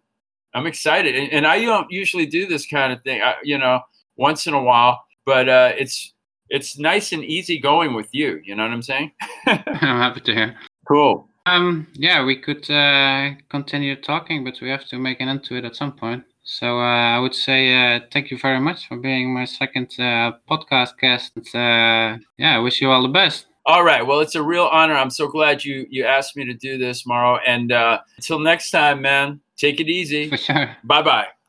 I'm 0.53 0.67
excited, 0.67 1.15
and, 1.15 1.31
and 1.33 1.45
I 1.45 1.61
don't 1.61 1.91
usually 1.91 2.25
do 2.25 2.47
this 2.47 2.65
kind 2.65 2.93
of 2.93 3.03
thing, 3.03 3.21
I, 3.21 3.35
you 3.43 3.57
know, 3.57 3.81
once 4.15 4.47
in 4.47 4.53
a 4.53 4.61
while, 4.61 5.03
but 5.25 5.49
uh, 5.49 5.73
it's 5.77 6.13
it's 6.49 6.77
nice 6.77 7.11
and 7.11 7.23
easy 7.23 7.59
going 7.59 7.93
with 7.93 8.07
you. 8.13 8.41
You 8.43 8.55
know 8.55 8.63
what 8.63 8.71
I'm 8.71 8.81
saying? 8.81 9.11
I'm 9.47 9.99
happy 9.99 10.21
to 10.21 10.33
hear. 10.33 10.55
Cool. 10.87 11.27
Um, 11.45 11.87
yeah, 11.93 12.23
we 12.25 12.37
could 12.37 12.69
uh, 12.71 13.31
continue 13.49 13.95
talking, 13.95 14.43
but 14.43 14.59
we 14.61 14.69
have 14.69 14.87
to 14.87 14.97
make 14.97 15.21
an 15.21 15.29
end 15.29 15.43
to 15.45 15.55
it 15.55 15.65
at 15.65 15.75
some 15.75 15.91
point. 15.91 16.23
So 16.43 16.79
uh, 16.79 17.15
I 17.15 17.19
would 17.19 17.35
say 17.35 17.95
uh, 17.95 17.99
thank 18.11 18.31
you 18.31 18.37
very 18.37 18.59
much 18.59 18.87
for 18.87 18.97
being 18.97 19.33
my 19.33 19.45
second 19.45 19.87
uh, 19.99 20.33
podcast 20.49 20.97
guest. 20.99 21.33
Uh, 21.37 22.17
yeah, 22.37 22.55
I 22.55 22.59
wish 22.59 22.81
you 22.81 22.89
all 22.91 23.01
the 23.01 23.09
best. 23.09 23.47
All 23.65 23.83
right. 23.83 24.05
Well, 24.05 24.19
it's 24.19 24.35
a 24.35 24.43
real 24.43 24.65
honor. 24.65 24.93
I'm 24.93 25.09
so 25.09 25.27
glad 25.27 25.65
you 25.65 25.87
you 25.89 26.05
asked 26.05 26.35
me 26.35 26.45
to 26.45 26.53
do 26.53 26.77
this, 26.77 27.05
Mauro. 27.07 27.39
And 27.47 27.71
uh, 27.71 27.99
until 28.17 28.39
next 28.39 28.69
time, 28.69 29.01
man, 29.01 29.39
take 29.57 29.79
it 29.79 29.87
easy. 29.87 30.29
For 30.29 30.37
sure. 30.37 30.77
Bye 30.83 31.01
bye. 31.01 31.34